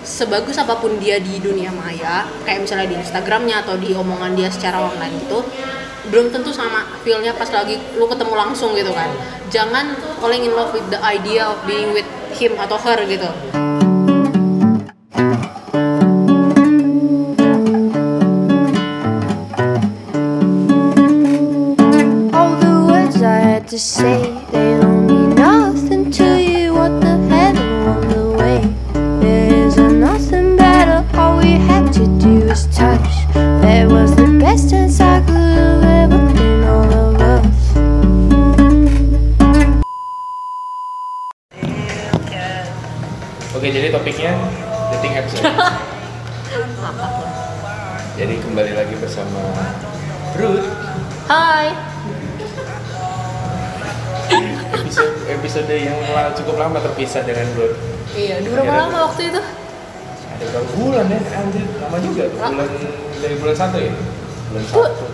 sebagus 0.00 0.56
apa 0.56 0.76
pun 0.80 0.96
dia 1.00 1.20
di 1.20 1.36
dunia 1.40 1.68
maya 1.72 2.24
kayak 2.44 2.64
misalnya 2.64 2.88
di 2.92 2.96
Instagramnya 2.96 3.64
atau 3.64 3.76
di 3.76 3.92
omongan 3.92 4.32
dia 4.36 4.48
secara 4.48 4.80
online 4.80 5.16
itu 5.20 5.38
belum 6.08 6.32
tentu 6.32 6.48
sama 6.48 6.88
feelnya 7.04 7.36
pas 7.36 7.48
lagi 7.52 7.76
lu 8.00 8.08
ketemu 8.08 8.32
langsung 8.34 8.72
gitu 8.72 8.90
kan. 8.96 9.08
Jangan 9.52 9.94
falling 10.18 10.48
in 10.48 10.52
love 10.56 10.72
with 10.72 10.88
the 10.88 11.00
idea 11.04 11.44
of 11.44 11.60
being 11.68 11.92
with 11.92 12.08
him 12.34 12.56
atau 12.56 12.80
her 12.80 12.98
gitu. 13.04 13.28
All 22.32 22.52
the 22.58 22.74
words 22.88 23.20
I 23.20 23.60
had 23.60 23.68
to 23.68 23.78
say, 23.78 24.39
lama 56.60 56.78
terpisah 56.78 57.22
dengan 57.22 57.48
Ruth. 57.54 57.76
iya 58.12 58.36
udah 58.38 58.50
berapa 58.52 58.68
Iya. 58.68 58.80
lama 58.82 58.98
waktu 59.06 59.22
itu 59.26 59.40
Ada 60.30 60.44
berapa 60.46 60.70
bulan 60.74 61.04
ya? 61.06 61.20
Anjir, 61.34 61.66
lama 61.78 61.96
juga 61.98 62.22
tuh. 62.26 62.38
Bulan 62.38 62.68
dari 63.16 63.34
bulan 63.36 63.56
satu 63.56 63.76
ya? 63.78 63.92
Bulan 64.46 64.64
satu. 64.66 65.04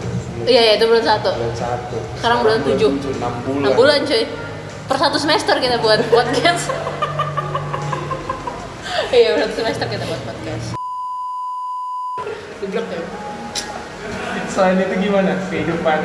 iya 0.44 0.60
iya 0.62 0.72
itu 0.74 0.84
bulan 0.84 1.04
satu 1.04 1.30
Bulan 1.32 1.54
satu. 1.56 1.96
Sekarang 2.14 2.38
bulan 2.40 2.58
tujuh. 2.62 2.90
enam 3.12 3.32
bulan. 3.42 3.68
6 3.68 3.76
bulan 3.76 3.98
cuy 4.02 4.22
per 4.86 4.96
satu 4.96 5.16
semester 5.16 5.54
kita 5.56 5.76
buat 5.78 5.98
podcast 6.06 6.70
iya 9.12 9.28
per 9.32 9.40
satu 9.42 9.54
semester 9.56 9.86
kita 9.88 10.04
buat 10.04 10.22
podcast 10.22 10.66
Geblek 12.56 12.86
ya 12.88 13.00
Selain 14.48 14.78
itu 14.78 14.94
gimana 15.00 15.36
kehidupan 15.46 16.00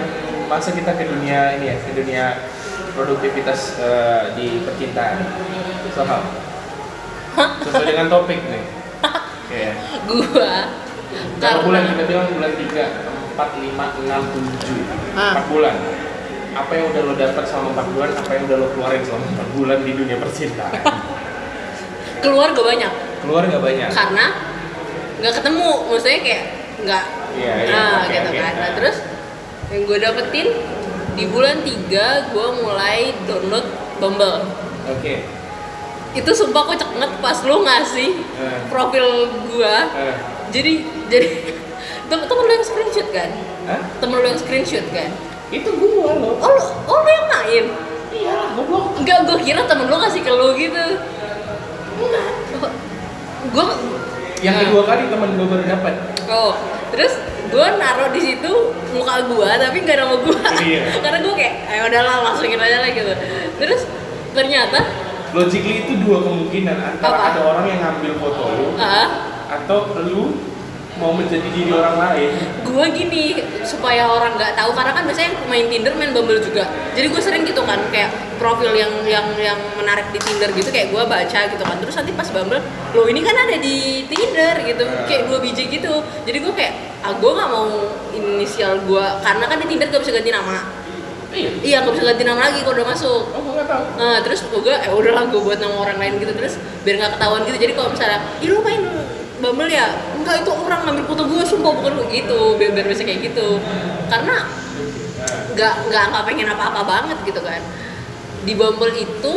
masa 0.45 0.69
kita 0.69 0.91
ke 0.91 1.05
dunia 1.05 1.55
ini 1.55 1.65
ya, 1.65 1.75
ke 1.79 1.91
dunia 1.93 2.25
produktivitas 3.01 3.81
eh, 3.81 4.21
di 4.37 4.61
percintaan? 4.61 5.25
Soal. 5.91 6.21
Sesuai 7.65 7.85
dengan 7.87 8.07
topik 8.07 8.37
nih. 8.37 8.63
Kayak 9.49 9.73
gua. 10.05 10.53
Karena- 11.41 11.65
bulan 11.65 11.83
kita 11.89 12.03
bilang 12.05 12.27
bulan 12.29 12.51
3, 12.53 12.85
4, 13.33 13.49
5, 13.57 13.85
6, 14.05 14.21
7 14.29 15.17
Ah. 15.17 15.33
4 15.41 15.49
bulan. 15.49 15.75
Apa 16.51 16.71
yang 16.71 16.85
udah 16.87 17.01
lo 17.01 17.13
dapat 17.15 17.43
selama 17.43 17.67
4 17.73 17.95
bulan 17.95 18.09
apa 18.13 18.31
yang 18.31 18.43
udah 18.45 18.57
lo 18.59 18.67
keluarin 18.71 19.01
selama 19.01 19.25
4 19.33 19.55
bulan 19.55 19.77
di 19.81 19.91
dunia 19.91 20.17
percintaan? 20.19 20.71
Keluar 22.23 22.53
gak 22.53 22.63
banyak. 22.65 22.93
Keluar 23.19 23.41
gak 23.43 23.59
banyak. 23.59 23.89
Karena 23.89 24.25
nggak 25.17 25.33
ketemu. 25.41 25.69
Maksudnya 25.89 26.19
kayak 26.21 26.43
nggak 26.81 27.03
Iya, 27.31 27.53
iya, 27.57 27.71
nah 27.71 27.91
oke, 28.03 28.11
gitu 28.11 28.29
oke. 28.29 28.37
kan. 28.37 28.53
Nah 28.53 28.69
terus 28.75 28.95
yang 29.71 29.81
gue 29.87 29.97
dapetin 29.97 30.47
di 31.13 31.25
bulan 31.25 31.59
3 31.59 31.89
gue 32.29 32.47
mulai 32.57 33.11
download 33.23 33.67
Bumble. 33.97 34.41
Oke. 34.87 35.21
Itu 36.11 36.31
sumpah 36.31 36.65
kocak 36.65 36.89
banget 36.91 37.11
pas 37.19 37.37
lu 37.41 37.61
ngasih 37.61 38.09
Eh. 38.17 38.59
profil 38.67 39.07
gua. 39.47 39.87
Eh, 39.93 40.15
jadi 40.49 40.73
jadi 41.07 41.27
tem 42.09 42.19
temen 42.19 42.43
lu 42.43 42.51
yang 42.51 42.65
screenshot 42.65 43.07
kan? 43.09 43.29
Hah? 43.63 43.79
temen 43.97 44.17
lu 44.17 44.25
yang 44.25 44.35
screenshot 44.35 44.83
kan? 44.89 45.07
Itu 45.47 45.69
gua 45.73 46.11
lo. 46.13 46.35
Oh 46.35 46.49
lu, 46.49 46.61
oh 46.85 46.97
lu 46.97 47.09
yang 47.09 47.27
main? 47.29 47.65
Iya 48.11 48.35
goblok. 48.53 48.97
Enggak 48.97 49.23
gua 49.23 49.37
kira 49.37 49.61
temen 49.63 49.85
lu 49.85 49.95
ngasih 49.95 50.19
ke 50.19 50.31
lu 50.31 50.47
gitu. 50.53 50.85
Gua 53.51 53.65
yang 54.41 54.55
Nah. 54.55 54.61
kedua 54.65 54.83
kali 54.83 55.03
teman 55.07 55.29
gua 55.35 55.47
baru 55.47 55.63
dapat. 55.69 55.93
Oh 56.27 56.53
terus 56.89 57.13
gua 57.51 57.67
naruh 57.75 58.09
di 58.09 58.21
situ 58.23 58.53
muka 58.91 59.27
gua 59.27 59.49
tapi 59.55 59.77
nggak 59.79 59.97
nama 59.99 60.15
gua 60.17 60.39
Iya. 60.57 60.81
karena 61.03 61.19
gua 61.19 61.33
kayak 61.35 61.53
ayo 61.67 61.81
udahlah 61.87 62.15
masukin 62.25 62.57
aja 62.57 62.77
lah 62.79 62.89
gitu 62.89 63.13
terus 63.59 63.81
ternyata 64.31 64.79
logically 65.31 65.83
itu 65.83 65.93
dua 66.01 66.23
kemungkinan 66.23 66.75
antara 66.75 67.11
Apa? 67.11 67.23
ada 67.29 67.41
orang 67.45 67.65
yang 67.67 67.79
ngambil 67.79 68.11
foto 68.17 68.41
lu 68.51 68.67
ah 68.75 69.07
atau 69.51 69.77
lu 70.01 70.50
mau 70.99 71.15
menjadi 71.15 71.47
diri 71.53 71.71
orang 71.71 71.95
lain. 71.95 72.31
Gue 72.67 72.85
gini 72.91 73.39
supaya 73.63 74.11
orang 74.11 74.35
nggak 74.35 74.53
tahu 74.59 74.71
karena 74.75 74.91
kan 74.91 75.03
biasanya 75.07 75.31
main 75.47 75.65
Tinder 75.71 75.93
main 75.95 76.11
Bumble 76.11 76.43
juga. 76.43 76.67
Jadi 76.97 77.07
gue 77.07 77.21
sering 77.21 77.43
gitu 77.47 77.63
kan 77.63 77.79
kayak 77.93 78.11
profil 78.41 78.75
yang 78.75 78.91
yang 79.07 79.27
yang 79.39 79.59
menarik 79.79 80.11
di 80.11 80.19
Tinder 80.19 80.51
gitu 80.51 80.67
kayak 80.67 80.91
gue 80.91 81.03
baca 81.03 81.39
gitu 81.47 81.63
kan. 81.63 81.77
Terus 81.79 81.95
nanti 81.95 82.11
pas 82.11 82.27
Bumble 82.27 82.61
lo 82.91 83.07
ini 83.07 83.21
kan 83.23 83.35
ada 83.37 83.55
di 83.55 84.03
Tinder 84.09 84.55
gitu. 84.67 84.83
Kayak 85.07 85.21
dua 85.31 85.37
biji 85.39 85.63
gitu. 85.71 86.03
Jadi 86.27 86.37
gue 86.43 86.53
kayak 86.53 86.73
ah 87.01 87.13
gue 87.15 87.31
nggak 87.31 87.49
mau 87.49 87.67
inisial 88.11 88.83
gue 88.83 89.05
karena 89.23 89.45
kan 89.47 89.57
di 89.57 89.67
Tinder 89.71 89.87
gak 89.89 90.01
bisa 90.03 90.13
ganti 90.13 90.31
nama. 90.31 90.57
Iya. 91.31 91.49
Iya 91.63 91.77
gak 91.87 91.93
bisa 91.95 92.03
ganti 92.11 92.23
nama 92.27 92.39
lagi 92.51 92.59
kalau 92.67 92.75
udah 92.75 92.87
masuk. 92.91 93.23
Oh 93.31 93.41
nggak 93.55 93.67
tahu. 93.67 93.83
Nah, 93.95 94.19
terus 94.19 94.43
gue 94.51 94.75
eh 94.75 94.91
udahlah 94.91 95.31
gue 95.31 95.39
buat 95.39 95.63
nama 95.63 95.75
orang 95.87 95.97
lain 95.97 96.13
gitu. 96.19 96.35
Terus 96.35 96.59
biar 96.83 96.95
nggak 96.99 97.11
ketahuan 97.15 97.41
gitu. 97.47 97.57
Jadi 97.57 97.73
kalau 97.73 97.89
misalnya 97.95 98.19
ih 98.43 98.49
lu 98.51 98.59
main 98.59 98.83
Bumble 99.41 99.67
ya 99.67 99.97
enggak 100.13 100.45
itu 100.45 100.51
orang 100.53 100.85
ngambil 100.85 101.03
foto 101.09 101.23
gue 101.25 101.43
sumpah 101.43 101.71
bukan 101.73 101.91
lu 101.97 102.03
gitu 102.13 102.55
biar, 102.61 102.85
bisa 102.85 103.01
kayak 103.01 103.33
gitu 103.33 103.57
karena 104.07 104.45
nggak 105.57 105.73
nggak 105.89 106.03
nggak 106.13 106.23
pengen 106.29 106.47
apa-apa 106.53 106.81
banget 106.85 107.17
gitu 107.25 107.41
kan 107.41 107.61
di 108.45 108.53
Bumble 108.53 108.93
itu 108.93 109.33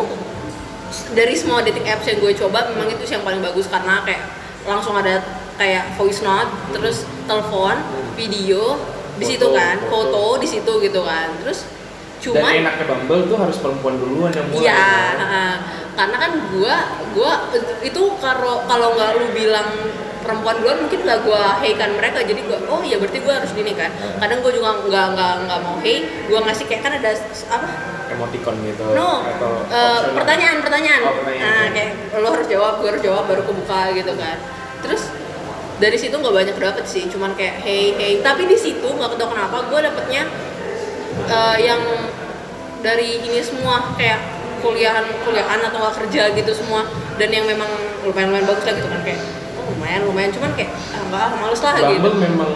dari 1.17 1.35
semua 1.35 1.65
dating 1.65 1.89
apps 1.89 2.07
yang 2.07 2.21
gue 2.23 2.33
coba 2.39 2.71
memang 2.71 2.93
itu 2.93 3.03
yang 3.09 3.25
paling 3.25 3.41
bagus 3.43 3.67
karena 3.67 4.05
kayak 4.07 4.23
langsung 4.65 4.95
ada 4.95 5.21
kayak 5.57 5.97
voice 5.97 6.21
note 6.21 6.49
terus 6.73 7.09
telepon 7.25 7.77
video 8.15 8.79
di 9.19 9.25
situ 9.25 9.47
kan 9.55 9.79
foto. 9.89 10.37
foto 10.37 10.43
di 10.43 10.49
situ 10.49 10.73
gitu 10.83 11.01
kan 11.03 11.33
terus 11.43 11.69
cuman 12.25 12.41
dan 12.41 12.61
enaknya 12.65 12.85
Bumble 12.89 13.23
tuh 13.29 13.37
harus 13.37 13.57
perempuan 13.61 13.95
duluan 14.01 14.31
yang 14.33 14.47
mulai 14.49 14.65
kan? 15.21 15.57
Karena 15.95 16.17
kan 16.19 16.33
gua 16.51 16.77
gua 17.15 17.33
itu 17.83 18.03
kalau 18.19 18.67
kalau 18.67 18.99
nggak 18.99 19.11
lu 19.19 19.27
bilang 19.31 19.69
perempuan 20.25 20.57
duluan 20.59 20.79
mungkin 20.83 21.01
nggak 21.07 21.21
gua 21.23 21.59
hey 21.63 21.79
kan 21.79 21.95
mereka. 21.95 22.27
Jadi 22.27 22.41
gua 22.51 22.59
oh 22.67 22.83
iya 22.83 22.99
berarti 22.99 23.19
gua 23.23 23.39
harus 23.39 23.55
gini 23.55 23.73
kan. 23.79 23.91
Kadang 24.19 24.43
gua 24.43 24.53
juga 24.53 24.71
nggak 24.85 25.07
nggak 25.15 25.35
nggak 25.47 25.59
mau 25.63 25.77
hey 25.81 25.99
gua 26.27 26.41
ngasih 26.45 26.65
kayak 26.67 26.83
kan 26.83 26.93
ada 26.99 27.11
apa? 27.51 27.69
Emoticon 28.05 28.55
gitu 28.63 28.85
no 28.95 29.27
atau 29.27 29.65
optional. 29.65 30.15
pertanyaan 30.19 30.57
pertanyaan. 30.63 31.01
Oh, 31.03 31.15
pertanyaan. 31.19 31.51
nah 31.51 31.67
kayak 31.73 31.91
lo 32.21 32.29
harus 32.31 32.49
jawab 32.51 32.75
gua 32.83 32.89
harus 32.95 33.03
jawab 33.03 33.25
baru 33.31 33.43
kebuka 33.47 33.81
gitu 33.95 34.13
kan. 34.19 34.37
Terus 34.83 35.03
dari 35.79 35.97
situ 35.99 36.15
nggak 36.15 36.35
banyak 36.35 36.57
dapet 36.59 36.85
sih 36.87 37.05
cuman 37.11 37.35
kayak 37.35 37.59
hey 37.63 37.99
hey 37.99 38.13
tapi 38.23 38.47
di 38.47 38.55
situ 38.55 38.87
nggak 38.87 39.19
tahu 39.19 39.35
kenapa 39.35 39.67
gua 39.67 39.83
dapetnya 39.83 40.23
eh, 41.27 41.57
yang 41.63 41.83
dari 42.85 43.19
ini 43.25 43.41
semua 43.43 43.97
kayak 43.99 44.34
kuliahan 44.65 45.05
kuliahan 45.29 45.61
atau 45.61 45.79
nggak 45.85 45.95
kerja 46.01 46.23
gitu 46.33 46.53
semua. 46.57 46.89
Dan 47.21 47.29
yang 47.29 47.45
memang 47.45 47.69
lumayan 48.09 48.33
lumayan 48.33 48.47
bagus 48.49 48.65
lah 48.65 48.75
gitu 48.75 48.89
kan 48.89 49.01
kayak 49.05 49.21
oh, 49.61 49.65
lumayan 49.77 50.01
lumayan. 50.09 50.31
Cuman 50.33 50.51
kayak 50.57 50.71
ah 50.73 51.03
nggak 51.13 51.27
males 51.45 51.61
lah 51.61 51.73
gitu. 51.77 51.93
Bumble 52.01 52.17
memang 52.17 52.51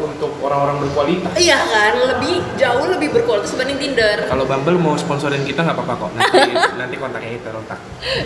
untuk 0.00 0.32
orang-orang 0.40 0.76
berkualitas. 0.88 1.32
Iya 1.36 1.60
kan 1.60 1.92
lebih 2.00 2.34
jauh 2.56 2.84
lebih 2.88 3.08
berkualitas 3.12 3.52
dibanding 3.52 3.78
Tinder. 3.78 4.18
Kalau 4.24 4.48
Bumble 4.48 4.80
mau 4.80 4.96
sponsorin 4.96 5.44
kita 5.44 5.60
nggak 5.60 5.76
apa-apa 5.76 6.08
kok. 6.08 6.10
Nanti 6.16 6.40
nanti 6.80 6.94
kontaknya 6.96 7.36
kita 7.36 7.50
letak 7.52 7.80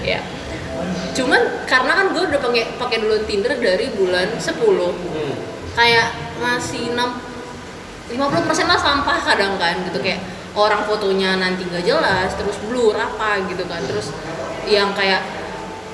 ya 0.05 0.21
cuman 1.17 1.41
karena 1.65 1.93
kan 1.97 2.07
gue 2.13 2.23
udah 2.29 2.41
pakai 2.41 2.65
pakai 2.77 2.97
dulu 3.01 3.17
Tinder 3.25 3.57
dari 3.57 3.89
bulan 3.97 4.29
10 4.37 4.53
hmm. 4.61 5.35
kayak 5.73 6.07
masih 6.37 6.93
6 6.93 7.01
50% 8.07 8.71
lah 8.71 8.79
sampah 8.79 9.19
kadang 9.19 9.59
kan 9.59 9.75
gitu. 9.83 9.99
Kayak 9.99 10.23
orang 10.57 10.83
fotonya 10.89 11.37
nanti 11.37 11.69
nggak 11.69 11.85
jelas 11.85 12.33
terus 12.35 12.57
blur 12.67 12.97
apa 12.97 13.45
gitu 13.47 13.63
kan. 13.69 13.85
Terus 13.85 14.11
yang 14.67 14.97
kayak 14.97 15.23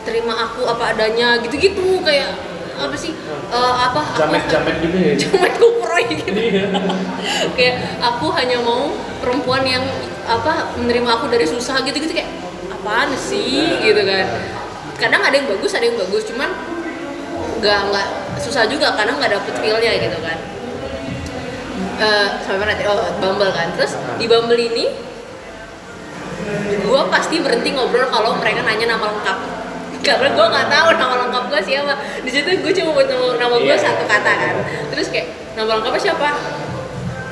terima 0.07 0.49
aku 0.49 0.65
apa 0.65 0.95
adanya 0.97 1.43
gitu-gitu. 1.43 2.01
Kayak 2.07 2.39
apa 2.73 2.95
sih 2.97 3.13
eh, 3.53 3.75
apa 3.77 4.01
aku- 4.01 4.21
jamet-jamet 4.23 4.77
gitu 4.81 4.97
ya? 4.97 5.13
Jamet 5.27 5.53
kuproy 5.59 6.05
gitu. 6.09 6.31
Iya. 6.31 6.67
kayak 7.59 7.77
aku 8.01 8.31
hanya 8.39 8.63
mau 8.63 8.95
perempuan 9.21 9.67
yang 9.67 9.85
apa 10.23 10.73
menerima 10.79 11.19
aku 11.19 11.27
dari 11.29 11.45
susah 11.45 11.83
gitu 11.83 11.99
gitu 11.99 12.15
kayak 12.15 12.31
apaan 12.71 13.11
sih? 13.19 13.83
Gitu 13.83 14.03
kan. 14.07 14.27
kadang 15.03 15.19
ada 15.19 15.35
yang 15.35 15.51
bagus 15.51 15.75
ada 15.75 15.83
yang 15.83 15.99
bagus. 15.99 16.23
Cuman 16.31 16.47
nggak 17.59 17.81
nggak 17.91 18.07
susah 18.43 18.67
juga 18.67 18.95
kadang 18.99 19.19
nggak 19.19 19.39
dapet 19.39 19.55
feelnya 19.63 19.93
gitu 19.99 20.19
kan 20.19 20.52
Eh, 22.01 22.29
sampai 22.41 22.59
mana 22.61 22.73
tadi? 22.73 22.89
oh 22.89 22.99
Bumble 23.21 23.53
kan. 23.53 23.69
Terus 23.77 23.93
di 24.17 24.27
Bumble 24.31 24.59
ini 24.59 24.87
gue 26.83 27.01
pasti 27.09 27.39
berhenti 27.39 27.71
ngobrol 27.73 28.11
kalau 28.11 28.37
mereka 28.41 28.65
nanya 28.65 28.97
nama 28.97 29.13
lengkap. 29.13 29.39
Karena 30.07 30.29
gue 30.35 30.47
nggak 30.51 30.67
tahu 30.67 30.89
nama 30.99 31.15
lengkap 31.27 31.45
gue 31.53 31.61
siapa. 31.63 31.93
Di 32.25 32.31
situ 32.33 32.49
gue 32.59 32.73
cuma 32.75 32.91
buat 32.97 33.07
nama, 33.07 33.27
nama 33.39 33.55
gue 33.61 33.71
Iya. 33.71 33.79
satu 33.79 34.05
kata 34.09 34.33
kan. 34.33 34.55
Terus 34.91 35.07
kayak 35.13 35.29
nama 35.55 35.79
lengkapnya 35.79 36.01
siapa? 36.11 36.29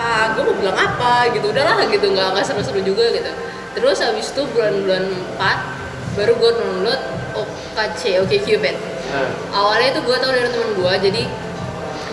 Ah 0.00 0.32
gue 0.32 0.42
mau 0.44 0.54
bilang 0.54 0.78
apa 0.78 1.28
gitu. 1.34 1.50
Udahlah 1.50 1.82
gitu. 1.90 2.06
Nggak 2.12 2.36
nggak 2.36 2.44
seru-seru 2.46 2.80
juga 2.84 3.10
gitu. 3.10 3.30
Terus 3.74 3.98
habis 4.02 4.30
itu 4.30 4.42
bulan-bulan 4.50 5.04
4 5.38 6.18
baru 6.18 6.34
gue 6.42 6.50
download 6.58 7.00
OKC 7.38 8.18
Oke 8.18 8.42
Cupid 8.42 8.74
Nah, 9.10 9.26
awalnya 9.50 9.90
itu 9.94 10.00
gue 10.06 10.16
tau 10.22 10.30
dari 10.30 10.46
temen 10.46 10.70
gue 10.78 10.92
jadi 11.10 11.22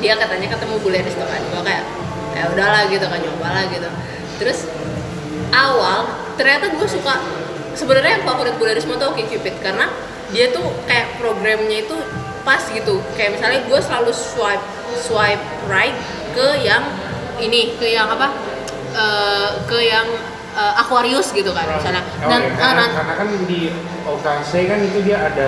dia 0.02 0.14
katanya 0.18 0.58
ketemu 0.58 0.76
bule 0.82 1.00
di 1.02 1.12
kan. 1.14 1.42
Gue 1.54 1.62
kayak 1.62 1.84
ya 2.38 2.46
udahlah 2.48 2.86
gitu 2.88 3.04
kan 3.04 3.18
nyoba 3.18 3.48
lah 3.50 3.64
gitu. 3.68 3.90
Terus 4.38 4.60
awal 5.50 6.06
ternyata 6.38 6.70
gue 6.70 6.88
suka 6.88 7.18
sebenarnya 7.74 8.22
yang 8.22 8.26
favorit 8.26 8.54
gue 8.56 8.68
dari 8.68 8.82
semua 8.82 8.98
tuh 8.98 9.12
Oke 9.12 9.26
Cupid 9.26 9.58
karena 9.60 9.90
dia 10.30 10.52
tuh 10.52 10.66
kayak 10.86 11.18
programnya 11.18 11.82
itu 11.82 11.96
pas 12.42 12.62
gitu. 12.64 13.02
Kayak 13.14 13.40
misalnya 13.40 13.60
gue 13.66 13.80
selalu 13.80 14.12
swipe 14.12 14.64
swipe 14.96 15.42
right 15.66 15.96
ke 16.32 16.62
yang 16.62 16.84
ini 17.38 17.76
ke 17.76 17.90
yang 17.90 18.08
apa 18.08 18.30
Eh, 18.88 19.52
ke 19.70 19.78
yang 19.84 20.10
eh, 20.58 20.74
Aquarius 20.74 21.30
gitu 21.30 21.54
kan 21.54 21.70
misalnya. 21.70 22.02
Oh, 22.18 22.34
dan 22.34 22.42
ya, 22.42 22.50
ah, 22.50 22.58
karena, 22.58 22.74
nan- 22.82 22.94
karena 22.98 23.14
kan 23.14 23.28
di 23.46 23.70
OKC 24.02 24.52
kan 24.66 24.80
itu 24.82 25.00
dia 25.06 25.22
ada 25.22 25.48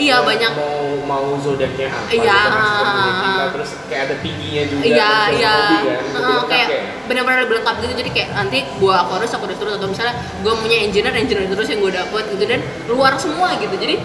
Iya, 0.00 0.24
banyak. 0.24 0.52
mau 0.56 0.95
mau 1.06 1.38
zodiaknya 1.38 1.86
apa 1.86 2.10
Iya, 2.10 2.34
gitu, 2.34 2.58
ke 2.58 2.66
ah, 2.66 3.14
kita, 3.22 3.38
ah. 3.38 3.48
terus 3.54 3.70
kayak 3.86 4.02
ada 4.10 4.14
tingginya 4.18 4.62
juga 4.66 4.82
Iya, 4.82 5.12
iya. 5.32 5.54
hobi 5.54 5.86
kan, 5.86 6.02
lengkap 6.12 6.44
kayak 6.50 6.68
ya. 6.68 6.80
benar-benar 7.06 7.38
lebih 7.46 7.54
lengkap 7.62 7.76
gitu. 7.80 7.94
Jadi 7.96 8.10
kayak 8.10 8.28
nanti 8.34 8.58
gua 8.76 9.06
Aquarius, 9.06 9.32
Aquarius 9.32 9.58
terus 9.62 9.74
atau 9.78 9.86
misalnya 9.86 10.14
gua 10.42 10.52
punya 10.58 10.76
engineer, 10.82 11.14
engineer 11.14 11.46
terus 11.46 11.68
yang 11.70 11.78
gua 11.78 11.94
dapet 11.94 12.24
gitu 12.34 12.44
dan 12.44 12.60
luar 12.90 13.14
semua 13.16 13.54
gitu. 13.56 13.74
Jadi 13.78 14.02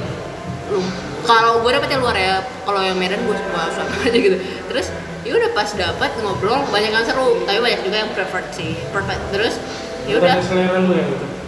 lu 0.69 0.79
kalau 1.25 1.59
gua 1.59 1.71
dapet 1.75 1.89
yang 1.91 2.01
luar 2.05 2.15
ya, 2.15 2.45
kalau 2.63 2.79
yang 2.85 2.95
Medan 2.95 3.25
gua 3.25 3.35
gua 3.49 3.65
sama 3.73 3.91
aja 4.05 4.17
gitu. 4.17 4.37
Terus 4.69 4.93
ya 5.21 5.37
udah 5.37 5.49
pas 5.53 5.69
dapet 5.73 6.11
ngobrol 6.21 6.61
banyak 6.69 6.91
yang 6.93 7.05
seru, 7.05 7.41
tapi 7.45 7.57
banyak 7.59 7.81
juga 7.81 7.97
yang 8.05 8.11
preferred 8.13 8.47
sih, 8.53 8.77
perfect. 8.93 9.21
Terus 9.33 9.57
ya 10.05 10.17
udah 10.17 10.33
selera 10.41 10.77
lu 10.81 10.93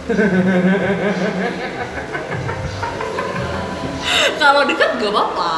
kalau 4.42 4.62
dekat 4.66 5.00
gak 5.00 5.12
apa-apa. 5.12 5.54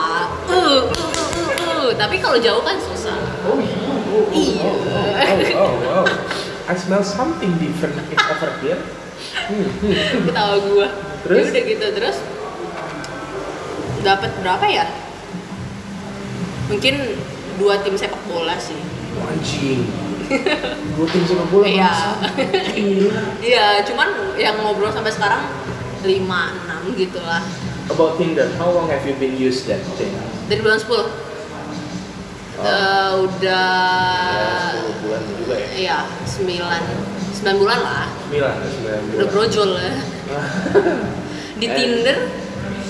Uh, 0.49 0.55
uh, 0.55 0.91
uh, 0.91 1.29
uh, 1.37 1.50
uh. 1.67 1.87
Tapi 1.94 2.17
kalau 2.19 2.38
jauh 2.41 2.62
kan 2.64 2.76
susah. 2.81 3.19
oh 3.47 3.58
iya 3.61 3.79
oh, 3.82 4.00
oh, 4.11 4.25
Iya. 4.32 4.62
oh, 4.64 4.75
oh, 5.61 5.73
oh, 5.87 6.05
oh. 6.05 6.06
I 6.67 6.75
smell 6.75 7.05
something 7.06 7.55
different 7.62 7.94
in 8.11 8.19
over 8.19 8.50
here 8.58 8.81
hmm, 9.47 9.70
hmm. 9.87 9.94
ketawa 10.26 10.58
gua 10.67 10.88
Terus? 11.23 11.47
Ya 11.47 11.50
udah 11.55 11.62
gitu 11.62 11.87
terus 11.94 12.17
dapat 14.03 14.31
berapa 14.43 14.67
ya 14.67 14.87
mungkin 16.67 16.94
dua 17.59 17.79
tim 17.82 17.94
sepak 17.94 18.19
bola 18.26 18.59
sih 18.59 18.79
Oh, 19.17 19.32
anjing 19.32 19.87
Gue 20.99 21.06
tim 21.09 21.23
sepak 21.25 21.47
bola 21.55 21.64
Iya. 21.64 21.93
iya 23.41 23.67
cuman 23.87 24.35
yang 24.35 24.59
ngobrol 24.61 24.91
sampai 24.91 25.14
sekarang 25.14 25.47
lima 26.02 26.50
enam 26.67 26.82
gitu 26.99 27.23
lah 27.23 27.43
About 27.87 28.19
Tinder, 28.19 28.50
how 28.56 28.69
long 28.69 28.91
have 28.91 29.03
you 29.03 29.15
been 29.15 29.37
use 29.37 29.62
that 29.65 29.81
thing? 29.97 30.11
dari 30.47 30.61
bulan 30.61 30.79
10 30.79 31.25
Oh. 32.56 32.65
Eh, 32.65 33.11
udah 33.21 33.69
Ya, 34.73 34.81
10 34.81 35.05
bulan 35.05 35.21
juga 35.37 35.55
ya? 35.55 35.69
iya 35.77 35.99
9 36.25 36.56
9 37.37 37.61
bulan 37.61 37.79
lah 37.79 38.09
9, 38.27 38.33
9 38.33 38.81
bulan 38.81 39.00
udah 39.12 39.27
brojol 39.29 39.71
ya 39.77 39.93
di 41.61 41.67
Eh. 41.67 41.73
Tinder 41.73 42.19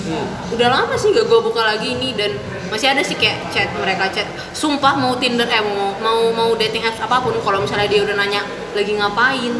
Hmm. 0.07 0.23
udah 0.55 0.71
lama 0.71 0.95
sih 0.95 1.11
gak 1.11 1.27
gue 1.27 1.39
buka 1.43 1.67
lagi 1.67 1.91
ini 1.91 2.15
dan 2.15 2.31
masih 2.71 2.87
ada 2.87 3.03
sih 3.03 3.19
kayak 3.19 3.51
chat 3.51 3.67
mereka 3.75 4.07
chat 4.07 4.23
sumpah 4.55 4.95
mau 4.95 5.19
Tinder 5.19 5.43
eh 5.43 5.59
mau 5.59 5.91
mau 5.99 6.31
mau 6.31 6.49
dating 6.55 6.79
apps 6.81 7.03
apa 7.03 7.19
pun 7.19 7.35
kalau 7.37 7.59
misalnya 7.59 7.91
dia 7.91 8.07
udah 8.07 8.15
nanya 8.15 8.39
lagi 8.71 8.95
ngapain 8.95 9.51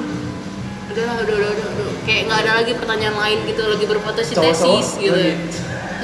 udah 0.87 1.03
udah 1.19 1.35
udah, 1.35 1.49
udah, 1.51 1.67
udah. 1.67 1.86
Kayak 2.07 2.21
nggak 2.31 2.39
ada 2.47 2.51
lagi 2.63 2.71
pertanyaan 2.73 3.15
lain 3.19 3.39
gitu 3.43 3.61
lagi 3.67 3.85
berfotosintesis 3.85 4.87
gitu 4.97 5.11
lagi. 5.11 5.35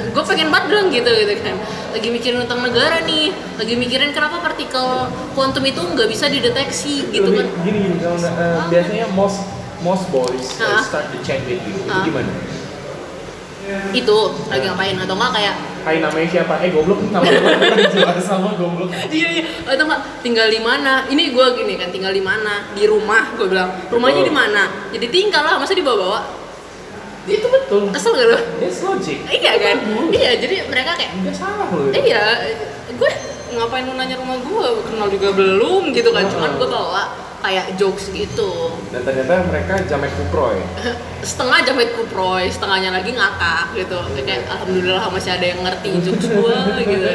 gue 0.04 0.22
pengen 0.26 0.48
banget 0.52 0.66
bilang 0.68 0.88
gitu 0.92 1.10
gitu 1.10 1.32
kan 1.40 1.56
lagi 1.96 2.08
mikirin 2.12 2.38
utang 2.44 2.60
negara 2.60 3.00
nih 3.08 3.32
lagi 3.56 3.74
mikirin 3.74 4.10
kenapa 4.12 4.42
partikel 4.44 5.08
kuantum 5.32 5.64
itu 5.64 5.80
nggak 5.80 6.08
bisa 6.10 6.28
dideteksi 6.28 7.08
gitu 7.08 7.32
Lebih- 7.32 7.40
kan 7.40 7.64
Gini, 7.64 7.78
gini, 7.88 7.96
kalau 8.04 8.18
eh, 8.20 8.62
biasanya 8.68 9.06
most 9.16 9.40
most 9.80 10.04
boys 10.10 10.60
uh, 10.60 10.80
start 10.80 11.12
to 11.12 11.18
chat 11.20 11.40
with 11.44 11.60
you. 11.60 11.76
Hah? 11.88 12.04
gimana? 12.04 12.32
Itu 13.90 14.18
lagi 14.46 14.64
ngapain 14.64 14.96
atau 14.96 15.14
enggak 15.14 15.32
kayak 15.32 15.56
Hai 15.84 16.00
namanya 16.00 16.24
siapa? 16.26 16.56
Eh 16.58 16.72
goblok 16.72 16.96
nama 17.08 17.28
lu 17.28 17.84
jelas 17.92 18.16
sama 18.20 18.52
goblok. 18.54 18.88
iya 19.10 19.28
iya 19.30 19.44
atau 19.62 19.84
enggak 19.84 20.00
tinggal 20.20 20.48
di 20.48 20.56
mana 20.58 21.04
ini 21.06 21.28
gue 21.28 21.46
gini 21.54 21.74
kan 21.74 21.88
tinggal 21.88 22.08
di 22.08 22.20
mana 22.20 22.72
di 22.72 22.84
rumah 22.84 23.32
gue 23.34 23.44
bilang 23.46 23.68
rumahnya 23.88 24.22
di 24.22 24.32
mana 24.32 24.62
jadi 24.90 25.06
tinggal 25.06 25.42
lah 25.42 25.56
masa 25.56 25.72
dibawa-bawa 25.72 26.40
Itu 27.24 27.48
betul. 27.48 27.88
kesel 27.88 28.12
gak 28.12 28.26
lo 28.26 28.38
That's 28.58 28.80
logic. 28.80 29.24
iya 29.28 29.56
kan 29.56 29.76
iya 30.10 30.36
jadi 30.36 30.68
mereka 30.68 30.92
kayak 30.94 31.12
Nggak 31.18 31.32
salah 31.34 31.68
loh. 31.68 31.88
itu. 31.88 32.00
iya 32.02 32.22
gue 32.90 33.10
ngapain 33.54 33.84
lu 33.84 33.94
nanya 33.94 34.16
rumah 34.16 34.36
gue 34.36 34.66
kenal 34.84 35.08
juga 35.08 35.28
belum 35.30 35.82
gitu 35.90 36.10
kan. 36.10 36.26
Cuman 36.26 36.50
gue 36.54 36.66
bawa 36.66 37.02
kayak 37.40 37.76
jokes 37.76 38.08
gitu. 38.08 38.72
Dan 38.88 39.04
ternyata 39.04 39.44
mereka 39.44 39.76
jamet 39.84 40.08
kuproy. 40.14 40.58
setengah 41.24 41.60
jamet 41.62 41.92
kuproy 41.92 42.48
setengahnya 42.48 42.90
lagi 42.90 43.12
ngakak 43.12 43.72
gitu. 43.74 43.98
Kayak 44.18 44.48
alhamdulillah 44.48 45.06
masih 45.08 45.30
ada 45.32 45.46
yang 45.46 45.60
ngerti 45.60 45.88
jokes 46.00 46.26
gue 46.26 46.56
gitu. 46.82 47.08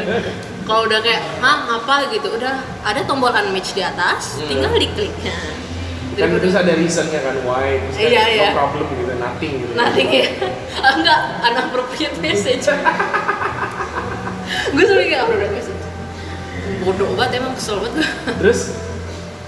Kalau 0.63 0.85
udah 0.85 1.01
kayak 1.01 1.21
hah 1.41 1.59
apa? 1.75 2.13
gitu. 2.13 2.29
Udah 2.29 2.55
ada 2.83 3.01
tombol 3.03 3.29
unmatch 3.29 3.73
di 3.73 3.81
atas 3.81 4.37
Hmm. 4.37 4.47
tinggal 4.47 4.73
dikliknya 4.73 5.33
Kan 6.19 6.35
terus 6.35 6.51
ada 6.51 6.75
reasonnya 6.75 7.23
kan 7.23 7.31
why, 7.47 7.79
terus 7.79 7.95
kan 7.95 8.11
Iya, 8.11 8.21
no 8.21 8.33
iya. 8.35 8.49
problem 8.51 8.85
gitu, 8.91 9.13
nothing 9.15 9.53
gitu. 9.55 9.71
Nothing 9.71 10.07
ya 10.11 10.27
enggak 10.99 11.19
unappropriate 11.41 12.17
message. 12.19 12.67
Gue 14.69 14.83
sering 14.83 15.07
kayak 15.07 15.21
appropriate 15.23 15.53
message 15.55 15.68
bodoh 16.83 17.09
banget 17.15 17.43
emang 17.43 17.53
kesel 17.55 17.77
banget 17.83 17.93
gue 17.99 18.07
Terus 18.39 18.59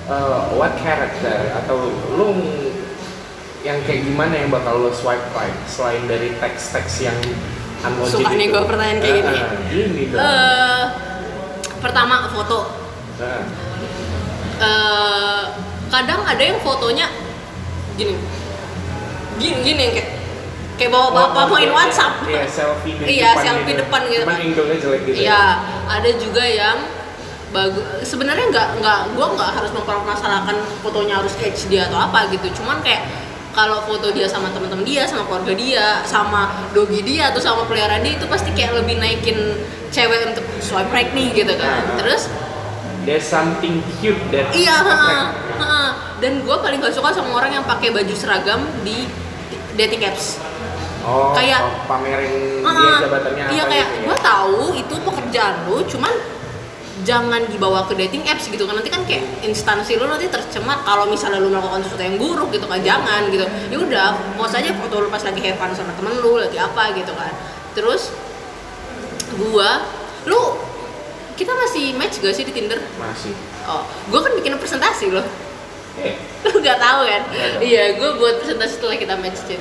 uh, 0.08 0.52
what 0.60 0.74
character 0.80 1.52
atau 1.56 1.90
lu 2.20 2.30
yang 3.62 3.78
kayak 3.86 4.10
gimana 4.10 4.34
yang 4.34 4.50
bakal 4.50 4.74
lo 4.82 4.90
swipe 4.90 5.22
right 5.38 5.54
selain 5.70 6.02
dari 6.10 6.34
teks-teks 6.42 7.06
yang 7.06 7.18
unlogic 7.86 8.18
Suka 8.18 8.34
nih 8.34 8.48
gua 8.50 8.66
pertanyaan 8.66 9.00
kayak 9.02 9.16
gini. 9.22 9.38
Ah, 9.38 9.50
gini 9.70 10.04
dong. 10.10 10.22
Eh, 10.22 10.84
pertama 11.82 12.26
foto 12.30 12.60
Nah, 13.22 13.42
Eh, 14.62 15.44
kadang 15.90 16.22
ada 16.22 16.38
yang 16.38 16.62
fotonya 16.62 17.10
gini 17.98 18.14
gini 19.42 19.58
gini 19.66 19.82
yang 19.90 19.94
kayak 19.98 20.10
kayak 20.78 20.92
bawa 20.94 21.10
bapak 21.10 21.50
oh, 21.50 21.58
main 21.58 21.66
iya, 21.66 21.74
WhatsApp 21.74 22.14
Iya, 22.30 22.44
selfie 22.46 22.94
Iya, 23.02 23.30
depan 23.34 23.42
selfie 23.42 23.76
depan 23.82 24.02
gitu. 24.06 24.22
Cuman 24.22 24.38
angle-nya 24.38 24.78
jelek 24.78 25.02
gitu. 25.10 25.18
Iya, 25.26 25.44
ada 25.90 26.10
juga 26.14 26.44
yang 26.46 26.78
bagus. 27.52 27.84
Sebenarnya 28.04 28.48
nggak 28.50 28.68
nggak 28.80 29.00
gue 29.14 29.28
nggak 29.36 29.50
harus 29.54 29.72
mempermasalahkan 29.72 30.56
fotonya 30.82 31.20
harus 31.20 31.36
HD 31.36 31.80
atau 31.80 31.96
apa 31.96 32.32
gitu. 32.32 32.48
Cuman 32.58 32.80
kayak 32.80 33.04
kalau 33.52 33.84
foto 33.84 34.16
dia 34.16 34.26
sama 34.26 34.48
teman-teman 34.50 34.88
dia, 34.88 35.04
sama 35.04 35.28
keluarga 35.28 35.52
dia, 35.52 35.86
sama 36.08 36.48
dogi 36.72 37.04
dia 37.04 37.36
atau 37.36 37.44
sama 37.44 37.68
peliharaan 37.68 38.00
dia 38.00 38.16
itu 38.16 38.24
pasti 38.26 38.56
kayak 38.56 38.80
lebih 38.80 38.96
naikin 38.98 39.60
cewek 39.92 40.32
untuk 40.32 40.48
swipe 40.64 40.88
right 40.90 41.12
nih 41.12 41.36
gitu 41.36 41.52
kan. 41.60 41.68
Nah. 41.84 42.00
Terus 42.00 42.32
There's 43.02 43.26
something 43.26 43.82
cute 43.98 44.22
that 44.30 44.54
Iya, 44.54 44.78
ha, 44.78 45.26
ha. 45.58 45.82
dan 46.22 46.46
gue 46.46 46.54
paling 46.54 46.78
gak 46.78 46.94
suka 46.94 47.10
sama 47.10 47.34
orang 47.34 47.58
yang 47.58 47.66
pakai 47.66 47.90
baju 47.90 48.14
seragam 48.14 48.62
di 48.86 49.10
dating 49.74 50.06
apps. 50.06 50.38
Oh, 51.02 51.34
Kayak- 51.34 51.66
pamerin 51.90 52.62
dia 52.62 52.70
Ah, 52.70 53.02
jabatannya 53.02 53.44
iya 53.50 53.66
apa 53.66 53.72
kayak 53.74 53.88
gitu 53.90 53.98
ya. 53.98 54.06
gue 54.06 54.18
tahu 54.22 54.60
itu 54.78 54.96
pekerjaan 55.02 55.56
lu, 55.66 55.82
cuman 55.82 56.14
jangan 57.02 57.42
dibawa 57.50 57.86
ke 57.90 57.98
dating 57.98 58.24
apps 58.30 58.48
gitu 58.48 58.64
kan. 58.70 58.78
Nanti 58.78 58.90
kan 58.94 59.02
kayak 59.06 59.46
instansi 59.46 59.98
lu 59.98 60.06
nanti 60.06 60.30
tercemar 60.30 60.86
kalau 60.86 61.10
misalnya 61.10 61.42
lu 61.42 61.50
melakukan 61.50 61.82
sesuatu 61.86 62.04
yang 62.04 62.18
buruk 62.22 62.50
gitu 62.54 62.66
kan 62.70 62.80
jangan 62.82 63.28
gitu. 63.34 63.46
Ya 63.74 63.78
udah 63.82 64.08
post 64.38 64.56
aja 64.58 64.74
foto 64.78 65.02
lu 65.02 65.08
pas 65.10 65.22
lagi 65.22 65.40
have 65.42 65.58
fun 65.58 65.72
sama 65.74 65.94
temen 65.98 66.14
lu 66.22 66.38
lagi 66.38 66.58
apa 66.62 66.94
gitu 66.94 67.12
kan. 67.14 67.34
Terus 67.74 68.14
gua 69.38 69.82
lu 70.30 70.42
kita 71.40 71.58
masih 71.58 71.98
match 71.98 72.22
gak 72.22 72.38
sih 72.38 72.46
di 72.46 72.54
Tinder? 72.54 72.78
Masih. 73.02 73.34
Oh, 73.66 73.82
gua 74.14 74.22
kan 74.22 74.38
bikin 74.38 74.54
presentasi 74.62 75.10
loh. 75.10 75.26
Eh, 76.00 76.16
lu 76.48 76.62
nggak 76.62 76.80
tahu 76.80 77.04
kan? 77.04 77.22
Iya 77.60 78.00
gue 78.00 78.10
buat 78.16 78.40
presentasi 78.40 78.80
setelah 78.80 78.96
kita 78.96 79.16
match 79.20 79.44
Cin. 79.44 79.60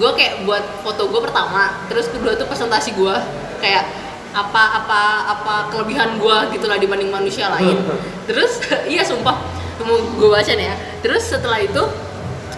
gue 0.00 0.10
kayak 0.16 0.48
buat 0.48 0.64
foto 0.80 1.12
gue 1.12 1.20
pertama 1.20 1.76
terus 1.92 2.08
kedua 2.08 2.32
tuh 2.32 2.48
presentasi 2.48 2.96
gue 2.96 3.14
kayak 3.60 3.84
apa 4.30 4.62
apa 4.78 5.00
apa 5.28 5.54
kelebihan 5.68 6.16
gue 6.16 6.36
gitulah 6.54 6.76
dibanding 6.76 7.10
manusia 7.10 7.50
lain. 7.50 7.78
Terus 8.24 8.62
iya 8.92 9.02
sumpah 9.02 9.36
mau 9.80 9.96
gue 9.96 10.28
baca 10.28 10.52
nih 10.52 10.66
ya. 10.70 10.76
Terus 11.00 11.24
setelah 11.26 11.58
itu 11.58 11.82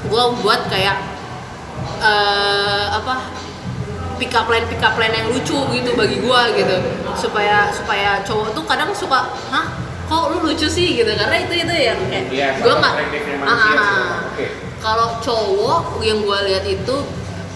gue 0.02 0.25
buat 0.43 0.67
kayak 0.69 0.97
eh 2.02 2.87
apa 2.91 3.14
pick 4.19 4.35
up 4.35 4.47
line 4.47 4.67
pick 4.67 4.83
up 4.83 4.95
line 4.99 5.11
yang 5.11 5.31
lucu 5.31 5.59
gitu 5.73 5.91
bagi 5.95 6.19
gua 6.23 6.50
gitu. 6.55 6.76
Supaya 7.14 7.71
supaya 7.71 8.23
cowok 8.23 8.55
tuh 8.55 8.64
kadang 8.67 8.91
suka 8.95 9.31
hah 9.50 9.67
kok 10.07 10.25
lu 10.31 10.45
lucu 10.45 10.67
sih? 10.69 10.99
gitu. 10.99 11.09
Karena 11.09 11.37
itu 11.41 11.55
itu 11.57 11.75
yang 11.75 11.99
kayak 12.11 12.26
gua 12.62 12.75
salah 12.76 12.79
nggak 12.79 12.95
Ah, 13.43 13.55
ah. 13.55 14.11
Oke. 14.31 14.47
kalau 14.79 15.19
cowok 15.19 16.02
yang 16.02 16.23
gua 16.23 16.43
lihat 16.43 16.62
itu 16.67 16.97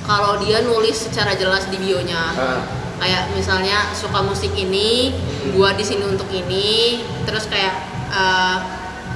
kalau 0.06 0.38
dia 0.38 0.62
nulis 0.62 0.94
secara 1.06 1.34
jelas 1.34 1.66
di 1.66 1.78
bionya 1.78 2.22
Ah. 2.34 2.62
Kayak 2.96 3.28
misalnya 3.32 3.92
suka 3.92 4.20
musik 4.20 4.52
ini 4.52 5.12
gua 5.52 5.72
di 5.72 5.84
sini 5.84 6.02
untuk 6.02 6.26
ini 6.28 7.00
terus 7.24 7.44
kayak 7.46 7.74
eh, 8.08 8.56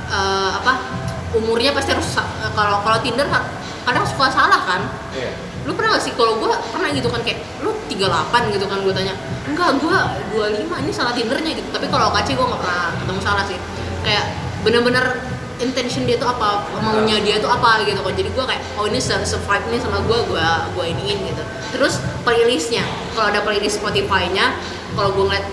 eh, 0.08 0.50
apa 0.54 0.72
umurnya 1.32 1.72
pasti 1.72 1.94
harus 1.94 2.08
eh, 2.18 2.50
kalau 2.52 2.82
kalau 2.82 2.98
Tinder 3.00 3.24
ka- 3.24 3.48
kadang 3.84 4.04
suka 4.04 4.28
salah 4.28 4.60
kan? 4.62 4.82
Iya. 5.12 5.32
lu 5.60 5.76
pernah 5.76 5.92
gak 5.92 6.04
sih 6.04 6.16
kalau 6.16 6.40
gua 6.40 6.56
pernah 6.72 6.88
gitu 6.88 7.08
kan 7.08 7.20
kayak 7.20 7.44
lu 7.60 7.68
38 7.84 8.00
gitu 8.56 8.64
kan 8.64 8.80
gua 8.80 8.92
tanya 8.96 9.12
enggak 9.44 9.76
gua 9.76 10.08
25 10.32 10.84
ini 10.88 10.92
salah 10.92 11.12
Tindernya 11.12 11.52
gitu. 11.52 11.68
Tapi 11.68 11.86
kalau 11.88 12.08
KC 12.10 12.32
gua 12.32 12.46
nggak 12.48 12.60
pernah 12.64 12.82
ketemu 12.96 13.20
salah 13.20 13.44
sih. 13.44 13.58
Kayak 14.00 14.24
bener-bener 14.64 15.04
intention 15.60 16.08
dia 16.08 16.16
tuh 16.16 16.28
apa 16.32 16.64
maunya 16.80 17.20
dia 17.20 17.36
tuh 17.38 17.52
apa 17.52 17.84
gitu 17.84 18.00
kan 18.00 18.12
jadi 18.16 18.30
gua 18.32 18.44
kayak 18.48 18.62
oh 18.80 18.84
ini 18.88 18.98
vibe 19.00 19.66
nih 19.70 19.80
sama 19.80 19.98
gua 20.08 20.18
gua 20.26 20.48
gua 20.72 20.84
iniin 20.88 21.18
gitu 21.28 21.42
terus 21.76 22.00
playlistnya 22.24 22.82
kalau 23.12 23.30
ada 23.30 23.44
playlist 23.44 23.78
Spotify-nya 23.78 24.56
kalau 24.96 25.12
gua 25.14 25.32
ngeliat 25.32 25.46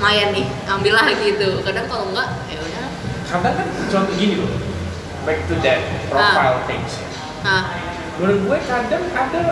lumayan 0.00 0.32
nih 0.32 0.46
ambillah 0.64 1.06
gitu 1.20 1.60
kadang 1.60 1.84
kalau 1.84 2.08
enggak 2.08 2.28
ya 2.48 2.56
udah 2.56 2.80
Kadang 3.30 3.54
kan 3.54 3.66
contoh 3.86 4.14
gini 4.18 4.42
loh. 4.42 4.50
Back 5.22 5.46
to 5.46 5.54
that 5.62 5.78
profile 6.10 6.66
things. 6.66 6.98
nah 7.46 7.70
Menurut 8.18 8.42
gue 8.42 8.58
kadang 8.66 9.04
ada 9.14 9.42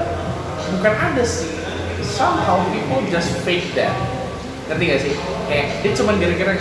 bukan 0.75 0.95
ada 0.99 1.23
sih. 1.23 1.63
Somehow 2.03 2.59
people 2.75 3.07
just 3.07 3.39
fake 3.47 3.71
that. 3.79 3.95
Ngerti 4.67 4.85
gak 4.91 5.01
sih? 5.07 5.15
Kayak 5.47 5.67
dia 5.87 5.93
cuma 5.95 6.19
kira-kira 6.19 6.59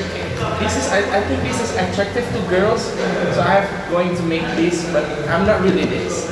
this 0.58 0.74
is 0.75 0.86
I, 0.89 1.01
I 1.12 1.22
think 1.24 1.41
this 1.41 1.58
is 1.58 1.72
attractive 1.74 2.25
to 2.25 2.39
girls, 2.48 2.84
so 3.34 3.39
I'm 3.39 3.65
going 3.89 4.13
to 4.13 4.24
make 4.24 4.46
this, 4.56 4.86
but 4.89 5.03
I'm 5.27 5.44
not 5.44 5.62
really 5.62 5.86
this. 5.86 6.27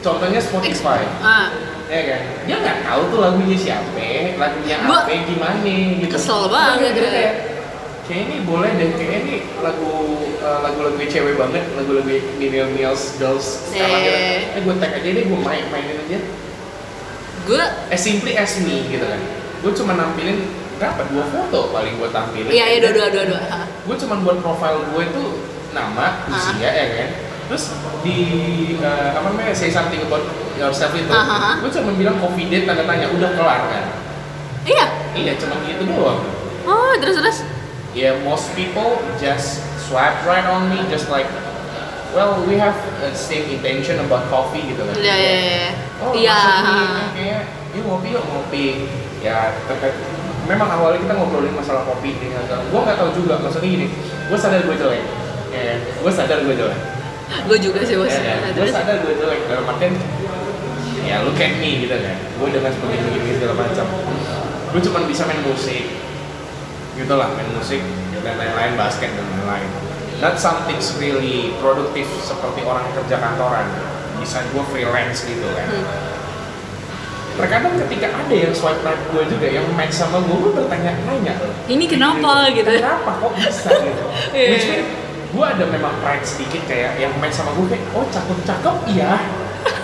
Contohnya 0.00 0.38
Spotify. 0.38 1.00
ah 1.20 1.48
ya 1.84 2.00
kan 2.00 2.20
dia 2.48 2.56
nggak 2.58 2.78
tahu 2.80 3.00
tuh 3.08 3.18
lagunya 3.20 3.56
siapa 3.56 4.08
lagunya 4.36 4.80
apa 4.80 5.04
gimana 5.24 5.68
gitu 6.00 6.10
kesel 6.10 6.48
banget. 6.48 6.96
Dia 6.96 7.08
kayak 7.12 7.32
kayak 8.04 8.20
ini 8.24 8.36
boleh 8.44 8.70
deh 8.72 8.90
kayak 8.96 9.16
ini 9.22 9.36
lagu 9.60 9.92
eh, 10.34 10.58
lagu-lagu 10.60 10.96
cewek 11.00 11.36
banget 11.36 11.64
lagu-lagu 11.72 12.08
millennials 12.36 13.16
girls 13.16 13.68
sekarang 13.68 14.00
gitu 14.00 14.16
Eh. 14.16 14.56
eh 14.56 14.60
gue 14.60 14.74
tag 14.76 14.92
aja 14.92 15.08
deh 15.08 15.24
gue 15.24 15.38
main 15.40 15.64
mainin 15.68 15.96
aja 16.04 16.18
gue 17.44 17.62
as 17.88 18.00
simply 18.00 18.32
as 18.32 18.60
me 18.60 18.88
gitu 18.88 19.04
kan 19.04 19.20
gue 19.60 19.72
cuma 19.72 19.92
nampilin 19.92 20.40
berapa? 20.84 21.00
Dua 21.08 21.24
foto 21.32 21.60
paling 21.72 21.96
gue 21.96 22.08
tampilin 22.12 22.50
iya 22.52 22.64
iya 22.76 22.78
dua 22.84 22.92
dua 22.92 23.08
dua 23.08 23.24
dua. 23.32 23.40
Ah. 23.48 23.64
gue 23.64 23.96
cuma 23.96 24.14
buat 24.20 24.38
profile 24.44 24.78
gue 24.92 25.04
tuh 25.16 25.28
nama 25.72 26.28
usia 26.28 26.68
ya 26.68 26.86
kan? 27.00 27.10
Terus 27.48 27.64
di 28.04 28.18
eh, 28.76 29.10
apa 29.16 29.26
namanya 29.32 29.56
say 29.56 29.72
something 29.72 30.04
about 30.04 30.28
yourself 30.60 30.92
itu 30.92 31.08
gue 31.08 31.70
cuma 31.80 31.90
bilang 31.96 32.16
date 32.20 32.64
tanda 32.68 32.84
tanya 32.84 33.06
udah 33.08 33.30
kelar 33.32 33.60
kan? 33.72 33.84
Iya. 34.68 34.86
Iya 35.16 35.32
cuma 35.40 35.56
gitu 35.64 35.88
doang. 35.88 36.20
Oh 36.68 36.92
terus 37.00 37.16
terus? 37.16 37.38
Ya 37.96 38.12
most 38.26 38.52
people 38.52 39.00
just 39.16 39.64
swipe 39.88 40.20
right 40.28 40.44
on 40.44 40.68
me 40.68 40.84
just 40.88 41.08
like 41.08 41.28
well 42.16 42.40
we 42.46 42.56
have 42.56 42.76
the 43.02 43.10
same 43.12 43.44
intention 43.50 44.00
about 44.04 44.28
coffee 44.28 44.64
gitu 44.68 44.84
kan. 44.84 44.94
Iya 45.00 45.14
iya 45.16 45.34
iya. 45.40 45.70
Oh 46.04 46.12
iya 46.12 46.36
maksud 46.36 46.64
nih, 46.68 47.08
kayak 47.16 47.42
yuk 47.74 47.84
ngopi 47.88 48.08
yuk 48.12 48.24
ngopi. 48.28 48.66
Ya 49.24 49.56
terkait 49.64 49.96
memang 50.44 50.68
awalnya 50.68 51.00
kita 51.00 51.14
ngobrolin 51.16 51.54
masalah 51.56 51.82
kopi 51.88 52.16
dengan 52.20 52.44
gue 52.44 52.80
nggak 52.80 52.96
tahu 53.00 53.10
juga 53.16 53.40
maksudnya 53.40 53.68
gini 53.68 53.86
gue 54.28 54.38
sadar 54.38 54.60
gue 54.64 54.76
jelek. 54.76 55.02
Ya 55.52 55.76
gue 55.80 56.12
sadar 56.12 56.38
gue 56.44 56.54
jelek. 56.56 56.80
Gue 57.48 57.58
juga 57.58 57.80
sih 57.80 57.96
bos 57.96 58.12
ya, 58.12 58.36
Nah, 58.36 58.52
gue 58.52 58.68
sadar 58.68 59.00
gue 59.00 59.14
jelek 59.16 59.40
dalam 59.48 59.64
artian 59.64 59.96
ya 61.04 61.24
look 61.24 61.40
at 61.40 61.52
me 61.60 61.88
gitu 61.88 61.96
kan. 61.96 62.16
Gue 62.40 62.48
dengan 62.52 62.72
begini 62.72 63.06
begini 63.16 63.32
segala 63.40 63.54
macam. 63.64 63.86
Gue 64.72 64.80
cuma 64.84 64.98
bisa 65.08 65.22
main 65.24 65.40
musik. 65.44 65.84
Gitu 66.94 67.14
lah 67.16 67.28
main 67.34 67.48
musik 67.56 67.80
dan 68.22 68.34
lain-lain 68.40 68.72
basket 68.76 69.10
dan 69.12 69.24
lain-lain. 69.24 69.68
Not 70.22 70.40
something 70.40 70.78
really 71.00 71.52
produktif 71.58 72.06
seperti 72.22 72.64
orang 72.64 72.84
kerja 72.92 73.16
kantoran. 73.20 73.66
Bisa 74.20 74.44
gue 74.52 74.64
freelance 74.72 75.24
gitu 75.24 75.48
kan. 75.52 75.68
Hmm. 75.68 75.84
Terkadang 77.34 77.74
ketika 77.80 78.06
ada 78.08 78.30
yang 78.30 78.54
swipe 78.54 78.78
right 78.80 79.02
gue 79.08 79.22
juga 79.26 79.46
yang 79.48 79.66
match 79.74 79.94
sama 79.96 80.18
gue 80.18 80.36
gue 80.36 80.52
bertanya-tanya 80.54 81.34
ini 81.66 81.84
kenapa? 81.84 82.46
Gitu. 82.48 82.70
Kenapa? 82.70 83.10
Kok 83.18 83.32
bisa? 83.34 83.70
Gitu. 83.86 84.04
Iya. 84.30 84.48
which 84.50 84.66
mean 84.68 84.82
gue 85.28 85.42
ada 85.44 85.64
memang 85.66 85.90
pride 85.98 86.22
sedikit 86.22 86.62
kayak 86.64 86.94
yang 86.96 87.10
match 87.18 87.34
sama 87.34 87.50
gue 87.52 87.66
kayak 87.66 87.82
oh 87.90 88.06
cakep-cakep 88.06 88.74
iya. 88.88 89.18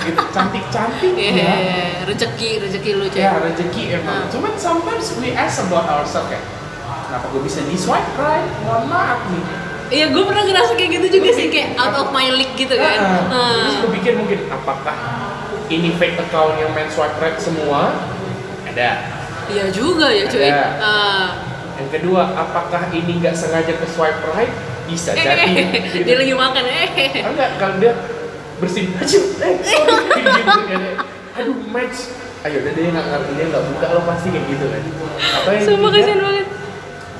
Gitu. 0.00 0.22
Cantik-cantik 0.36 1.12
Iya, 1.12 1.32
iya. 1.34 1.84
rezeki 2.04 2.50
rezeki 2.62 2.90
lu 2.94 3.04
cuy 3.08 3.18
ya 3.18 3.34
rezeki 3.36 3.82
emang. 3.94 4.22
Ah. 4.22 4.30
cuman 4.30 4.52
sometimes 4.54 5.06
we 5.18 5.32
ask 5.32 5.58
about 5.60 5.84
ourselves 5.84 6.30
kayak 6.30 6.44
kenapa 7.04 7.26
gue 7.28 7.42
bisa 7.42 7.60
di 7.62 7.74
swipe 7.74 8.14
right? 8.14 8.46
Mohon 8.62 8.84
maaf 8.86 9.20
nih. 9.26 9.44
Iya 9.90 10.06
gue 10.08 10.22
pernah 10.22 10.46
ngerasa 10.46 10.78
kayak 10.78 10.90
gitu 11.02 11.18
juga 11.18 11.34
sih 11.34 11.50
kayak 11.50 11.74
out 11.74 11.98
of 11.98 12.14
my 12.14 12.30
league 12.30 12.54
gitu 12.54 12.78
kan. 12.78 12.94
Ah, 12.94 13.26
Ah. 13.26 13.58
terus 13.66 13.76
gue 13.82 13.90
pikir 13.98 14.12
mungkin 14.14 14.46
apakah 14.46 14.94
ini 15.70 15.94
fake 15.94 16.18
account 16.18 16.58
yang 16.58 16.74
main 16.74 16.90
swipe 16.90 17.14
right 17.22 17.38
semua. 17.38 17.94
Ada. 18.66 18.90
Iya 19.46 19.64
juga 19.70 20.10
ya 20.10 20.26
cuy. 20.26 20.50
Ada. 20.50 20.66
Ah. 20.82 21.28
yang 21.80 21.88
kedua 21.96 22.36
apakah 22.36 22.92
ini 22.92 23.24
nggak 23.24 23.32
sengaja 23.32 23.72
ke 23.72 23.86
swipe 23.88 24.20
right? 24.34 24.52
Bisa 24.84 25.14
jadi. 25.14 25.48
Eh, 25.48 26.02
dia 26.02 26.16
lagi 26.18 26.34
makan 26.34 26.64
eh. 26.66 27.24
Enggak 27.24 27.56
kalau 27.56 27.78
dia 27.78 27.94
bersin 28.58 28.92
aja? 28.98 29.18
Eh 29.46 29.54
sorry. 29.64 29.94
Gitu 30.20 30.40
kan 30.44 30.60
aduh 31.40 31.56
match 31.72 32.12
ayo 32.44 32.56
udah 32.60 32.72
dia 32.74 32.90
nggak 32.90 33.06
ngerti. 33.06 33.32
Dia 33.38 33.46
nggak 33.48 33.64
buka 33.72 33.86
lo 33.94 34.00
pasti 34.04 34.28
kayak 34.34 34.44
gitu 34.50 34.64
kan. 34.68 34.82
Atau 35.20 35.50
yang 35.54 35.64
sumpah 35.64 35.90
kasihan 35.94 36.20
banget. 36.20 36.46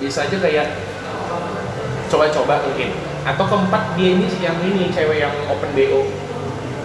Bisa 0.01 0.21
aja 0.27 0.37
kayak 0.37 0.67
coba-coba 2.11 2.55
mungkin. 2.67 2.91
Atau 3.21 3.45
keempat 3.47 3.83
dia 4.01 4.09
ini 4.17 4.27
yang 4.41 4.57
ini 4.65 4.91
cewek 4.91 5.23
yang 5.23 5.35
open 5.49 5.71
bo 5.77 6.01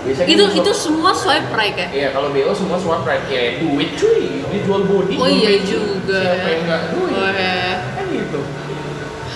biasanya 0.05 0.27
itu 0.29 0.43
dia 0.43 0.55
itu 0.55 0.61
swipe- 0.67 0.79
semua 0.79 1.11
swipe 1.11 1.49
right 1.51 1.73
ya 1.75 1.87
Iya 1.89 2.07
kalau 2.11 2.29
BO 2.29 2.51
semua 2.51 2.77
swipe 2.77 3.03
right 3.03 3.25
ya 3.25 3.41
duit 3.57 3.89
cuy 3.93 4.21
dia 4.43 4.59
jual 4.61 4.81
body 4.83 5.15
Oh 5.15 5.25
iya 5.27 5.51
juga. 5.59 6.21
siapa 6.21 6.47
yang 6.47 6.61
nggak 6.63 6.81
duit 6.91 7.11
Oh, 7.11 7.27
iya. 7.27 7.81
kan 7.91 8.05
gitu 8.07 8.39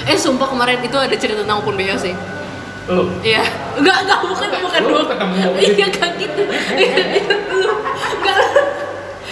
eh 0.01 0.15
sumpah 0.15 0.47
kemarin 0.47 0.79
itu 0.79 0.95
ada 0.95 1.11
cerita 1.13 1.39
tentang 1.39 1.59
open 1.59 1.73
BO 1.73 1.95
sih 1.95 2.13
lo 2.87 3.05
Iya, 3.19 3.45
enggak 3.75 3.97
enggak 4.01 4.19
bukan 4.23 4.49
bukan 4.59 4.81
Lu 4.81 4.89
dulu. 4.89 5.01
ketemu. 5.05 5.37
Iya 5.61 5.87
kan 5.91 6.09
gitu. 6.15 6.41
Iya, 6.73 6.97
iya, 7.13 7.35
lu 7.51 7.69
enggak. 8.17 8.37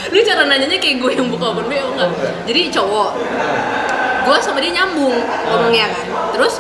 Lu 0.08 0.20
cara 0.22 0.42
nanyanya 0.46 0.78
kayak 0.78 0.98
gue 1.00 1.12
yang 1.12 1.26
buka 1.28 1.46
open 1.52 1.66
BO 1.66 1.74
enggak? 1.90 2.06
Oh, 2.06 2.14
enggak. 2.14 2.34
Jadi 2.46 2.62
cowok, 2.70 3.10
gue 4.24 4.38
sama 4.40 4.62
dia 4.62 4.72
nyambung 4.76 5.16
ngomongnya 5.44 5.90
kan. 5.90 6.06
Terus 6.32 6.54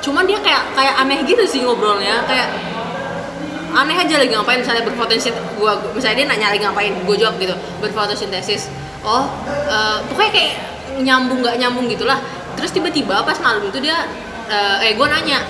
cuman 0.00 0.24
dia 0.24 0.40
kayak 0.40 0.72
kayak 0.72 0.94
aneh 0.96 1.20
gitu 1.22 1.44
sih 1.44 1.60
ngobrolnya, 1.60 2.24
kayak 2.24 2.48
aneh 3.70 3.96
aja 3.96 4.14
lagi 4.18 4.30
ngapain 4.30 4.60
misalnya 4.60 4.82
berfotosintesis 4.82 5.34
gua 5.56 5.78
gua- 5.78 5.94
misalnya 5.94 6.16
dia 6.22 6.26
nanya 6.26 6.46
lagi 6.50 6.62
ngapain 6.62 6.92
gue 7.06 7.16
jawab 7.16 7.36
gitu 7.38 7.54
berfotosintesis. 7.80 8.68
Oh 9.00 9.30
eh, 9.46 9.98
pokoknya 10.06 10.32
kayak 10.32 10.52
nyambung 11.00 11.40
nggak 11.40 11.56
nyambung 11.56 11.86
gitulah. 11.88 12.18
Terus 12.58 12.70
tiba-tiba 12.70 13.22
pas 13.22 13.38
malam 13.40 13.64
itu 13.64 13.78
dia 13.80 14.06
eh, 14.50 14.84
eh 14.84 14.92
gue 14.94 15.06
nanya 15.06 15.40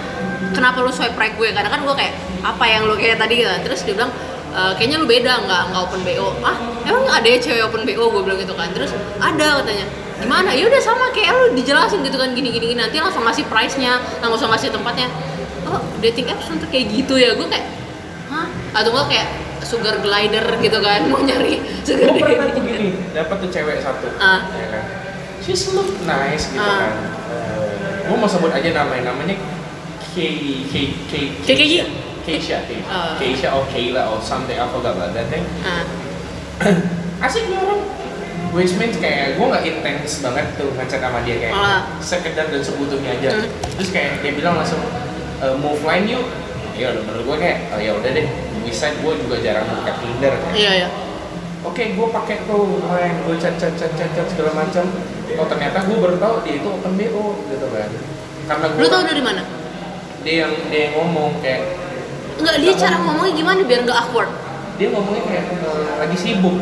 kenapa 0.53 0.81
lu 0.81 0.93
swipe 0.93 1.17
right 1.17 1.35
gue? 1.35 1.49
Karena 1.51 1.69
kan 1.69 1.81
gue 1.83 1.95
kayak 1.97 2.15
apa 2.41 2.65
yang 2.67 2.87
lu 2.87 2.95
kayak 2.95 3.17
tadi? 3.17 3.41
Gitu 3.41 3.51
terus 3.65 3.81
dia 3.85 3.95
bilang 3.97 4.13
"Eh, 4.51 4.73
kayaknya 4.77 4.97
lu 4.99 5.07
beda 5.07 5.33
nggak 5.47 5.63
nggak 5.71 5.83
open 5.83 6.01
bo 6.03 6.35
ah 6.43 6.57
emang 6.83 7.07
ada 7.07 7.23
ya 7.27 7.39
cewek 7.39 7.63
open 7.65 7.83
bo 7.87 8.05
gue 8.11 8.23
bilang 8.23 8.39
gitu 8.39 8.55
kan. 8.55 8.69
Terus 8.75 8.91
ada 9.19 9.63
katanya 9.65 9.87
gimana? 10.21 10.53
Ya 10.53 10.69
udah 10.69 10.81
sama 10.85 11.09
kayak 11.17 11.33
lu 11.33 11.45
dijelasin 11.57 12.05
gitu 12.05 12.21
kan 12.21 12.37
gini 12.37 12.53
gini, 12.53 12.77
gini. 12.77 12.79
nanti 12.85 13.01
langsung 13.01 13.25
ngasih 13.25 13.49
price 13.49 13.81
nya 13.81 13.97
langsung 14.21 14.53
ngasih 14.53 14.69
tempatnya. 14.69 15.09
Oh 15.65 15.81
dating 16.05 16.29
apps 16.29 16.51
untuk 16.53 16.69
kayak 16.69 16.93
gitu 16.93 17.17
ya? 17.17 17.33
Gue 17.35 17.49
kayak 17.49 17.65
atau 18.73 18.91
enggak 18.91 19.07
kayak 19.09 19.29
sugar 19.61 19.97
glider 19.99 20.47
gitu 20.59 20.79
kan 20.79 21.01
mau 21.05 21.21
nyari 21.21 21.59
sugar 21.81 22.07
gue 22.09 22.19
pernah 22.19 22.49
tuh 22.49 22.63
gini 22.63 22.89
dapat 23.11 23.37
tuh 23.39 23.51
cewek 23.51 23.77
satu 23.79 24.09
Ah. 24.17 24.47
ya 24.51 24.67
kan 24.69 24.85
she's 25.41 25.71
look 25.71 25.91
nice 26.03 26.49
gitu 26.49 26.61
Ah. 26.61 26.79
kan 26.81 26.95
gue 28.03 28.17
mau 28.17 28.27
sebut 28.27 28.51
aja 28.51 28.71
namanya 28.75 29.11
namanya 29.11 29.37
Kay 30.11 30.67
Kay 30.67 30.87
Kay 31.07 31.25
Kay- 31.45 31.55
Kay- 31.57 31.87
Keisha 32.23 32.59
Keisha 32.59 32.59
Ah. 32.87 33.15
Keisha 33.15 33.49
or 33.51 33.63
Kayla 33.67 34.03
or 34.07 34.19
something 34.19 34.55
I 34.55 34.67
forgot 34.67 34.95
about 34.95 35.13
that 35.13 35.27
thing 35.27 35.45
ah 35.63 35.85
asik 37.21 37.47
nih 37.47 37.57
orang 37.57 37.81
which 38.51 38.75
means 38.75 38.97
kayak 38.97 39.35
gue 39.35 39.45
nggak 39.45 39.63
intens 39.63 40.19
banget 40.19 40.47
tuh 40.55 40.75
ngechat 40.75 40.99
sama 40.99 41.23
dia 41.23 41.37
kayak 41.39 41.55
Ah. 41.55 41.81
sekedar 41.99 42.47
dan 42.47 42.59
sebutuhnya 42.61 43.15
aja 43.15 43.31
Hmm. 43.37 43.47
terus 43.73 43.91
kayak 43.91 44.19
dia 44.19 44.33
bilang 44.33 44.57
langsung 44.57 44.81
e, 45.39 45.47
move 45.55 45.81
line 45.81 46.07
yuk 46.09 46.27
ya 46.75 46.91
udah 46.91 47.03
menurut 47.05 47.25
gue 47.25 47.37
kayak 47.39 47.59
oh, 47.71 47.79
ya 47.79 47.93
udah 47.95 48.11
deh 48.11 48.27
bisa 48.63 48.87
gue 48.95 49.13
juga 49.19 49.37
jarang 49.41 49.67
buka 49.67 49.93
Tinder 49.99 50.33
kan 50.37 50.53
iya 50.53 50.73
iya. 50.85 50.89
Oke 51.61 51.93
gue 51.93 52.09
pakai 52.09 52.49
tuh 52.49 52.81
main 52.89 53.21
gue 53.21 53.37
chat 53.37 53.53
chat 53.61 53.77
chat 53.77 53.93
chat 53.93 54.09
chat 54.11 54.27
segala 54.27 54.57
macam. 54.57 54.81
Oh 55.37 55.45
ternyata 55.45 55.85
gue 55.85 55.93
baru 55.93 56.17
tahu 56.17 56.35
dia 56.41 56.57
itu 56.57 56.65
open 56.65 56.97
bo 57.13 57.37
gitu 57.53 57.69
kan. 57.69 57.91
Karena 58.49 58.65
gue 58.73 58.81
Lu 58.81 58.89
tau 58.89 59.05
dari 59.05 59.21
mana? 59.21 59.43
dia 60.25 60.49
yang 60.49 60.53
dia 60.69 60.81
yang 60.89 60.95
ngomong 60.97 61.37
kayak 61.41 61.77
Enggak, 62.41 62.57
dia 62.65 62.73
cara 62.77 62.97
ngomongnya 63.01 63.33
gimana 63.37 63.61
biar 63.65 63.81
nggak 63.85 63.99
awkward? 63.99 64.31
dia 64.81 64.89
ngomongnya 64.89 65.23
kayak 65.29 65.45
eh, 65.53 65.93
lagi 66.01 66.17
sibuk. 66.17 66.57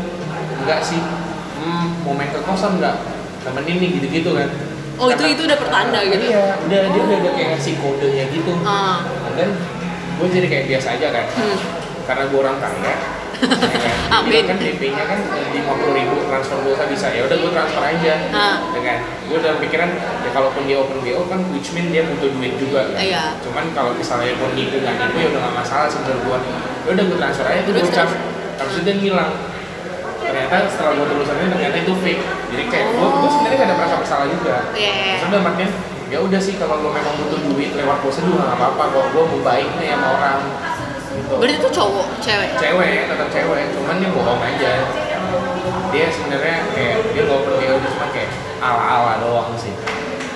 Enggak 0.67 0.81
sih 0.83 0.99
hmm, 0.99 2.03
mau 2.03 2.19
main 2.19 2.35
ke 2.35 2.43
kosan 2.43 2.83
enggak 2.83 2.99
temenin 3.47 3.79
nih 3.79 3.91
gitu-gitu 4.03 4.35
kan. 4.35 4.51
Oh 4.99 5.07
itu 5.07 5.15
Karena- 5.15 5.31
itu 5.31 5.43
udah 5.47 5.59
pertanda 5.63 5.99
gitu. 6.03 6.25
iya 6.27 6.59
udah 6.59 6.81
dia 6.91 7.03
udah, 7.07 7.17
udah 7.23 7.33
kayak 7.39 7.49
ngasih 7.55 7.75
kodenya 7.79 8.25
gitu. 8.35 8.51
Ah, 8.67 9.07
dan 9.39 9.55
gue 10.19 10.27
jadi 10.27 10.47
kayak 10.51 10.65
biasa 10.67 10.99
aja 10.99 11.07
kan. 11.15 11.25
Hmm. 11.39 11.59
Karena 12.09 12.25
gue 12.25 12.39
orang 12.41 12.57
kaya 12.57 12.73
ya 12.81 12.97
kan 12.97 13.13
Amin. 14.09 14.43
Kan 14.49 14.57
DP-nya 14.59 15.05
kan 15.05 15.21
lima 15.53 15.73
puluh 15.79 15.95
ribu 15.95 16.27
transfer 16.27 16.59
pulsa 16.65 16.89
bisa 16.89 17.07
ya 17.13 17.29
udah 17.29 17.37
gue 17.39 17.51
transfer 17.53 17.83
aja. 17.85 18.13
Ah. 18.35 18.57
ya 18.73 18.81
kan. 18.83 18.99
Gue 19.29 19.39
dalam 19.39 19.61
pikiran 19.61 19.91
ya 20.25 20.31
kalaupun 20.33 20.65
dia 20.65 20.81
open 20.81 20.99
BO 21.05 21.23
kan 21.29 21.45
which 21.53 21.71
mean 21.77 21.93
dia 21.93 22.03
butuh 22.03 22.33
duit 22.35 22.57
juga 22.57 22.89
kan. 22.91 22.99
Iya. 22.99 23.25
cuman 23.45 23.71
kalau 23.77 23.93
misalnya 23.95 24.33
mau 24.41 24.49
nipu 24.57 24.81
nggak 24.81 24.97
nipu 24.97 25.17
ya 25.21 25.29
udah 25.31 25.41
nggak 25.45 25.57
masalah 25.61 25.87
menurut 25.93 26.21
gue 26.25 26.39
ya 26.83 26.91
udah 26.97 27.05
gue 27.05 27.19
transfer 27.21 27.47
aja 27.47 27.61
Terus, 27.63 27.83
gocap 27.85 28.09
terus? 28.11 28.73
itu 28.75 28.81
dia 28.83 28.95
ngilang. 28.97 29.33
Ternyata 30.19 30.57
setelah 30.73 30.93
gue 30.99 31.07
telusurin 31.07 31.49
ternyata 31.53 31.77
itu 31.79 31.93
fake. 32.01 32.23
Jadi 32.51 32.65
kayak 32.73 32.87
gue 32.97 33.07
gue 33.07 33.31
sebenarnya 33.31 33.57
gak 33.61 33.69
ada 33.69 33.77
merasa 33.77 33.95
bersalah 34.01 34.27
juga. 34.27 34.57
Iya. 34.75 34.93
Maksudnya 35.15 35.39
artian 35.45 35.71
ya 36.09 36.19
udah 36.25 36.41
sih 36.41 36.55
kalau 36.57 36.81
lo 36.81 36.89
memang 36.91 37.15
butuh 37.21 37.41
duit 37.53 37.71
lewat 37.77 38.01
juga 38.03 38.41
nggak 38.51 38.57
apa-apa 38.57 38.83
kok. 38.89 39.05
Gue 39.13 39.23
mau 39.29 39.41
baik 39.45 39.69
nih 39.79 39.93
sama 39.95 40.09
orang. 40.17 40.41
gitu 40.49 40.78
Berarti 41.31 41.55
itu 41.55 41.69
cowok, 41.69 42.07
cewek. 42.19 42.51
cewek 42.57 42.93
tetap 43.07 43.29
cewek 43.29 43.65
cuman 43.71 43.95
dia 43.99 44.11
bohong 44.11 44.41
aja 44.41 44.73
dia 45.89 46.07
sebenarnya 46.09 46.57
kayak 46.71 46.97
dia 47.11 47.23
nggak 47.23 47.41
perlu 47.43 47.57
dia 47.59 47.77
cuma 47.79 48.07
kayak 48.11 48.31
ala-ala 48.59 49.13
doang 49.21 49.53
sih 49.55 49.75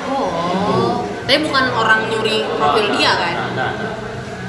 Oh. 0.05 1.01
Tapi 1.25 1.41
bukan 1.41 1.65
orang 1.73 2.05
nyuri 2.07 2.45
profil 2.53 2.93
dia 2.93 3.13
kan? 3.15 3.33
nah, 3.55 3.71
nah, 3.73 3.95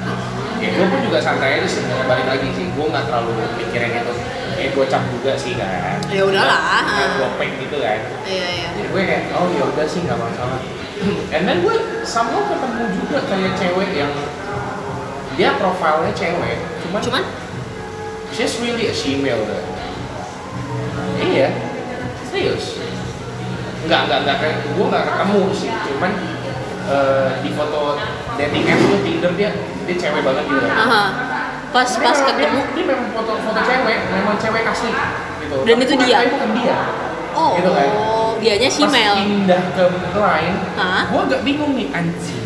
nah. 0.02 0.18
ya 0.58 0.68
gue 0.70 0.84
pun 0.84 1.00
juga 1.00 1.16
santai 1.16 1.56
aja 1.56 1.64
sih 1.64 1.80
sebenarnya 1.80 2.04
balik 2.04 2.26
lagi 2.26 2.48
sih 2.52 2.68
gue 2.68 2.84
nggak 2.84 3.04
terlalu 3.06 3.30
mikirin 3.54 3.92
itu 3.94 4.14
ya 4.54 4.68
gue 4.68 4.84
cap 4.84 5.02
juga 5.08 5.32
sih 5.34 5.56
kan 5.56 5.96
Ya 6.06 6.20
udahlah. 6.22 6.84
nggak 6.84 7.10
gopeng 7.16 7.52
gitu 7.58 7.76
kan 7.78 8.00
Iya 8.24 8.48
iya. 8.50 8.68
jadi 8.72 8.88
gue 8.90 9.02
kayak 9.02 9.22
oh 9.32 9.48
ya 9.50 9.64
udah 9.64 9.86
sih 9.86 10.00
nggak 10.02 10.18
masalah 10.18 10.60
and 11.34 11.42
then 11.44 11.58
gue 11.60 11.76
somehow 12.02 12.44
ketemu 12.44 12.82
juga 12.98 13.18
kayak 13.24 13.52
cewek 13.56 13.90
yang 13.94 14.12
dia 15.34 15.54
profilnya 15.56 16.12
cewek 16.12 16.56
cuman 16.82 17.00
Cuman? 17.00 17.22
she's 18.30 18.54
really 18.58 18.86
a 18.86 18.94
female 18.94 19.42
kan 19.44 19.64
iya. 21.24 21.48
Serius. 22.26 22.82
Nggak 23.86 24.00
nggak 24.10 24.18
nggak 24.26 24.36
kayak 24.42 24.56
gue 24.66 24.86
nggak 24.90 25.04
ketemu 25.06 25.40
sih. 25.54 25.70
Cuman 25.70 26.12
eh, 26.90 27.28
di 27.40 27.50
foto 27.54 27.94
dating 28.34 28.64
apps 28.66 28.84
tuh 28.84 29.00
Tinder 29.06 29.32
dia 29.38 29.50
dia 29.86 29.96
cewek 29.96 30.22
banget 30.26 30.44
gitu. 30.50 30.66
Aha. 30.66 31.04
Pas 31.70 31.86
Tapi 31.86 32.02
pas 32.02 32.18
memang 32.18 32.26
ketemu. 32.26 32.58
dia, 32.58 32.74
dia 32.74 32.84
memang 32.90 33.08
foto 33.14 33.32
foto 33.38 33.60
cewek 33.62 33.98
memang 34.10 34.36
cewek 34.38 34.62
asli 34.66 34.90
gitu. 35.42 35.56
Dan 35.62 35.74
Tapi 35.74 35.84
itu 35.86 35.94
dia? 36.02 36.18
bukan 36.26 36.50
dia. 36.58 36.78
Oh, 37.34 37.52
gitu 37.54 37.70
kan? 37.70 37.88
Dianya 38.42 38.68
pas 38.68 38.76
female. 38.76 39.16
pindah 39.22 39.62
ke 39.74 39.84
lain 40.18 40.52
gue 41.06 41.20
agak 41.22 41.40
bingung 41.42 41.72
nih 41.74 41.88
anjing. 41.94 42.44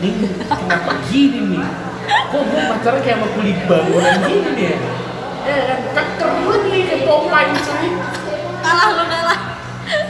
Nih 0.00 0.12
kenapa 0.44 0.92
gini 1.08 1.56
nih 1.56 1.62
kok 2.30 2.42
gue 2.42 2.62
pacaran 2.66 3.00
kayak 3.00 3.16
sama 3.16 3.28
kulit 3.32 3.58
bangunan 3.64 4.16
gini 4.22 4.50
nih 4.54 4.66
ya 4.66 4.78
Eh, 5.40 5.62
kan 5.66 5.80
keker 5.96 6.30
banget 6.36 6.62
nih 6.68 6.80
kayak 6.84 7.02
Popeye 7.02 7.56
cuy 7.56 7.88
Kalah 8.60 8.88
lu 8.92 9.04
kalah. 9.04 9.40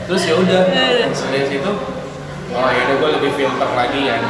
terus 0.05 0.23
ya 0.23 0.35
udah 0.35 0.61
Iya, 0.67 0.85
iya. 0.91 1.05
dari 1.07 1.45
situ 1.47 1.71
oh 2.51 2.69
ya 2.69 2.81
udah 2.83 2.95
gue 2.99 3.09
lebih 3.17 3.31
filter 3.33 3.69
lagi 3.71 4.01
kan 4.05 4.21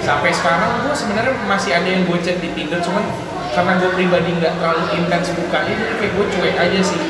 sampai 0.00 0.30
sekarang 0.30 0.86
gue 0.86 0.94
sebenarnya 0.94 1.34
masih 1.44 1.74
ada 1.74 1.84
yang 1.84 2.06
gue 2.06 2.16
chat 2.22 2.38
di 2.38 2.48
Tinder 2.54 2.80
cuman 2.80 3.04
karena 3.52 3.76
gue 3.76 3.90
pribadi 3.92 4.30
nggak 4.38 4.54
terlalu 4.56 4.84
intens 4.94 5.34
bukanya 5.34 5.72
jadi 5.74 5.94
kayak 5.98 6.12
gue 6.14 6.26
cuek 6.30 6.56
aja 6.56 6.80
sih. 6.80 7.00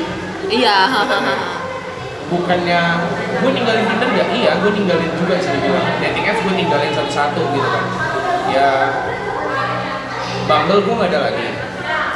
Iya, 0.49 0.75
bukannya 2.27 2.79
gue 3.39 3.49
ninggalin 3.53 3.85
Tinder 3.85 4.09
nggak 4.09 4.29
iya 4.33 4.51
gue 4.59 4.71
ninggalin 4.73 5.11
juga 5.15 5.35
sih 5.37 5.51
dibilang 5.53 5.85
dating 6.01 6.25
apps 6.25 6.41
gue 6.41 6.53
tinggalin 6.57 6.91
satu-satu 6.91 7.41
gitu 7.53 7.69
kan. 7.69 7.85
Ya 8.49 8.69
Bumble 10.49 10.81
gue 10.81 10.93
nggak 10.95 11.09
ada 11.09 11.19
lagi 11.23 11.47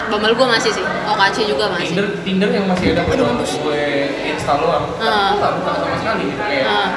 Bumble 0.03 0.33
gua 0.35 0.47
masih 0.51 0.69
sih. 0.69 0.83
OKC 0.83 1.37
juga 1.47 1.71
masih. 1.71 1.95
Tinder 1.95 2.07
Tinder 2.21 2.49
yang 2.51 2.65
masih 2.67 2.91
ada 2.91 3.01
gue 3.03 3.15
gue 3.15 3.81
install 4.27 4.57
doang 4.59 4.85
tapi 4.91 5.05
Ah. 5.05 5.31
gue 5.31 5.39
nggak 5.39 5.53
buka 5.55 5.71
sama 5.73 5.95
sekali 5.95 6.23
gitu 6.27 6.43
kayak 6.43 6.65
Ah. 6.65 6.87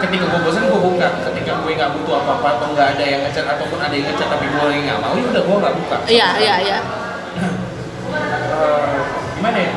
ketika 0.00 0.24
gue 0.26 0.40
bosan 0.40 0.62
gue 0.66 0.80
buka 0.82 1.08
ketika 1.30 1.52
gue 1.56 1.72
nggak 1.72 1.90
butuh 1.94 2.14
apa-apa 2.18 2.48
atau 2.56 2.66
nggak 2.72 2.88
ada 2.90 3.04
yang 3.06 3.20
ngechat 3.22 3.46
ataupun 3.46 3.78
ada 3.78 3.92
yang 3.92 4.06
ngechat 4.08 4.28
tapi 4.28 4.44
gue 4.46 4.62
lagi 4.62 4.80
nggak 4.82 4.98
mau 4.98 5.12
ya 5.14 5.24
udah 5.26 5.42
gue 5.42 5.56
nggak 5.58 5.74
buka 5.76 5.96
Iya, 6.08 6.28
iya, 6.38 6.54
iya. 6.60 6.78
Eh, 8.50 8.98
gimana 9.36 9.58
ya 9.58 9.72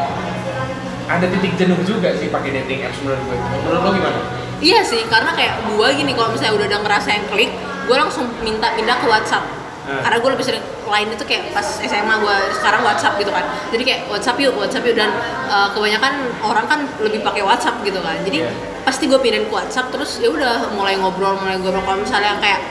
ada 1.05 1.25
titik 1.29 1.53
jenuh 1.55 1.77
juga 1.83 2.09
sih 2.15 2.27
pakai 2.27 2.49
dating 2.53 2.83
apps 2.83 2.99
menurut 3.01 3.21
gue 3.21 3.37
menurut 3.37 3.81
lo 3.81 3.91
gimana 3.93 4.19
Iya 4.63 4.79
sih, 4.79 5.03
karena 5.03 5.35
kayak 5.35 5.59
gua 5.67 5.91
gini 5.91 6.15
kalau 6.15 6.31
misalnya 6.31 6.55
udah 6.55 6.67
ada 6.71 6.79
ngerasa 6.79 7.09
yang 7.11 7.25
klik, 7.27 7.51
gua 7.83 7.99
langsung 7.99 8.31
minta 8.39 8.71
pindah 8.71 8.95
ke 8.95 9.11
WhatsApp. 9.11 9.43
Hmm. 9.83 9.99
Karena 9.99 10.17
gua 10.23 10.31
lebih 10.31 10.45
sering 10.47 10.63
lain 10.63 11.07
itu 11.11 11.23
kayak 11.27 11.51
pas 11.51 11.67
SMA 11.83 12.15
gua 12.23 12.39
sekarang 12.55 12.81
WhatsApp 12.87 13.19
gitu 13.19 13.31
kan. 13.35 13.43
Jadi 13.75 13.83
kayak 13.83 14.01
WhatsApp 14.07 14.39
yuk, 14.39 14.55
WhatsApp 14.55 14.87
yuk 14.87 14.95
dan 14.95 15.11
uh, 15.51 15.67
kebanyakan 15.75 16.13
orang 16.39 16.65
kan 16.71 16.79
lebih 17.03 17.19
pakai 17.19 17.43
WhatsApp 17.43 17.83
gitu 17.83 17.99
kan. 17.99 18.15
Jadi 18.23 18.47
Iya. 18.47 18.51
pasti 18.87 19.11
gua 19.11 19.19
pindahin 19.19 19.47
ke 19.47 19.53
WhatsApp 19.53 19.91
terus 19.91 20.23
ya 20.23 20.31
udah 20.31 20.71
mulai 20.71 20.95
ngobrol, 20.95 21.35
mulai 21.35 21.59
ngobrol 21.59 21.83
kalau 21.83 21.99
misalnya 21.99 22.39
kayak 22.39 22.63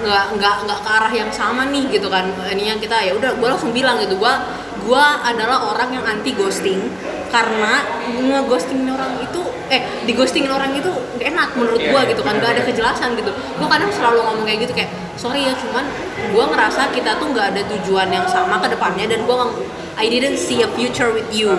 nggak 0.00 0.24
nggak 0.40 0.54
nggak 0.64 0.80
ke 0.80 0.90
arah 0.96 1.12
yang 1.12 1.28
sama 1.28 1.68
nih 1.68 1.84
gitu 1.92 2.08
kan 2.08 2.24
ini 2.48 2.72
yang 2.72 2.80
kita 2.80 2.96
ya 3.04 3.12
udah 3.12 3.36
gue 3.36 3.48
langsung 3.52 3.68
bilang 3.68 4.00
gitu 4.00 4.16
gue 4.16 4.32
gue 4.80 5.04
adalah 5.24 5.58
orang 5.70 5.90
yang 5.92 6.04
anti 6.04 6.32
ghosting 6.32 6.80
karena 7.30 7.86
ngeghostingin 8.18 8.90
orang 8.90 9.22
itu 9.22 9.40
eh 9.70 9.86
di 10.02 10.12
ghostingin 10.18 10.50
orang 10.50 10.74
itu 10.74 10.90
nggak 10.90 11.30
enak 11.30 11.48
menurut 11.54 11.78
Iya, 11.78 11.90
gue 11.94 12.00
iya, 12.02 12.10
gitu 12.10 12.22
kan 12.26 12.34
gak 12.42 12.58
ada 12.58 12.62
kejelasan 12.66 13.14
gitu. 13.14 13.30
Gue 13.30 13.68
kadang 13.70 13.90
selalu 13.94 14.18
ngomong 14.26 14.44
kayak 14.48 14.66
gitu 14.66 14.72
kayak 14.74 14.90
sorry 15.14 15.46
ya 15.46 15.54
cuman 15.54 15.84
gue 16.32 16.44
ngerasa 16.50 16.90
kita 16.90 17.20
tuh 17.22 17.30
nggak 17.30 17.46
ada 17.54 17.62
tujuan 17.76 18.08
yang 18.10 18.26
sama 18.26 18.58
ke 18.58 18.66
depannya 18.72 19.06
dan 19.06 19.22
gue 19.28 19.36
I 20.00 20.08
didn't 20.08 20.40
see 20.40 20.64
a 20.64 20.68
future 20.74 21.12
with 21.12 21.28
you. 21.30 21.52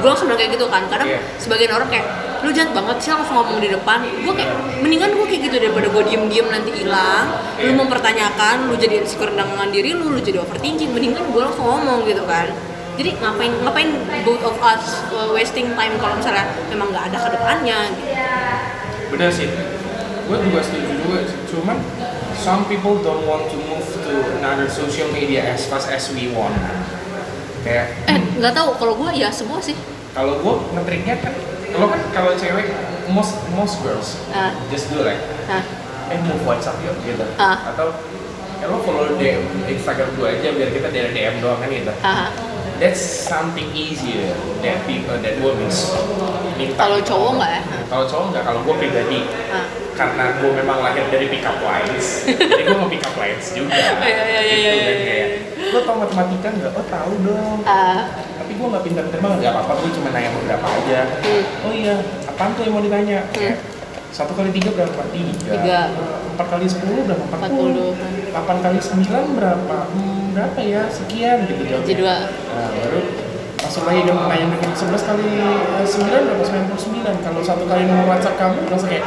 Gue 0.00 0.06
langsung 0.08 0.30
bilang 0.30 0.40
kayak 0.40 0.54
gitu 0.56 0.66
kan 0.70 0.86
kadang 0.88 1.08
Iya. 1.12 1.20
sebagian 1.36 1.72
orang 1.76 1.90
kayak 1.92 2.06
lu 2.46 2.54
jahat 2.54 2.70
banget 2.70 2.96
sih 3.02 3.10
langsung 3.10 3.34
ngomong 3.42 3.58
di 3.58 3.68
depan. 3.68 3.98
Gue 4.22 4.32
kayak 4.32 4.52
mendingan 4.80 5.10
gue 5.12 5.26
kayak 5.26 5.42
gitu 5.50 5.56
daripada 5.58 5.90
gue 5.90 6.02
diem 6.08 6.24
diem 6.30 6.46
nanti 6.48 6.70
hilang 6.72 7.26
lu 7.58 7.74
Iya. 7.74 7.78
mempertanyakan 7.84 8.56
lu 8.70 8.74
jadi 8.78 9.02
insecure 9.02 9.34
dengan 9.34 9.68
diri 9.68 9.92
lu 9.92 10.14
lu 10.14 10.20
jadi 10.22 10.38
overthinking 10.40 10.94
mendingan 10.94 11.26
gue 11.28 11.42
langsung 11.42 11.66
ngomong 11.66 12.06
gitu 12.06 12.22
kan 12.24 12.48
jadi 12.98 13.14
ngapain 13.16 13.52
ngapain 13.62 13.88
both 14.22 14.42
of 14.42 14.58
us 14.58 14.82
uh, 15.08 15.30
wasting 15.30 15.70
time 15.72 15.94
kalau 15.96 16.18
misalnya 16.18 16.44
memang 16.66 16.90
nggak 16.90 17.04
ada 17.08 17.18
ke 17.18 17.28
depannya 17.30 17.78
gitu. 17.88 18.02
bener 19.08 19.30
sih 19.30 19.48
gue 20.28 20.36
juga 20.42 20.58
setuju 20.60 20.90
juga 20.98 21.18
cuman 21.48 21.78
some 22.34 22.66
people 22.66 22.98
don't 23.00 23.24
want 23.24 23.46
to 23.48 23.56
move 23.64 23.86
to 24.02 24.12
another 24.36 24.66
social 24.66 25.08
media 25.08 25.46
as 25.48 25.64
fast 25.64 25.88
as 25.88 26.10
we 26.10 26.28
want 26.30 26.52
kayak 27.62 27.94
eh 28.04 28.18
nggak 28.36 28.52
tahu 28.52 28.74
kalau 28.76 28.94
gue 28.96 29.10
ya 29.16 29.30
semua 29.30 29.58
sih 29.58 29.78
kalau 30.12 30.38
gue 30.38 30.54
ngetriknya 30.74 31.16
kan 31.18 31.32
kalau 31.70 31.86
kan 31.86 32.00
kalau 32.10 32.32
cewek 32.34 32.66
most 33.08 33.38
most 33.50 33.78
girls 33.80 34.18
Ah. 34.30 34.52
just 34.68 34.90
do 34.90 35.00
like 35.00 35.22
nah 35.46 35.62
eh 36.08 36.18
move 36.20 36.42
WhatsApp 36.42 36.82
yuk 36.82 36.98
gitu 37.02 37.24
Ah. 37.38 37.72
atau 37.72 37.94
ya 38.58 38.66
lo 38.66 38.82
follow 38.82 39.14
DM 39.16 39.38
Instagram 39.66 40.10
gue 40.12 40.28
aja 40.28 40.48
biar 40.50 40.70
kita 40.74 40.88
dari 40.90 41.10
DM 41.10 41.38
doang 41.38 41.62
kan 41.62 41.70
gitu 41.70 41.92
haha. 41.94 42.26
That's 42.78 43.02
something 43.02 43.66
easier 43.74 44.34
that 44.62 44.78
people 44.86 45.18
that 45.18 45.34
women. 45.42 45.70
Minta 46.54 46.78
kalau 46.78 46.98
cowok 47.02 47.30
nggak 47.38 47.50
ya? 47.50 47.62
Kalau 47.90 48.04
cowok 48.06 48.26
nggak 48.34 48.42
kalau 48.46 48.60
gue 48.64 48.74
pribadi. 48.78 49.20
Ah. 49.50 49.66
karena 49.98 50.30
gue 50.38 50.46
memang 50.54 50.78
lahir 50.78 51.02
dari 51.10 51.26
pick 51.26 51.42
up 51.42 51.58
lines. 51.58 52.22
Jadi 52.38 52.62
gue 52.62 52.78
mau 52.78 52.86
pick 52.86 53.02
up 53.02 53.18
lines 53.18 53.50
juga. 53.50 53.74
Iya, 53.98 54.22
iya, 54.30 54.40
iya, 54.46 54.54
gitu 54.54 54.62
iya, 54.62 54.70
kan 54.78 54.94
iya, 54.94 55.06
kayak 55.10 55.28
lo 55.74 55.78
tau 55.82 55.96
matematika 55.98 56.48
nggak? 56.54 56.72
Oh 56.78 56.86
tahu 56.86 57.12
dong. 57.26 57.58
Ah, 57.66 58.06
tapi 58.38 58.52
gue 58.54 58.66
nggak 58.70 58.84
pintar-pintar 58.86 59.18
banget 59.18 59.38
nggak 59.42 59.54
apa-apa 59.58 59.72
gue 59.82 59.90
cuma 59.98 60.08
nanya 60.14 60.30
beberapa 60.38 60.66
aja. 60.70 61.00
Hmm. 61.18 61.66
oh 61.66 61.72
iya 61.74 61.96
apaan 62.30 62.50
tuh 62.54 62.62
yang 62.62 62.74
mau 62.78 62.82
ditanya? 62.86 63.18
Kayak 63.34 63.58
satu 64.14 64.32
kali 64.38 64.50
tiga 64.54 64.70
berapa? 64.70 65.02
Tiga. 65.10 65.34
Tiga. 65.50 65.80
empat 66.38 66.46
kali 66.46 66.66
sepuluh 66.70 67.02
berapa? 67.02 67.22
Empat 67.26 67.50
40. 67.50 67.58
puluh 67.58 67.90
delapan 68.30 68.56
kali 68.62 68.78
sembilan 68.78 69.24
berapa? 69.34 69.78
Hmm, 69.90 70.27
berapa 70.32 70.58
ya? 70.60 70.82
Sekian 70.88 71.46
gitu 71.46 71.62
jawabnya. 71.64 71.86
Jadi 71.86 71.94
dua. 71.96 72.16
Nah 72.28 72.68
baru 72.74 73.00
langsung 73.58 73.84
lagi 73.84 74.00
kan 74.06 74.14
nanya 74.30 74.46
berikutnya 74.48 74.76
sebelas 74.76 75.02
kali 75.02 75.26
eh, 75.34 75.84
sembilan 75.84 76.20
berapa 76.24 76.42
sembilan 76.42 76.64
puluh 76.70 76.82
sembilan. 76.82 77.14
Kalau 77.20 77.40
satu 77.42 77.64
kali 77.66 77.82
nomor 77.84 78.06
WhatsApp 78.06 78.36
kamu 78.36 78.56
langsung 78.66 78.88
kayak 78.88 79.04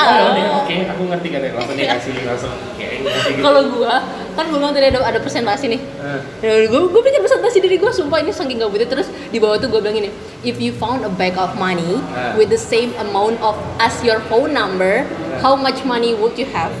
oh 0.00 0.62
oke 0.64 0.76
aku 0.86 1.02
ngerti 1.12 1.28
kan 1.28 1.40
ya 1.44 1.50
langsung 1.52 1.76
dia 1.76 1.86
kasih 1.92 2.12
langsung 2.24 2.52
kayak 2.78 2.92
gitu. 3.02 3.42
Kalau 3.42 3.62
gua 3.68 3.94
kan 4.30 4.46
gue 4.46 4.56
bilang 4.56 4.72
tadi 4.72 4.86
ada, 4.88 5.02
ada 5.02 5.18
presentasi 5.18 5.66
nih. 5.68 5.80
Eh, 5.82 6.20
Ya, 6.40 6.52
gue 6.64 6.80
gue 6.88 7.02
pikir 7.02 7.20
presentasi 7.20 7.58
diri 7.60 7.76
gue 7.76 7.90
sumpah 7.90 8.22
ini 8.22 8.30
saking 8.30 8.56
gabutnya. 8.56 8.88
Terus 8.88 9.10
di 9.10 9.36
bawah 9.36 9.58
tuh 9.58 9.68
gue 9.68 9.82
bilang 9.82 9.98
gini 9.98 10.08
if 10.40 10.56
you 10.56 10.72
found 10.72 11.02
a 11.02 11.10
bag 11.10 11.34
of 11.36 11.52
money 11.58 11.98
Ah. 12.14 12.32
with 12.38 12.48
the 12.48 12.56
same 12.56 12.94
amount 12.96 13.36
of 13.42 13.52
as 13.76 14.00
your 14.00 14.22
phone 14.30 14.54
number 14.54 15.04
how 15.42 15.52
much 15.52 15.82
money 15.82 16.14
would 16.14 16.38
you 16.38 16.46
have? 16.48 16.72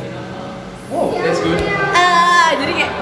Wow, 0.88 1.12
that's 1.18 1.42
good. 1.42 1.58
ah 1.92 2.50
jadi 2.56 2.72
kayak 2.72 2.92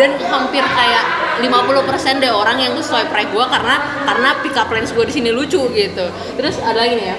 dan 0.00 0.16
hampir 0.28 0.64
kayak 0.64 1.04
50% 1.40 2.22
deh 2.22 2.32
orang 2.32 2.60
yang 2.60 2.72
tuh 2.76 2.84
swipe 2.84 3.10
right 3.10 3.28
gue 3.28 3.44
karena 3.44 3.76
karena 4.04 4.30
pick 4.44 4.54
up 4.56 4.68
lines 4.68 4.92
gue 4.92 5.04
di 5.04 5.14
sini 5.14 5.30
lucu 5.32 5.60
gitu 5.72 6.06
terus 6.36 6.60
ada 6.60 6.84
lagi 6.84 6.94
nih 6.96 7.06
ya 7.12 7.16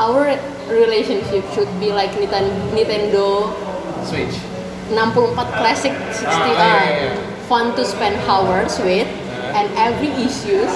our 0.00 0.34
relationship 0.72 1.44
should 1.52 1.68
be 1.82 1.92
like 1.92 2.10
Nintendo 2.16 3.50
Switch. 4.06 4.40
64 4.90 5.60
classic 5.60 5.92
60 5.92 6.26
Ah, 6.26 6.46
iya, 6.46 6.56
ah, 6.56 6.56
iya, 6.56 6.78
iya. 6.90 7.12
fun 7.46 7.76
to 7.76 7.84
spend 7.84 8.16
hours 8.26 8.80
with 8.80 9.06
and 9.54 9.68
every 9.76 10.10
issues 10.18 10.72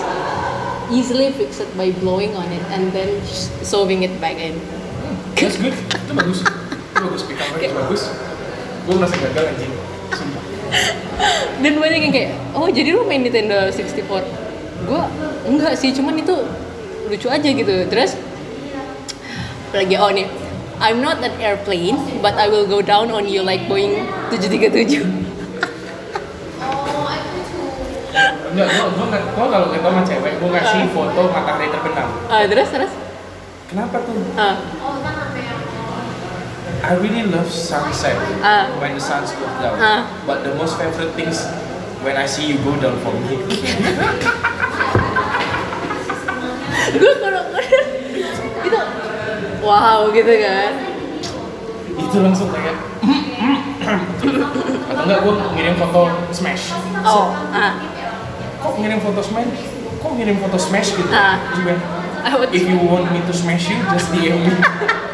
easily 0.93 1.33
fixed 1.33 1.65
by 1.75 1.91
blowing 2.05 2.37
on 2.37 2.47
it 2.53 2.63
and 2.71 2.93
then 2.93 3.09
sewing 3.65 4.05
it 4.05 4.13
back 4.21 4.37
in 4.37 4.55
That's 5.35 5.59
good. 5.59 5.75
Itu 5.75 6.13
bagus. 6.15 6.39
Itu 6.47 7.01
bagus 7.03 7.23
pick 7.27 7.39
up 7.43 7.49
line 7.59 7.75
bagus. 7.75 8.03
Gue 8.87 8.95
merasa 8.95 9.17
gagal 9.19 9.45
anjing. 9.51 9.73
Sumpah. 10.15 10.44
dan 11.63 11.73
banyak 11.79 12.01
yang 12.09 12.15
kayak 12.15 12.31
oh 12.55 12.69
jadi 12.69 12.95
lu 12.95 13.07
main 13.07 13.23
Nintendo 13.23 13.71
64 13.71 14.05
gue 14.85 15.03
enggak 15.49 15.75
sih 15.79 15.95
cuman 15.95 16.19
itu 16.19 16.35
lucu 17.05 17.29
aja 17.29 17.49
gitu. 17.49 17.75
Terus 17.89 18.17
lagi 19.75 19.97
oh 19.99 20.11
nih 20.11 20.27
I'm 20.79 20.99
not 20.99 21.23
an 21.23 21.35
airplane 21.39 21.99
but 22.19 22.35
I 22.35 22.51
will 22.51 22.67
go 22.67 22.83
down 22.83 23.11
on 23.11 23.27
you 23.27 23.43
like 23.43 23.67
Boeing 23.67 24.07
737 24.31 25.03
Enggak, 28.55 28.71
gue 28.71 28.87
gue 28.87 29.07
nggak 29.11 29.23
gue 29.35 29.47
kalau 29.51 29.67
ketemu 29.75 29.91
sama 29.91 30.03
cewek, 30.07 30.33
gue 30.39 30.47
ngasih 30.47 30.83
foto 30.95 31.21
matahari 31.27 31.67
terbenam. 31.75 32.07
ah 32.31 32.47
terus 32.47 32.69
terus? 32.71 32.93
Kenapa 33.67 33.99
tuh? 33.99 34.15
ah 34.39 34.55
I 36.85 36.93
really 37.01 37.25
love 37.25 37.49
sunset 37.49 38.13
Ah. 38.41 38.69
when 38.77 38.93
the 38.93 39.01
sun 39.01 39.25
goes 39.25 39.55
down. 39.59 39.77
Ah. 39.81 40.05
But 40.25 40.45
the 40.45 40.53
most 40.55 40.77
favorite 40.77 41.17
things 41.17 41.41
when 42.05 42.15
I 42.15 42.27
see 42.27 42.45
you 42.47 42.61
go 42.61 42.77
down 42.77 43.01
for 43.01 43.13
me. 43.25 43.41
gue 46.95 47.13
kalau 47.19 47.43
itu 48.65 48.81
wow 49.61 50.01
gitu 50.13 50.33
kan 50.39 50.73
itu 51.95 52.17
langsung 52.23 52.49
kayak 52.53 52.77
atau 54.89 55.03
enggak 55.03 55.19
gue 55.21 55.35
ngirim 55.57 55.75
foto 55.77 56.03
smash. 56.31 56.71
oh 57.03 57.35
ah 57.51 57.73
Kok 58.61 58.81
ngirim 58.81 58.97
foto 58.97 59.21
smash? 59.21 59.61
Kok 60.01 60.13
ngirim 60.17 60.41
foto 60.41 60.57
smash 60.57 60.97
gitu? 60.97 61.13
Ah. 61.13 61.37
Would- 62.33 62.49
If 62.49 62.65
you 62.65 62.81
want 62.81 63.13
me 63.13 63.21
to 63.21 63.35
smash 63.37 63.69
you, 63.69 63.77
just 63.93 64.09
DM 64.09 64.41
me. 64.41 64.49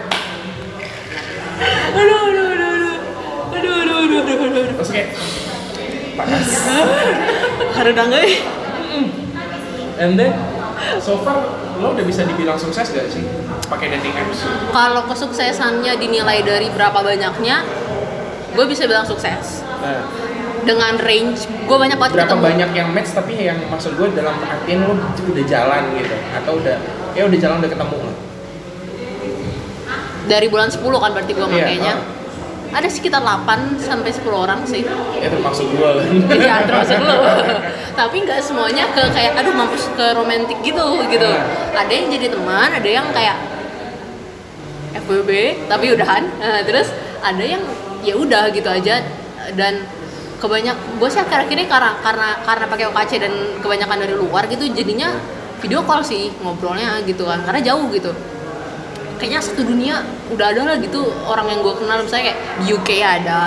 aduh 1.94 2.18
aduh 2.30 2.46
aduh 2.54 2.68
aduh. 2.76 2.96
Aduh 3.54 3.72
aduh 3.74 3.96
aduh 4.04 4.18
aduh 4.20 4.36
aduh 4.36 4.60
aduh. 4.62 4.74
Terus 4.78 4.90
kayak 4.94 5.08
panas. 6.16 6.48
harus 7.80 7.94
dangga 7.96 8.20
And 10.00 10.16
then 10.16 10.32
so 11.00 11.20
far 11.20 11.44
lo 11.80 11.96
udah 11.96 12.04
bisa 12.04 12.24
dibilang 12.28 12.56
sukses 12.60 12.92
gak 12.92 13.08
sih? 13.08 13.24
Pakai 13.68 13.88
dating 13.96 14.12
apps? 14.16 14.44
kalau 14.72 15.06
kesuksesannya 15.08 15.96
dinilai 15.96 16.44
dari 16.44 16.68
berapa 16.72 17.00
banyaknya 17.00 17.64
gue 18.50 18.64
bisa 18.66 18.84
bilang 18.84 19.06
sukses. 19.06 19.62
Nah, 19.80 20.04
dengan 20.66 21.00
range 21.00 21.48
gue 21.48 21.76
banyak 21.76 21.96
banget 21.96 22.12
berapa 22.20 22.36
ketemu. 22.36 22.44
banyak 22.44 22.70
yang 22.76 22.88
match 22.92 23.16
tapi 23.16 23.32
yang 23.38 23.56
maksud 23.70 23.96
gue 23.96 24.08
dalam 24.12 24.36
artian 24.44 24.84
lo 24.84 24.92
udah 24.96 25.44
jalan 25.48 25.82
gitu? 25.96 26.16
Atau 26.36 26.52
udah 26.60 26.76
ya 27.16 27.22
udah 27.24 27.38
jalan 27.40 27.56
udah 27.64 27.70
ketemu 27.70 27.96
lo. 27.96 28.12
Dari 30.30 30.46
bulan 30.46 30.70
10 30.70 30.78
kan 30.86 31.10
berarti 31.10 31.32
gue 31.34 31.42
Iya, 31.42 31.50
makainya 31.50 31.94
ada 32.70 32.86
sekitar 32.86 33.18
8 33.18 33.82
sampai 33.82 34.14
10 34.14 34.30
orang 34.30 34.62
sih 34.62 34.86
Ya 35.18 35.26
termasuk 35.26 35.66
gue 35.74 35.90
kan. 35.90 36.06
Iya, 36.30 36.54
termasuk 36.70 37.02
lu. 37.02 37.18
Tapi 37.98 38.16
nggak 38.22 38.40
semuanya 38.46 38.86
ke 38.94 39.02
kayak 39.10 39.42
aduh 39.42 39.50
mampus 39.50 39.90
ke 39.98 40.06
romantis 40.14 40.54
gitu 40.62 40.86
gitu. 41.10 41.30
Ada 41.74 41.90
yang 41.90 42.06
jadi 42.14 42.26
teman, 42.30 42.70
ada 42.70 42.86
yang 42.88 43.10
kayak 43.10 43.36
FWB 45.02 45.30
tapi 45.66 45.98
udahan. 45.98 46.22
Nah, 46.38 46.62
terus 46.62 46.94
ada 47.20 47.42
yang 47.42 47.60
ya 48.06 48.14
udah 48.14 48.48
gitu 48.54 48.70
aja 48.70 49.02
dan 49.58 49.82
kebanyak 50.40 50.72
gue 50.96 51.08
sih 51.12 51.20
akhir-akhir 51.20 51.52
ini 51.52 51.66
karena 51.68 52.00
karena 52.00 52.40
karena 52.48 52.64
pakai 52.64 52.88
OKC 52.88 53.12
dan 53.20 53.32
kebanyakan 53.60 53.98
dari 54.08 54.14
luar 54.16 54.48
gitu 54.48 54.64
jadinya 54.72 55.12
video 55.60 55.84
call 55.84 56.00
sih 56.00 56.32
ngobrolnya 56.40 57.04
gitu 57.04 57.28
kan 57.28 57.44
karena 57.44 57.60
jauh 57.60 57.92
gitu 57.92 58.08
kayaknya 59.20 59.38
satu 59.38 59.62
dunia 59.62 60.00
udah 60.28 60.46
ada 60.48 60.64
lah 60.64 60.76
gitu 60.76 60.98
orang 61.22 61.46
yang 61.46 61.60
gue 61.60 61.74
kenal 61.76 62.00
misalnya 62.00 62.32
kayak 62.32 62.38
di 62.56 62.66
UK 62.68 62.88
ada 62.98 63.40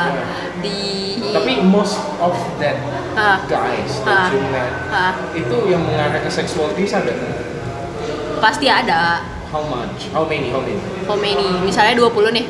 di 0.60 0.78
Tapi 1.26 1.52
most 1.60 1.98
of 2.20 2.32
that 2.58 2.78
Ah. 3.14 3.42
guys 3.44 4.02
Ah. 4.02 4.30
that 4.30 4.32
you 4.32 4.42
met 4.48 4.70
Ah, 4.88 5.14
itu 5.32 5.56
yang 5.66 5.82
mengarah 5.82 6.18
ke 6.18 6.30
seksualitas 6.30 6.94
ada 6.96 7.10
nggak? 7.10 7.38
pasti 8.38 8.68
ada 8.68 9.22
How 9.50 9.62
much? 9.64 10.10
How 10.10 10.26
many? 10.26 10.50
How 10.50 10.60
many? 10.60 10.82
how 11.04 11.14
many 11.16 11.46
misalnya 11.62 11.94
20 11.96 12.30
nih 12.32 12.46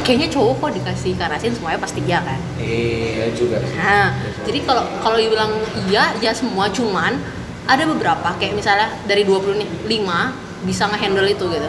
kayaknya 0.00 0.28
cowok 0.28 0.54
kok 0.58 0.70
dikasih 0.74 1.12
karasin 1.14 1.52
semuanya 1.52 1.78
pasti 1.78 2.00
iya 2.02 2.18
kan 2.18 2.40
Iya 2.56 3.26
juga 3.32 3.60
sih. 3.60 3.76
nah 3.76 4.16
jadi 4.42 4.58
kalau 4.60 4.82
kalau 4.98 5.16
dibilang 5.16 5.52
iya 5.86 6.16
ya 6.18 6.32
semua 6.32 6.68
cuman 6.68 7.20
ada 7.64 7.84
beberapa 7.84 8.28
kayak 8.34 8.56
misalnya 8.56 8.88
dari 9.04 9.22
20 9.22 9.56
nih 9.56 9.68
5 9.86 10.49
bisa 10.62 10.84
ngehandle 10.86 11.26
itu 11.26 11.44
gitu 11.46 11.68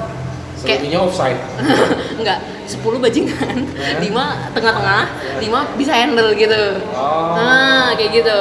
kayak 0.61 0.77
Selebihnya 0.77 0.99
offside. 0.99 1.39
enggak 2.19 2.39
10 2.65 2.77
bajingan 2.97 3.57
Ya. 3.75 3.97
5 3.97 4.53
tengah-tengah 4.53 5.03
5 5.37 5.79
bisa 5.79 5.91
handle 5.91 6.29
gitu 6.33 6.61
Oh. 6.93 7.33
nah 7.33 7.91
kayak 7.93 8.11
gitu 8.13 8.39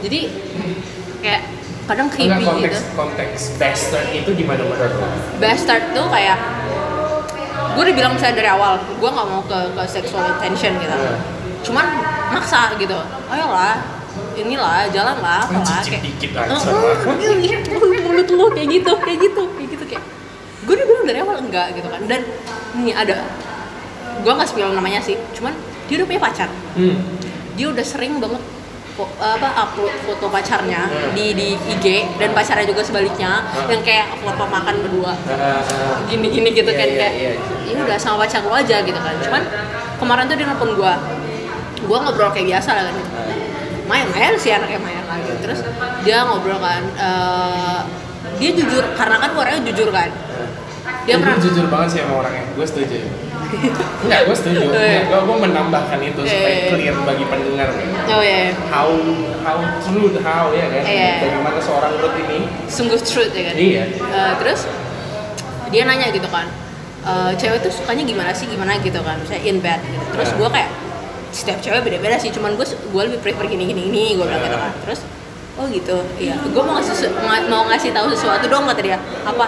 jadi 0.00 0.20
kayak 1.18 1.42
kadang 1.86 2.06
Enggak 2.06 2.38
creepy 2.38 2.44
konteks 2.44 2.76
gitu 2.76 2.92
konteks 2.94 3.40
bastard 3.56 4.06
itu 4.10 4.30
gimana 4.34 4.62
menurut 4.62 4.94
lo? 4.94 5.06
bastard 5.38 5.82
tuh 5.90 6.06
kayak 6.06 6.38
gue 7.70 7.82
udah 7.82 7.94
bilang 7.94 8.12
misalnya 8.14 8.36
dari 8.36 8.50
awal 8.50 8.72
gue 8.76 9.10
nggak 9.10 9.26
mau 9.26 9.42
ke 9.42 9.58
ke 9.72 9.82
sexual 9.86 10.24
attention 10.28 10.76
gitu 10.76 10.92
Hmm. 10.92 11.18
cuman 11.62 11.86
maksa 12.30 12.72
gitu 12.76 12.96
ayolah 13.26 13.80
inilah 14.40 14.88
jalan 14.88 15.16
lah 15.18 15.42
apalah 15.42 15.82
kayak 15.82 16.02
dikit 16.02 16.30
"Eh, 16.32 16.42
aja. 16.42 16.68
ih, 17.16 17.54
ih, 17.60 18.00
mulut 18.00 18.28
lu 18.28 18.46
kayak 18.50 18.68
gitu 18.70 18.92
kayak 18.96 19.18
gitu 19.20 19.42
kayak 19.50 19.68
gitu 19.70 19.84
kayak 19.86 20.04
gue 20.60 20.74
udah 20.74 20.86
bilang 20.86 21.04
dari 21.04 21.18
awal 21.18 21.36
enggak 21.38 21.66
gitu 21.72 21.86
kan 21.86 22.00
dan 22.04 22.20
nih 22.76 22.92
ada 22.92 23.16
gue 24.18 24.28
nggak 24.30 24.46
spill 24.46 24.70
namanya 24.70 25.00
sih 25.00 25.16
cuman 25.32 25.52
dia 25.86 25.94
udah 25.96 26.06
punya 26.06 26.22
pacar 26.22 26.48
Hmm. 26.72 26.96
dia 27.54 27.66
udah 27.66 27.82
sering 27.82 28.16
banget 28.16 28.42
apa 29.16 29.48
upload 29.58 29.96
foto 30.02 30.28
pacarnya 30.28 30.84
Hmm. 30.84 31.12
di 31.12 31.32
di 31.32 31.48
IG 31.56 31.86
dan 32.16 32.30
pacarnya 32.30 32.64
juga 32.64 32.82
sebaliknya 32.82 33.40
Hmm. 33.42 33.68
yang 33.68 33.80
kayak 33.80 34.12
foto 34.18 34.44
makan 34.44 34.74
berdua 34.78 35.16
ah. 35.26 35.96
gini-gini 36.04 36.52
gitu 36.52 36.68
Iya, 36.68 36.76
kan 36.76 36.86
iya, 36.86 36.98
kayak 37.00 37.12
iya. 37.14 37.30
ya 37.66 37.80
udah 37.80 37.96
sama 37.96 38.16
pacar 38.20 38.40
lu 38.42 38.52
aja 38.52 38.76
gitu 38.78 38.98
kan 38.98 39.14
cuman 39.18 39.42
kemarin 39.96 40.24
tuh 40.26 40.36
dia 40.36 40.44
nelfon 40.44 40.72
gua 40.74 40.94
gua 41.82 41.98
ngobrol 41.98 42.28
kayak 42.28 42.46
biasa 42.50 42.70
lah 42.70 42.82
kan 42.86 42.96
main-main 43.90 44.32
sih 44.38 44.54
anaknya 44.54 44.78
main 44.78 45.02
lagi. 45.04 45.32
Terus 45.42 45.60
dia 46.00 46.22
ngobrol 46.22 46.58
kan 46.58 46.82
eh, 46.94 47.80
dia 48.38 48.50
jujur 48.54 48.84
karena 48.94 49.16
kan 49.18 49.30
orangnya 49.34 49.62
jujur 49.66 49.90
kan? 49.90 50.08
Dia 51.04 51.16
Gue 51.16 51.22
pernah 51.26 51.40
jujur 51.40 51.66
banget 51.66 51.88
sih 51.90 52.00
sama 52.00 52.14
orangnya, 52.22 52.44
gue 52.54 52.66
setuju. 52.66 52.96
Enggak, 54.06 54.20
gue 54.30 54.36
setuju. 54.36 54.66
Eh. 54.70 55.02
Enggak, 55.08 55.22
gue 55.26 55.36
menambahkan 55.42 55.98
itu 55.98 56.20
supaya 56.22 56.54
Eh. 56.54 56.68
clear 56.70 56.94
bagi 57.02 57.24
pendengar 57.26 57.68
oh 58.10 58.22
ya 58.22 58.54
How, 58.70 58.90
how 59.42 59.58
true, 59.82 60.14
how 60.22 60.54
ya 60.54 60.66
kan? 60.70 60.82
Iya. 60.86 61.12
Bagaimana 61.18 61.58
seorang 61.58 61.92
Ruth 61.98 62.16
ini? 62.20 62.38
Sungguh 62.70 63.00
truth 63.00 63.32
ya 63.34 63.42
kan? 63.50 63.54
Iya. 63.58 63.82
Eh, 63.90 64.32
terus 64.38 64.60
dia 65.70 65.82
nanya 65.82 66.10
gitu 66.10 66.26
kan 66.26 66.46
"Eh, 67.00 67.32
cewek 67.34 67.64
tuh 67.64 67.72
sukanya 67.72 68.04
gimana 68.04 68.30
sih? 68.30 68.46
Gimana 68.46 68.76
gitu 68.78 69.00
kan? 69.00 69.16
Misalnya 69.18 69.42
in 69.42 69.58
bed 69.58 69.80
gitu. 69.82 70.04
terus 70.14 70.30
gue 70.36 70.48
kayak 70.48 70.68
setiap 71.30 71.58
cewek 71.62 71.80
beda-beda 71.86 72.18
sih 72.18 72.34
cuman 72.34 72.58
gue 72.58 72.66
gue 72.66 73.02
lebih 73.06 73.20
prefer 73.22 73.46
gini 73.46 73.70
gini 73.70 73.80
gini 73.90 74.04
gue 74.18 74.26
bilang 74.26 74.42
gitu 74.42 74.58
kan. 74.58 74.72
Terus 74.86 75.00
oh 75.58 75.66
gitu 75.70 75.96
iya. 76.18 76.34
Gue 76.40 76.62
mau 76.62 76.78
ngasih 76.78 77.10
mau 77.50 77.62
ngasih 77.70 77.90
tahu 77.94 78.06
sesuatu 78.12 78.46
dong 78.50 78.66
kata 78.66 78.82
dia. 78.82 78.98
Apa? 79.22 79.46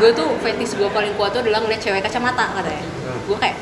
Gue 0.00 0.10
tuh 0.16 0.32
fetish 0.40 0.76
gue 0.80 0.88
paling 0.88 1.12
kuat 1.14 1.36
tuh 1.36 1.44
adalah 1.44 1.60
ngeliat 1.60 1.80
cewek 1.80 2.00
kacamata 2.00 2.50
katanya 2.56 2.84
gue 3.30 3.38
kayak 3.38 3.56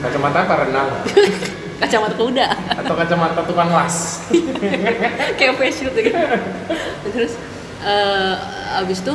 Kacamata 0.00 0.48
apa 0.48 0.54
renang? 0.64 0.88
kacamata 1.80 2.16
kuda. 2.16 2.48
Atau 2.72 2.96
kacamata 2.96 3.40
tukang 3.44 3.68
las? 3.68 4.24
kayak 5.38 5.60
face 5.60 5.84
shield 5.84 5.92
gitu. 5.92 6.16
Terus 7.12 7.36
eh 7.84 8.34
abis 8.80 9.04
itu 9.04 9.12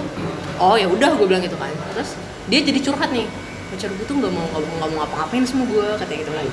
oh 0.61 0.77
ya 0.77 0.85
udah 0.85 1.17
gue 1.17 1.25
bilang 1.25 1.41
gitu 1.41 1.57
kan. 1.57 1.73
Terus 1.93 2.13
dia 2.53 2.61
jadi 2.61 2.79
curhat 2.85 3.09
nih. 3.09 3.25
Pacar 3.73 3.89
gue 3.97 4.05
tuh 4.05 4.13
nggak 4.13 4.29
mau 4.29 4.45
nggak 4.45 4.89
mau 4.93 4.97
ngapa-ngapain 5.01 5.41
sama 5.41 5.65
gue 5.65 5.85
katanya 5.97 6.19
gitu 6.21 6.31
kan 6.37 6.47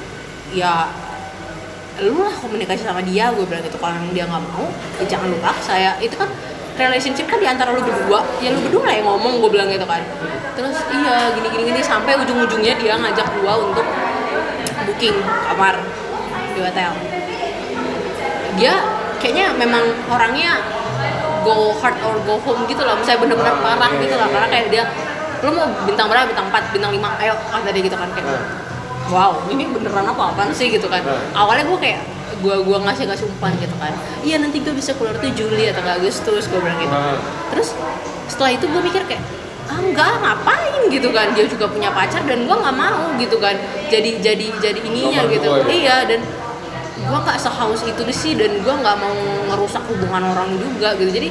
ya 0.52 0.88
lu 2.00 2.24
lah 2.24 2.32
komunikasi 2.40 2.88
sama 2.88 3.04
dia 3.04 3.28
gue 3.32 3.44
bilang 3.44 3.60
gitu 3.64 3.76
kalau 3.76 4.00
dia 4.16 4.24
nggak 4.24 4.42
mau 4.52 4.64
ya 5.00 5.04
jangan 5.08 5.26
lu 5.28 5.38
paksa 5.40 5.74
ya. 5.76 5.92
Itu 6.00 6.16
kan 6.16 6.28
relationship 6.72 7.28
kan 7.28 7.36
di 7.36 7.48
antara 7.48 7.72
lu 7.72 7.84
berdua 7.84 8.24
ya 8.40 8.48
lu 8.52 8.60
berdua 8.64 8.88
lah 8.88 8.94
yang 8.96 9.06
ngomong 9.08 9.44
gue 9.44 9.50
bilang 9.52 9.68
gitu 9.68 9.84
kan. 9.84 10.00
Terus 10.52 10.76
iya 10.92 11.32
gini 11.32 11.48
gini 11.48 11.62
gini 11.72 11.80
sampai 11.80 12.16
ujung 12.20 12.44
ujungnya 12.44 12.76
dia 12.76 12.96
ngajak 12.96 13.24
gua 13.40 13.56
untuk 13.56 13.84
booking 14.84 15.16
kamar 15.20 15.80
di 16.52 16.60
hotel. 16.60 16.92
Dia 18.60 18.74
kayaknya 19.16 19.56
memang 19.56 19.84
orangnya 20.12 20.60
go 21.40 21.72
hard 21.80 21.96
or 22.04 22.20
go 22.28 22.36
home 22.44 22.68
gitu 22.68 22.84
loh 22.84 23.00
misalnya 23.00 23.24
bener-bener 23.24 23.54
parah 23.64 23.92
gitu 23.96 24.14
lah 24.14 24.28
karena 24.28 24.48
kayak 24.52 24.66
dia 24.68 24.84
lu 25.42 25.50
mau 25.56 25.66
bintang 25.88 26.06
berapa? 26.06 26.28
Bintang 26.30 26.46
4 26.52 26.74
bintang 26.74 26.92
5 26.94 27.22
ayo 27.24 27.34
kata 27.34 27.68
dia 27.74 27.82
gitu 27.82 27.96
kan 27.96 28.08
kayak 28.14 28.28
wow 29.10 29.34
ini 29.50 29.66
beneran 29.66 30.06
apa 30.06 30.36
apaan 30.36 30.50
sih 30.54 30.70
gitu 30.70 30.86
kan. 30.86 31.02
Awalnya 31.34 31.66
gue 31.66 31.78
kayak 31.80 32.00
gua 32.42 32.58
gua 32.66 32.78
ngasih 32.90 33.06
ngasih 33.06 33.26
umpan 33.30 33.54
gitu 33.62 33.74
kan. 33.78 33.94
Iya 34.26 34.42
nanti 34.42 34.58
gue 34.60 34.74
bisa 34.74 34.92
keluar 34.98 35.14
tuh 35.16 35.30
Juli 35.32 35.70
atau 35.70 35.80
Agustus 35.86 36.50
gue 36.50 36.60
bilang 36.60 36.78
gitu. 36.82 36.92
Nah, 36.92 37.18
terus 37.54 37.72
setelah 38.26 38.52
itu 38.58 38.66
gue 38.66 38.82
mikir 38.82 39.02
kayak 39.06 39.22
ah 39.70 39.78
enggak 39.78 40.10
ngapain? 40.20 40.82
gitu 40.90 41.08
kan. 41.14 41.32
Dia 41.32 41.46
juga 41.48 41.70
punya 41.70 41.88
pacar 41.94 42.26
dan 42.26 42.44
gue 42.44 42.56
nggak 42.56 42.76
mau 42.76 43.06
gitu 43.16 43.36
kan. 43.38 43.56
Jadi 43.88 44.20
jadi 44.20 44.46
jadi 44.58 44.80
ininya 44.82 45.24
Nomor 45.24 45.32
gitu. 45.32 45.48
dua 45.48 45.58
ya? 45.62 45.66
iya 45.70 45.96
dan 46.04 46.20
gue 47.02 47.18
nggak 47.18 47.38
sehaus 47.40 47.82
itu 47.82 48.02
sih 48.14 48.32
dan 48.38 48.62
gue 48.62 48.74
nggak 48.74 48.96
mau 49.00 49.16
ngerusak 49.48 49.82
hubungan 49.88 50.22
orang 50.34 50.50
juga 50.58 50.98
gitu. 50.98 51.10
Jadi 51.14 51.28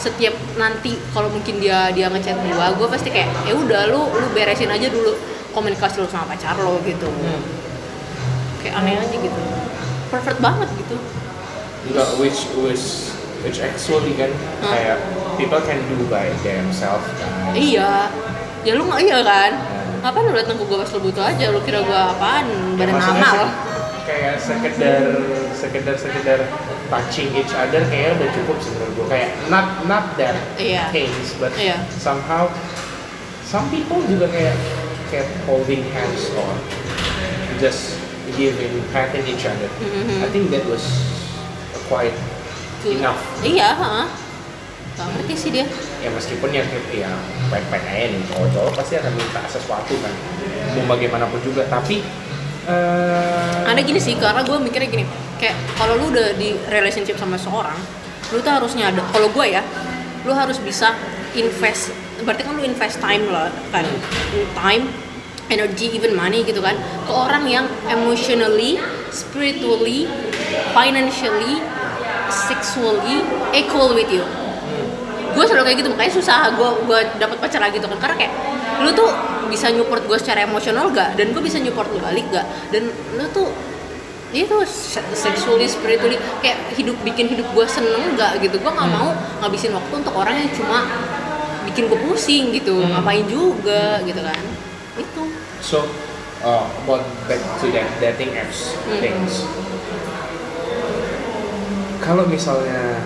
setiap 0.00 0.34
nanti 0.56 0.96
kalau 1.12 1.28
mungkin 1.28 1.60
dia 1.60 1.92
dia 1.92 2.08
ngechat 2.08 2.36
gue 2.40 2.66
gue 2.80 2.88
pasti 2.88 3.08
kayak 3.12 3.28
ya 3.44 3.54
udah 3.54 3.92
lu 3.92 4.08
lu 4.08 4.26
beresin 4.32 4.72
aja 4.72 4.88
dulu 4.88 5.35
komunikasi 5.56 5.96
lu 5.98 6.06
sama 6.06 6.28
pacar 6.28 6.52
lo 6.54 6.76
gitu 6.82 7.08
Hmm. 7.08 7.40
kayak 8.60 8.74
aneh 8.76 8.94
aja 8.94 9.16
gitu 9.16 9.40
perfect 10.06 10.38
banget 10.38 10.68
gitu 10.76 10.96
enggak 11.86 12.08
which 12.16 12.40
which 12.56 12.86
which 13.40 13.58
actually 13.58 14.12
kan 14.14 14.28
Hah? 14.60 14.70
kayak 14.70 14.96
people 15.34 15.60
can 15.60 15.80
do 15.86 16.04
by 16.06 16.28
themselves 16.42 17.06
kan. 17.16 17.30
iya 17.52 18.12
ya 18.60 18.72
lu 18.74 18.84
nggak 18.84 19.00
iya 19.00 19.18
kan 19.22 19.52
apa 20.02 20.16
lu 20.18 20.30
datang 20.30 20.54
ke 20.54 20.64
gue 20.64 20.76
pas 20.76 20.90
lu 20.92 21.00
butuh 21.00 21.24
aja 21.24 21.44
lu 21.48 21.60
kira 21.60 21.80
gue 21.80 22.00
apaan 22.10 22.46
badan 22.76 22.94
Maksudnya 22.94 23.22
amal 23.22 23.38
se- 23.40 23.54
kayak 24.04 24.34
sekedar 24.38 25.02
sekedar 25.52 25.94
sekedar 25.96 26.38
touching 26.86 27.30
each 27.34 27.50
other 27.52 27.82
kayaknya 27.84 28.14
udah 28.16 28.28
cukup 28.32 28.56
sih 28.58 28.70
menurut 28.72 28.92
gue 28.94 29.06
kayak 29.08 29.30
not 29.46 29.66
not 29.84 30.04
that 30.14 30.36
Iya. 30.56 30.90
things 30.90 31.34
but 31.36 31.50
Iya. 31.54 31.82
somehow 31.92 32.46
some 33.42 33.66
people 33.68 33.98
juga 34.04 34.26
kayak 34.28 34.54
kayak 35.10 35.28
holding 35.46 35.86
hands 35.94 36.30
or 36.34 36.50
just 37.62 37.96
giving 38.34 38.82
patting 38.90 39.24
each 39.24 39.46
other. 39.46 39.70
Mhm. 39.80 40.22
I 40.24 40.28
think 40.30 40.50
that 40.52 40.66
was 40.66 40.82
quite 41.86 42.14
enough. 42.84 43.20
Iya 43.42 43.74
heeh. 43.74 44.06
Gak 44.96 45.06
ngerti 45.12 45.34
sih 45.36 45.50
dia. 45.52 45.66
Ya 46.00 46.08
meskipun 46.08 46.50
ya 46.52 46.64
ya 46.92 47.10
pet-pet 47.52 47.82
aja 47.84 48.06
nih 48.12 48.22
cowok-cowok 48.32 48.72
pasti 48.74 48.94
akan 48.96 49.12
minta 49.14 49.40
sesuatu 49.46 49.94
kan. 50.00 50.14
Mau 50.76 50.84
bagaimanapun 50.96 51.40
juga 51.44 51.64
tapi 51.68 52.02
eh 52.66 53.62
ada 53.62 53.78
gini 53.78 54.02
sih 54.02 54.18
karena 54.18 54.42
gue 54.42 54.58
mikirnya 54.58 54.90
gini 54.90 55.04
kayak 55.38 55.54
kalau 55.78 55.94
lu 56.02 56.10
udah 56.10 56.34
di 56.34 56.58
relationship 56.66 57.14
sama 57.14 57.38
seorang 57.38 57.78
lu 58.34 58.42
tuh 58.42 58.50
harusnya 58.50 58.90
ada 58.90 59.06
kalau 59.14 59.30
gue 59.30 59.46
ya 59.46 59.62
lu 60.26 60.34
harus 60.34 60.58
bisa 60.58 60.90
invest 61.38 61.94
berarti 62.24 62.42
kan 62.46 62.52
lu 62.56 62.62
invest 62.64 62.96
time 63.02 63.28
lah 63.28 63.52
kan? 63.74 63.84
Time 64.56 64.88
energy 65.52 65.92
even 65.94 66.16
money 66.16 66.42
gitu 66.42 66.62
kan? 66.64 66.78
Ke 67.04 67.12
orang 67.12 67.44
yang 67.46 67.66
emotionally 67.90 68.80
spiritually 69.12 70.08
financially 70.72 71.60
sexually 72.30 73.22
equal 73.54 73.94
with 73.94 74.10
you. 74.10 74.24
Gue 75.36 75.44
selalu 75.44 75.68
kayak 75.68 75.78
gitu 75.84 75.88
makanya 75.92 76.12
susah 76.16 76.38
gue 76.56 76.70
gue 76.88 77.00
dapat 77.20 77.36
pacar 77.38 77.60
lagi 77.60 77.76
tuh 77.76 77.88
kan? 77.92 77.98
Karena 78.00 78.16
kayak 78.16 78.32
lu 78.82 78.90
tuh 78.92 79.10
bisa 79.46 79.70
nyupport 79.70 80.02
gue 80.04 80.18
secara 80.18 80.42
emosional 80.42 80.90
gak 80.90 81.14
dan 81.14 81.30
gue 81.30 81.42
bisa 81.42 81.62
nyupport 81.62 81.86
lu 81.94 82.02
balik 82.02 82.26
gak 82.34 82.46
dan 82.74 82.90
lu 83.14 83.24
tuh 83.30 83.46
itu 84.34 84.58
se- 84.66 85.14
sexually 85.14 85.70
spiritually 85.70 86.18
kayak 86.42 86.58
hidup 86.74 86.98
bikin 87.06 87.30
hidup 87.30 87.46
gue 87.54 87.66
seneng 87.68 88.18
gak 88.18 88.42
gitu? 88.42 88.58
Gue 88.58 88.72
nggak 88.74 88.90
mau 88.90 89.14
ngabisin 89.44 89.70
waktu 89.72 89.92
untuk 90.02 90.14
orang 90.18 90.34
yang 90.34 90.50
cuma 90.50 90.82
bikin 91.76 91.92
gue 91.92 92.00
pusing 92.02 92.44
gitu 92.50 92.80
ngapain 92.80 93.28
juga 93.28 94.00
gitu 94.00 94.16
kan 94.18 94.40
itu 94.96 95.22
So, 95.60 95.84
uh, 96.40 96.64
about 96.80 97.04
back 97.26 97.36
to 97.58 97.68
that 97.70 97.84
dating 98.00 98.32
apps 98.32 98.72
Hmm. 98.80 98.96
things. 98.96 99.44
Kalau 101.98 102.24
misalnya 102.24 103.02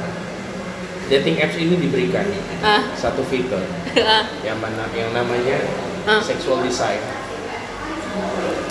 dating 1.08 1.40
apps 1.40 1.56
ini 1.56 1.74
diberikan 1.74 2.26
ah 2.60 2.84
satu 2.94 3.24
fitur 3.24 3.58
ah 4.06 4.22
yang 4.40 4.60
mana 4.60 4.86
yang 4.92 5.10
namanya 5.10 5.58
Ah. 6.00 6.16
sexual 6.16 6.62
design, 6.62 6.96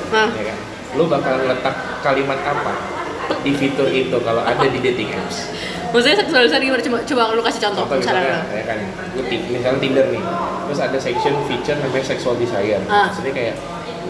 ah 0.10 0.28
ya 0.30 0.44
kan? 0.46 0.58
Lo 0.96 1.06
bakal 1.06 1.44
letak 1.44 1.76
kalimat 2.00 2.40
apa 2.40 2.99
di 3.40 3.52
fitur 3.56 3.88
itu 3.90 4.18
kalau 4.22 4.42
ada 4.44 4.66
di 4.66 4.80
dating 4.82 5.10
apps? 5.14 5.50
maksudnya 5.90 6.22
seksualisasi 6.22 6.64
gimana 6.70 6.84
coba 6.86 6.98
coba 7.02 7.22
lu 7.34 7.42
kasih 7.42 7.62
contoh 7.66 7.82
Contoh 7.90 7.98
misalnya 7.98 8.46
ya 8.54 8.64
kan, 8.70 8.78
lu 9.18 9.22
misalnya 9.26 9.80
Tinder 9.82 10.06
nih, 10.14 10.22
terus 10.70 10.80
ada 10.86 10.98
section 11.02 11.34
feature 11.50 11.78
namanya 11.82 12.06
sexual 12.06 12.38
desire. 12.38 12.78
Ah. 12.86 13.10
Jadi 13.10 13.34
kayak 13.34 13.56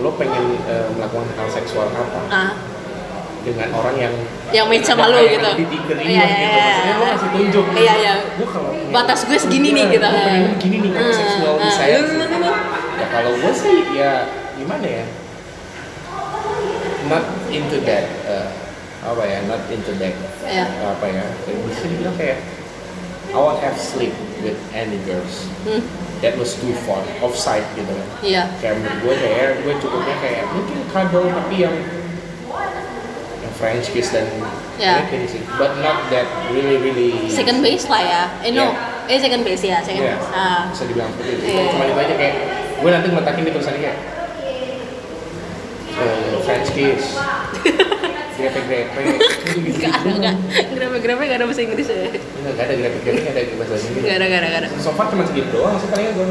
lo 0.04 0.12
pengen 0.20 0.60
eh, 0.68 0.88
melakukan 0.92 1.28
hal 1.40 1.48
seksual 1.48 1.88
apa 1.88 2.20
ah 2.28 2.52
dengan 3.40 3.72
orang 3.72 3.96
yang 3.96 4.14
yang 4.52 4.66
match 4.68 4.84
sama 4.84 5.08
lu 5.08 5.16
kayak 5.24 5.40
gitu 5.40 5.50
di 5.56 5.66
Tinder 5.72 5.98
ini 6.04 6.12
Iya, 6.12 6.24
iya, 6.24 6.36
gitu. 6.36 6.44
iya, 6.44 6.60
Maksudnya 6.60 6.92
lo 6.92 7.00
iya. 7.00 7.12
kasih 7.16 7.30
tunjuk. 7.32 7.66
Iya, 7.72 7.94
iya. 7.96 8.14
Gue 8.36 8.48
kalau 8.52 8.72
Batas 8.92 9.20
gue 9.24 9.38
segini 9.40 9.70
nih, 9.72 9.84
Iya, 9.88 9.94
gitu. 9.96 10.08
Gue 10.12 10.22
pengen 10.28 10.44
begini 10.60 10.78
nih, 10.84 10.92
Ah, 11.00 11.14
seksual 11.16 11.54
ah. 11.56 11.64
desire. 11.64 12.00
Lu, 12.04 12.12
lu, 12.20 12.26
lu, 12.28 12.38
lu. 12.44 12.52
Ya 13.00 13.06
kalau 13.08 13.32
gue 13.40 13.54
sih 13.56 13.76
ya 13.96 14.12
gimana 14.60 14.84
ya? 14.84 15.06
Not 17.08 17.24
into 17.48 17.80
that. 17.88 18.19
Apa 19.02 19.24
ya? 19.24 19.40
Not 19.46 19.62
into 19.68 19.92
that. 19.98 20.16
Iya. 20.44 20.66
Apa 20.90 21.06
ya? 21.08 21.24
Bisa 21.46 21.86
dibilang 21.86 22.16
kayak 22.16 22.40
I 23.30 23.38
won't 23.38 23.62
have 23.62 23.78
sleep 23.78 24.12
with 24.42 24.58
any 24.74 24.98
girls. 25.06 25.46
Hmm, 25.62 25.86
That 26.20 26.36
was 26.36 26.58
too 26.58 26.74
far, 26.84 27.00
offside 27.22 27.64
gitu 27.74 27.88
kan. 27.88 28.08
iya 28.20 28.44
Kayak 28.60 28.82
menurut 28.82 28.98
gue 29.00 29.14
kayak 29.16 29.48
gue 29.64 29.74
cukupnya 29.80 30.16
kayak 30.20 30.44
mungkin 30.52 30.78
cuddle 30.90 31.30
tapi 31.30 31.56
yang 31.62 31.76
yang 33.40 33.54
French 33.56 33.88
kiss 33.90 34.12
dan 34.12 34.28
Ya. 34.76 35.00
kayak 35.00 35.12
gini 35.12 35.28
sih. 35.30 35.42
But 35.56 35.80
not 35.80 36.12
that 36.12 36.28
really 36.52 36.76
really 36.76 37.32
second 37.32 37.60
base 37.62 37.88
lah 37.88 38.00
ya 38.00 38.24
eh 38.42 38.52
no 38.52 38.76
eh 39.08 39.16
second 39.16 39.44
base 39.44 39.64
ya 39.64 39.80
second 39.80 40.04
Iya, 40.04 40.16
base 40.16 40.28
ah 40.34 40.62
bisa 40.72 40.84
dibilang 40.88 41.10
seperti 41.14 41.32
itu. 41.36 41.44
Iya. 41.46 41.64
Cuma 41.72 41.84
itu 41.86 42.00
aja 42.00 42.16
kayak 42.18 42.36
gue 42.80 42.90
nanti 42.90 43.08
ngetakin 43.12 43.44
di 43.44 43.52
tulisannya 43.54 43.82
kayak 43.82 43.98
eh, 46.00 46.36
French 46.44 46.70
kiss, 46.72 47.04
grepe-grepe. 48.52 49.02
Gak 49.76 49.94
ada, 49.96 50.12
gak. 50.20 50.36
Grepe-grepe 50.72 51.22
gak 51.24 51.38
ada 51.38 51.46
bahasa 51.46 51.62
Inggris 51.62 51.88
ya? 51.88 51.98
Enggak, 52.10 52.54
gak 52.54 52.66
ada 52.66 52.74
grepe-grepe, 52.76 53.20
gak 53.22 53.34
ada 53.34 53.42
bahasa 53.56 53.76
Inggris. 53.80 54.02
Gak 54.02 54.16
ada, 54.16 54.26
gak 54.26 54.40
ada, 54.40 54.48
gak 54.48 54.62
ada. 54.62 54.70
So 54.78 54.92
far 54.92 55.06
cuma 55.08 55.24
segitu 55.24 55.50
doang 55.50 55.76
sih 55.76 55.88
paling 55.88 56.06
gue. 56.12 56.26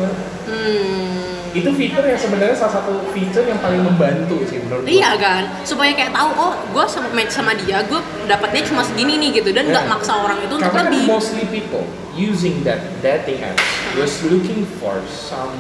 Hmm. 0.45 1.17
Itu 1.51 1.71
fitur 1.73 2.05
yang 2.05 2.17
sebenarnya 2.17 2.53
salah 2.55 2.75
satu 2.77 2.93
fitur 3.11 3.41
yang 3.43 3.57
paling 3.59 3.81
membantu 3.81 4.45
sih 4.45 4.61
menurut 4.61 4.85
gue. 4.85 4.93
Iya 4.93 5.17
kan, 5.17 5.43
supaya 5.63 5.91
kayak 5.93 6.13
tahu 6.13 6.31
oh 6.37 6.53
gue 6.69 6.85
sama 6.87 7.09
match 7.11 7.33
sama 7.33 7.57
dia, 7.57 7.81
gue 7.83 7.97
dapatnya 8.25 8.63
cuma 8.65 8.83
segini 8.83 9.17
nih 9.19 9.41
gitu 9.41 9.51
dan 9.51 9.65
nggak 9.67 9.81
Yeah. 9.81 9.91
maksa 9.91 10.13
orang 10.15 10.39
itu 10.39 10.53
untuk 10.53 10.69
Karena 10.69 10.83
kan 10.83 10.93
lebih. 10.93 11.09
mostly 11.09 11.45
people 11.49 11.89
using 12.13 12.61
that 12.63 12.83
dating 13.01 13.41
apps 13.41 13.65
was 13.95 14.13
looking 14.23 14.69
for 14.77 15.01
some 15.09 15.57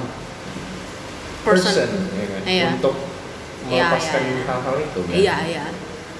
person, 1.40 1.72
Person. 1.72 1.88
ya 2.12 2.26
kan, 2.26 2.40
Iya. 2.44 2.66
untuk 2.76 2.94
Iya, 3.64 3.84
melepaskan 3.88 4.20
iya. 4.22 4.42
hal-hal 4.44 4.76
itu. 4.78 5.00
kan. 5.00 5.14
Iya 5.14 5.36
iya, 5.48 5.64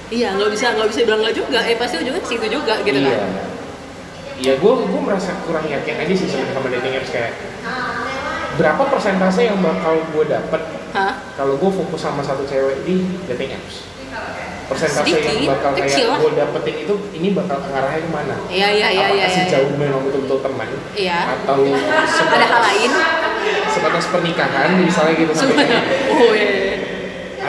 iya 0.09 0.29
nggak 0.37 0.51
bisa 0.53 0.67
nggak 0.77 0.89
bisa 0.89 1.01
bilang 1.05 1.21
nggak 1.21 1.37
juga, 1.37 1.61
eh 1.65 1.77
pasti 1.77 1.95
ujungnya 2.01 2.23
ke 2.23 2.29
situ 2.29 2.47
juga 2.49 2.75
gitu 2.83 2.99
iya. 2.99 3.17
kan. 3.19 3.31
Iya, 4.39 4.55
gue 4.63 4.73
gue 4.87 5.01
merasa 5.03 5.35
kurang 5.43 5.67
yakin 5.67 5.99
aja 5.99 6.15
sih 6.15 6.31
sebenarnya 6.31 6.55
sama 6.55 6.69
dating 6.71 6.95
apps 6.95 7.11
kayak 7.11 7.33
berapa 8.55 8.83
persentase 8.87 9.41
yang 9.51 9.59
bakal 9.59 9.99
gue 10.15 10.25
dapet 10.31 10.63
kalau 11.35 11.55
gue 11.59 11.71
fokus 11.71 12.01
sama 12.01 12.23
satu 12.23 12.47
cewek 12.47 12.87
di 12.87 13.03
dating 13.27 13.59
apps. 13.59 13.87
Persentase 14.69 15.01
Sedikit, 15.01 15.33
yang 15.33 15.49
bakal 15.49 15.73
kecil 15.81 16.13
kayak 16.13 16.21
gue 16.21 16.31
dapetin 16.37 16.77
itu 16.85 16.95
ini 17.17 17.29
bakal 17.33 17.57
ngarahnya 17.73 18.05
ke 18.05 18.11
mana? 18.13 18.37
Iya 18.53 18.69
iya 18.69 18.89
iya 18.93 19.05
Apakah 19.09 19.17
iya. 19.17 19.27
iya. 19.33 19.39
sejauh 19.49 19.73
memang 19.81 20.05
betul-betul 20.05 20.39
teman? 20.45 20.69
Iya. 20.93 21.19
Atau 21.41 21.59
sebatas, 21.73 22.13
Ada 22.37 22.47
hal 22.47 22.63
lain? 22.69 22.91
sebatas 23.73 24.05
pernikahan 24.13 24.69
misalnya 24.77 25.15
gitu 25.17 25.33
Semuanya. 25.33 25.81
Oh 26.13 26.33
iya. 26.37 26.47
iya. 26.53 26.98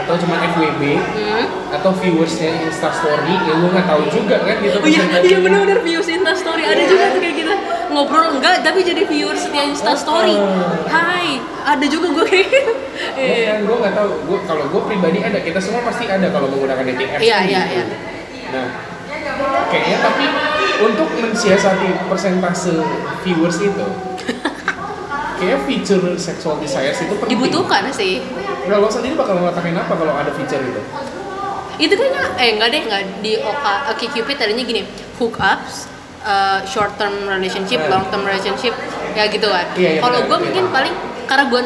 Atau 0.09 0.17
cuma 0.17 0.41
FWB 0.41 0.81
Hmm. 0.97 1.45
atau 1.69 1.93
viewersnya 1.93 2.49
Instastory 2.65 3.29
ya 3.39 3.53
gue 3.53 3.69
nggak 3.69 3.85
tahu 3.85 4.01
juga 4.09 4.41
kan 4.41 4.57
gitu 4.57 4.81
Oh 4.81 4.89
iya, 4.89 5.05
iya 5.21 5.37
benar-benar 5.37 5.85
views 5.85 6.09
Insta 6.09 6.33
story 6.33 6.65
ada 6.65 6.81
juga 6.81 7.13
tuh 7.13 7.21
kayak 7.21 7.35
gitu. 7.37 7.53
ngobrol 7.89 8.25
enggak 8.31 8.61
tapi 8.61 8.81
jadi 8.81 9.05
viewer 9.05 9.33
setia 9.33 9.61
Insta 9.63 9.93
Story 9.93 10.33
Oh. 10.33 10.49
Hai 10.85 11.37
ada 11.63 11.85
juga 11.85 12.09
gue 12.11 12.25
kayak 12.25 12.47
gitu. 12.47 12.73
Iya. 13.13 13.53
Bukan, 13.53 13.57
gue 13.63 13.77
nggak 13.79 13.93
tahu. 13.95 14.09
Gue 14.25 14.37
kalau 14.43 14.65
gue 14.67 14.81
pribadi 14.83 15.19
ada, 15.19 15.37
kita 15.37 15.59
semua 15.59 15.81
pasti 15.83 16.05
ada 16.05 16.25
kalau 16.27 16.49
menggunakan 16.49 16.81
dating 16.83 17.09
apps. 17.11 17.21
Iya, 17.21 17.37
kan 17.37 17.45
iya, 17.45 17.61
iya. 17.69 17.83
Nah, 18.49 18.67
kayaknya 19.67 19.97
tapi 20.01 20.25
untuk 20.81 21.07
mensiasati 21.15 21.87
persentase 22.05 22.73
viewers 23.21 23.57
itu, 23.59 23.85
kayak 25.39 25.59
feature 25.63 26.03
sexual 26.15 26.59
desires 26.59 26.97
itu 26.97 27.13
penting. 27.15 27.31
dibutuhkan 27.33 27.87
sih 27.89 28.19
Nah, 28.61 28.77
lo 28.77 28.85
sendiri 28.85 29.17
bakal 29.17 29.39
ngatakan 29.39 29.73
apa 29.73 29.93
kalau 29.93 30.13
ada 30.13 30.29
feature 30.29 30.61
itu? 30.61 30.81
itu 31.79 31.93
kayaknya 31.95 32.23
eh 32.37 32.49
enggak 32.53 32.69
deh 32.69 32.81
enggak 32.83 33.01
di 33.19 33.33
Oka 33.39 33.89
Oke 33.89 34.05
Cupid 34.09 34.35
tadinya 34.35 34.61
gini 34.61 34.83
hookups 35.15 35.87
uh, 36.21 36.59
short 36.63 36.93
term 36.95 37.25
relationship, 37.25 37.79
long 37.87 38.03
term 38.09 38.21
relationship 38.21 38.75
ya 39.11 39.25
gitu 39.25 39.47
kan. 39.47 39.63
Iya, 39.73 39.89
iya, 39.89 39.99
Kalau 39.99 40.21
gue 40.21 40.27
iya. 40.29 40.43
mungkin 40.43 40.63
paling 40.69 40.93
karena 41.23 41.45
gue 41.45 41.61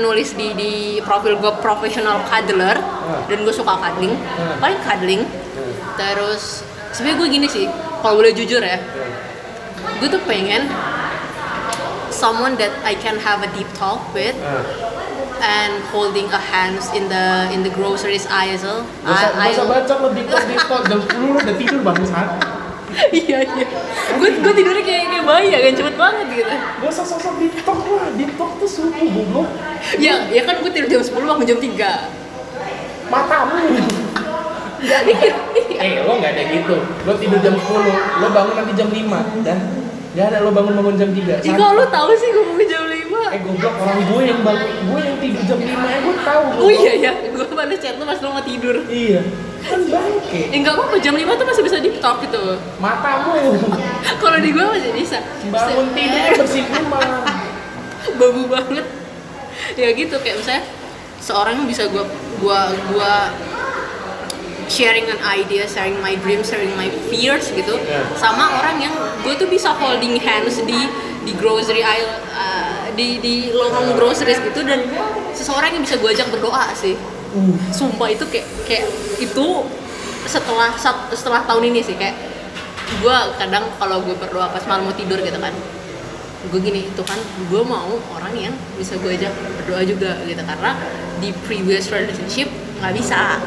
nulis 0.00 0.34
di 0.34 0.52
di 0.52 0.72
profil 1.00 1.38
gue 1.38 1.52
professional 1.58 2.20
cuddler 2.24 2.76
Hmm. 2.76 3.24
dan 3.26 3.38
gue 3.40 3.52
suka 3.52 3.72
cuddling, 3.74 4.14
Hmm. 4.14 4.56
paling 4.58 4.78
cuddling. 4.80 5.22
Terus 5.94 6.60
sebenarnya 6.90 7.16
gue 7.18 7.28
gini 7.30 7.46
sih, 7.46 7.64
kalau 7.98 8.16
boleh 8.16 8.32
jujur 8.32 8.60
ya, 8.60 8.78
gue 9.96 10.08
tuh 10.08 10.22
pengen 10.24 10.68
someone 12.24 12.56
that 12.56 12.72
I 12.80 12.96
can 12.96 13.20
have 13.20 13.44
a 13.44 13.50
deep 13.52 13.68
talk 13.76 14.00
with 14.16 14.32
Nah, 14.40 14.64
and 15.44 15.76
holding 15.92 16.32
a 16.32 16.40
hands 16.40 16.88
in 16.96 17.12
the 17.12 17.24
in 17.52 17.60
the 17.60 17.68
groceries 17.68 18.24
aisle. 18.32 18.80
Gak 19.04 19.12
usah, 19.12 19.28
I- 19.36 19.52
gak 19.52 19.60
I- 19.60 19.72
baca 19.76 19.94
lo 20.00 20.08
di 20.16 20.22
di 20.24 20.56
jam 20.88 21.00
10 21.04 21.20
lo 21.20 21.36
udah 21.36 21.54
tidur 21.60 21.80
bangsat. 21.84 22.28
iya 23.10 23.42
iya 23.42 23.66
gue 24.14 24.28
gue 24.38 24.52
tidurnya 24.54 24.84
kayak 24.86 25.04
kayak 25.10 25.24
bayi 25.26 25.50
ya 25.50 25.58
kan 25.66 25.72
cepet 25.74 25.94
banget 25.98 26.26
gitu 26.30 26.54
Gak 26.54 26.88
usah 26.94 27.02
sosok 27.02 27.34
di 27.42 27.50
talk 27.58 27.82
lah, 27.82 28.06
di 28.14 28.24
talk 28.38 28.54
tuh 28.62 28.70
subuh 28.70 29.02
goblok. 29.10 29.48
ya 29.98 30.30
ya 30.30 30.42
kan 30.46 30.62
gue 30.62 30.70
tidur 30.70 30.88
jam 30.88 31.02
10 31.02 31.26
bangun 31.26 31.44
jam 31.44 31.58
3 31.58 33.10
Matamu. 33.10 33.58
eh 35.74 35.92
lo 36.06 36.12
nggak 36.16 36.32
ada 36.32 36.42
gitu. 36.46 36.76
Lo 37.02 37.12
tidur 37.18 37.38
jam 37.42 37.54
10, 37.58 38.22
lo 38.22 38.26
bangun 38.30 38.54
nanti 38.54 38.72
jam 38.78 38.88
5 38.88 39.42
dan 39.42 39.58
Gak 40.14 40.30
ada 40.30 40.46
lo 40.46 40.54
bangun-bangun 40.54 40.94
jam 40.94 41.10
3 41.10 41.42
Ih 41.42 41.52
kok 41.58 41.70
lu 41.74 41.84
tahu 41.90 42.08
sih 42.14 42.28
gue 42.30 42.44
bangun 42.46 42.66
jam 42.70 42.82
5 42.86 43.34
Eh 43.34 43.40
goblok 43.42 43.74
orang 43.82 43.98
gue 44.06 44.22
yang 44.22 44.40
bangun, 44.46 44.70
gue 44.86 45.00
yang 45.02 45.16
tidur 45.18 45.42
jam 45.42 45.58
5 45.58 45.74
ya 45.74 45.98
gue 46.06 46.16
tahu 46.22 46.42
Oh 46.62 46.70
iya 46.70 46.92
ya, 47.02 47.12
gue 47.34 47.44
balas 47.50 47.78
chat 47.82 47.98
lu 47.98 48.06
pas 48.06 48.18
lu 48.22 48.28
mau 48.30 48.44
tidur. 48.46 48.76
Iya. 48.86 49.20
Kan 49.66 49.80
bangke. 49.90 50.42
Eh 50.54 50.58
enggak 50.62 50.78
apa-apa, 50.78 50.96
jam 51.02 51.18
5 51.18 51.26
tuh 51.34 51.46
masih 51.50 51.62
bisa 51.66 51.76
deep 51.82 51.96
talk 51.98 52.22
gitu 52.22 52.42
Matamu 52.78 53.34
Kalau 54.22 54.38
di 54.38 54.50
gue 54.54 54.64
masih 54.64 54.92
bisa. 54.94 55.18
Bangun 55.50 55.86
tidur 55.98 56.22
bersih 56.46 56.62
rumah. 56.62 57.26
Babu 58.22 58.42
banget. 58.46 58.86
Ya 59.74 59.88
gitu, 59.98 60.14
kayak 60.22 60.38
misalnya 60.38 60.62
Seorang 61.18 61.56
yang 61.58 61.66
bisa 61.66 61.88
gue 61.88 62.04
gua, 62.38 62.68
gua 62.92 63.32
sharing 64.66 65.06
an 65.06 65.20
idea, 65.22 65.64
sharing 65.64 65.96
my 65.98 66.14
dreams, 66.16 66.46
sharing 66.46 66.72
my 66.74 66.88
fears 67.08 67.50
gitu 67.50 67.74
Ya. 67.80 68.00
sama 68.14 68.54
orang 68.54 68.80
yang 68.80 68.94
gue 69.20 69.34
tuh 69.34 69.46
bisa 69.46 69.72
holding 69.72 70.16
hands 70.18 70.60
di 70.60 70.88
di 71.22 71.32
grocery 71.34 71.80
aisle 71.80 72.08
uh, 72.30 72.88
di 72.92 73.16
di 73.18 73.34
lorong 73.50 73.94
groceries 73.94 74.38
gitu 74.38 74.60
dan 74.60 74.84
seseorang 75.30 75.72
yang 75.72 75.82
bisa 75.82 75.96
gue 75.96 76.10
ajak 76.10 76.28
berdoa 76.28 76.70
sih 76.72 76.94
Uh. 77.34 77.50
sumpah 77.68 78.06
itu 78.08 78.22
kayak 78.30 78.46
kayak 78.62 78.86
itu 79.18 79.46
setelah 80.22 80.70
setelah 81.10 81.42
tahun 81.42 81.66
ini 81.66 81.82
sih 81.82 81.98
kayak 81.98 82.14
gue 83.02 83.16
kadang 83.34 83.66
kalau 83.74 83.98
gue 84.00 84.14
berdoa 84.14 84.46
pas 84.48 84.62
malam 84.64 84.86
mau 84.86 84.94
tidur 84.94 85.18
gitu 85.18 85.34
kan 85.36 85.50
gue 86.44 86.60
gini 86.60 86.86
Tuhan 86.94 87.18
gue 87.50 87.62
mau 87.64 87.90
orang 88.12 88.34
yang 88.38 88.54
bisa 88.78 88.94
gue 89.02 89.18
ajak 89.18 89.34
berdoa 89.58 89.82
juga 89.82 90.14
gitu 90.22 90.38
karena 90.38 90.78
di 91.18 91.34
previous 91.42 91.90
relationship 91.90 92.46
nggak 92.78 92.94
bisa 92.94 93.42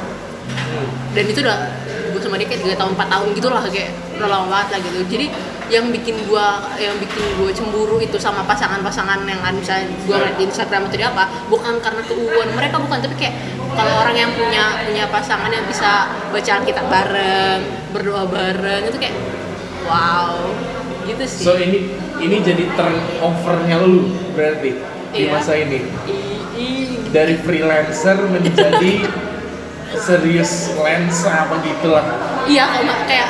dan 1.14 1.24
itu 1.26 1.40
udah 1.42 1.60
gue 2.08 2.22
sama 2.22 2.36
dia 2.38 2.48
kayak 2.48 2.78
3 2.78 2.80
tahun 2.80 2.92
4 2.96 3.14
tahun 3.14 3.28
gitu 3.36 3.48
lah 3.50 3.62
kayak 3.66 3.92
udah 4.18 4.28
lama 4.28 4.46
banget 4.50 4.68
lah 4.74 4.80
gitu. 4.82 5.00
Jadi 5.08 5.26
yang 5.68 5.92
bikin 5.92 6.16
gue 6.24 6.48
yang 6.80 6.96
bikin 6.98 7.24
gue 7.36 7.52
cemburu 7.52 8.00
itu 8.00 8.16
sama 8.16 8.42
pasangan-pasangan 8.48 9.28
yang 9.28 9.44
kan 9.44 9.52
misalnya 9.54 9.92
gue 9.92 10.16
ngeliat 10.16 10.36
di 10.40 10.44
Instagram 10.48 10.88
atau 10.88 10.98
di 10.98 11.04
apa 11.04 11.24
bukan 11.48 11.74
karena 11.78 12.02
keuuan 12.08 12.50
mereka 12.56 12.80
bukan. 12.80 12.98
Tapi 13.04 13.16
kayak 13.20 13.36
kalau 13.76 13.94
orang 14.00 14.16
yang 14.16 14.32
punya 14.32 14.64
punya 14.82 15.06
pasangan 15.12 15.52
yang 15.52 15.66
bisa 15.68 16.08
bacaan 16.32 16.64
kita 16.64 16.82
bareng 16.88 17.62
berdoa 17.92 18.24
bareng 18.26 18.88
itu 18.88 18.98
kayak 18.98 19.16
wow 19.86 20.40
gitu 21.06 21.24
sih. 21.24 21.44
So 21.46 21.56
ini 21.56 21.92
ini 22.18 22.36
jadi 22.42 22.64
turnovernya 22.74 23.78
lu 23.84 24.10
berarti 24.34 24.72
di 25.14 25.24
Iya. 25.24 25.32
masa 25.34 25.54
ini? 25.56 25.80
I- 26.08 26.44
i- 26.58 27.00
dari 27.12 27.36
freelancer 27.40 28.18
menjadi 28.28 28.94
serius 29.96 30.74
lensa 30.76 31.48
apa 31.48 31.56
gitulah. 31.64 32.04
Iya, 32.48 32.66
kema- 32.76 33.04
kayak 33.08 33.30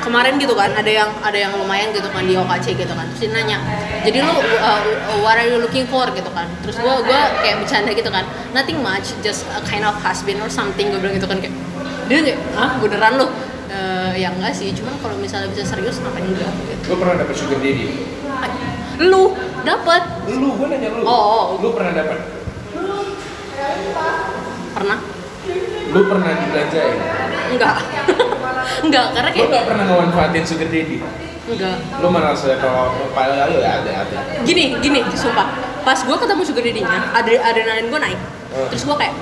kemarin 0.00 0.40
gitu 0.40 0.56
kan 0.56 0.72
ada 0.72 0.88
yang 0.88 1.10
ada 1.20 1.36
yang 1.36 1.52
lumayan 1.52 1.92
gitu 1.92 2.08
kan 2.08 2.24
di 2.24 2.32
OKC 2.32 2.72
gitu 2.72 2.92
kan 2.96 3.04
terus 3.12 3.20
dia 3.20 3.30
nanya 3.36 3.60
jadi 4.00 4.24
lu 4.24 4.32
uh, 4.32 4.80
what 5.20 5.36
are 5.36 5.44
you 5.44 5.60
looking 5.60 5.84
for? 5.84 6.08
gitu 6.08 6.32
kan. 6.32 6.48
Terus 6.64 6.80
gua 6.80 7.04
gua 7.04 7.36
kayak 7.44 7.60
bercanda 7.60 7.92
gitu 7.92 8.08
kan 8.08 8.24
nothing 8.56 8.80
much 8.80 9.12
just 9.20 9.44
a 9.52 9.60
kind 9.68 9.84
of 9.84 9.92
husband 10.00 10.40
or 10.40 10.48
something. 10.48 10.88
Gue 10.88 11.00
bilang 11.04 11.14
gitu 11.20 11.28
kan 11.28 11.36
kayak 11.36 11.52
dia 12.08 12.18
kayak 12.24 12.38
ah 12.56 12.80
beneran 12.80 13.20
lu? 13.20 13.28
Eh, 13.70 14.18
ya 14.18 14.34
enggak 14.34 14.50
sih 14.56 14.74
cuman 14.74 14.98
kalau 14.98 15.14
misalnya 15.20 15.46
bisa 15.52 15.62
serius 15.62 16.02
ngapain 16.02 16.26
enggak 16.26 16.50
gitu 16.66 16.90
lu 16.90 16.96
pernah 16.98 17.14
dapet 17.20 17.34
sugar 17.36 17.58
daddy. 17.60 17.86
Lu 19.00 19.36
dapat 19.62 20.02
lu 20.32 20.48
gue 20.56 20.66
nanya 20.72 20.88
lu. 20.96 21.04
Oh, 21.04 21.12
oh. 21.12 21.44
lu 21.60 21.68
pernah 21.76 21.92
dapet? 21.92 22.18
Pernah 24.74 24.98
lu 25.90 26.00
pernah 26.06 26.30
dibelanjain 26.32 26.98
enggak 27.50 27.76
enggak 28.86 29.06
karena 29.10 29.28
lu 29.28 29.34
kayak 29.34 29.48
nggak 29.50 29.64
pernah 29.66 29.84
ngemanfaatin 29.84 30.44
sugar 30.44 30.68
daddy 30.68 30.96
enggak 31.46 31.76
lu 31.98 32.06
mana 32.08 32.30
sudah 32.32 32.56
kalau 32.56 32.84
paling 33.10 33.36
lalu 33.36 33.54
ya 33.58 33.70
ada 33.78 33.92
ada 34.04 34.16
gini 34.42 34.78
gini 34.78 35.00
sumpah 35.12 35.46
pas 35.80 35.96
gue 35.96 36.12
ketemu 36.14 36.42
sugar 36.42 36.62
daddy-nya 36.62 36.98
adre 37.10 37.36
adrenalin 37.38 37.88
gue 37.88 38.00
naik 38.00 38.20
Hmm. 38.50 38.66
terus 38.66 38.82
gue 38.82 38.96
kayak 38.98 39.14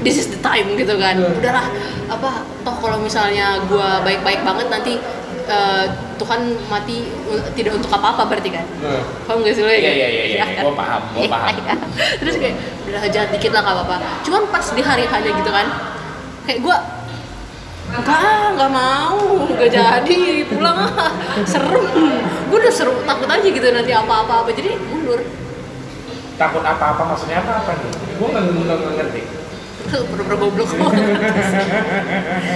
this 0.00 0.16
is 0.16 0.32
the 0.32 0.40
time 0.40 0.64
gitu 0.72 0.96
kan 0.96 1.12
Hmm. 1.12 1.36
udahlah 1.36 1.68
apa 2.08 2.30
toh 2.64 2.72
kalau 2.74 2.96
misalnya 2.96 3.60
gue 3.62 3.88
baik-baik 4.00 4.40
banget 4.42 4.64
nanti 4.66 4.96
eh, 5.42 5.84
Tuhan 6.16 6.40
mati 6.66 7.04
tidak 7.52 7.76
untuk 7.76 7.92
apa-apa 7.92 8.24
berarti 8.24 8.48
kan 8.48 8.64
Hmm. 8.80 9.04
paham 9.28 9.44
gak 9.44 9.52
sih 9.52 9.60
lo 9.60 9.68
ya 9.68 9.76
Iya, 9.76 9.92
iya, 9.92 10.08
iya, 10.08 10.24
iya. 10.24 10.44
kan? 10.48 10.64
Gua 10.64 10.72
paham, 10.72 11.00
gua 11.12 11.20
Iya, 11.20 11.28
paham. 11.28 11.52
iya. 11.58 11.74
terus 12.16 12.34
kayak 12.38 12.56
udah 12.82 13.02
jahat 13.12 13.28
dikit 13.28 13.50
lah 13.50 13.60
gak 13.60 13.74
apa-apa 13.76 13.96
cuman 14.24 14.42
pas 14.48 14.66
di 14.66 14.80
hari 14.80 15.04
hanya 15.04 15.30
gitu 15.34 15.50
kan 15.52 15.66
kayak 16.42 16.60
gue 16.62 16.76
enggak 17.92 18.56
enggak 18.56 18.70
mau 18.72 19.18
enggak 19.46 19.70
jadi 19.70 20.20
pulang 20.48 20.76
ah 20.88 21.12
serem. 21.44 21.84
Gue 22.48 22.58
udah 22.60 22.72
seru 22.72 22.92
takut 23.04 23.28
aja 23.28 23.48
gitu 23.48 23.66
nanti 23.72 23.92
apa-apa 23.92 24.46
apa 24.46 24.50
jadi 24.52 24.76
mundur. 24.80 25.20
Takut 26.40 26.64
apa-apa 26.64 27.02
maksudnya 27.14 27.44
apa 27.44 27.52
apa 27.62 27.70
nih? 27.76 27.90
Gue 28.16 28.28
nggak 28.32 28.78
ngerti. 28.96 29.22
Pura-pura 30.10 30.36
goblok. 30.38 30.70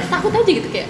Takut 0.09 0.33
aja 0.33 0.51
gitu 0.51 0.69
kayak. 0.73 0.89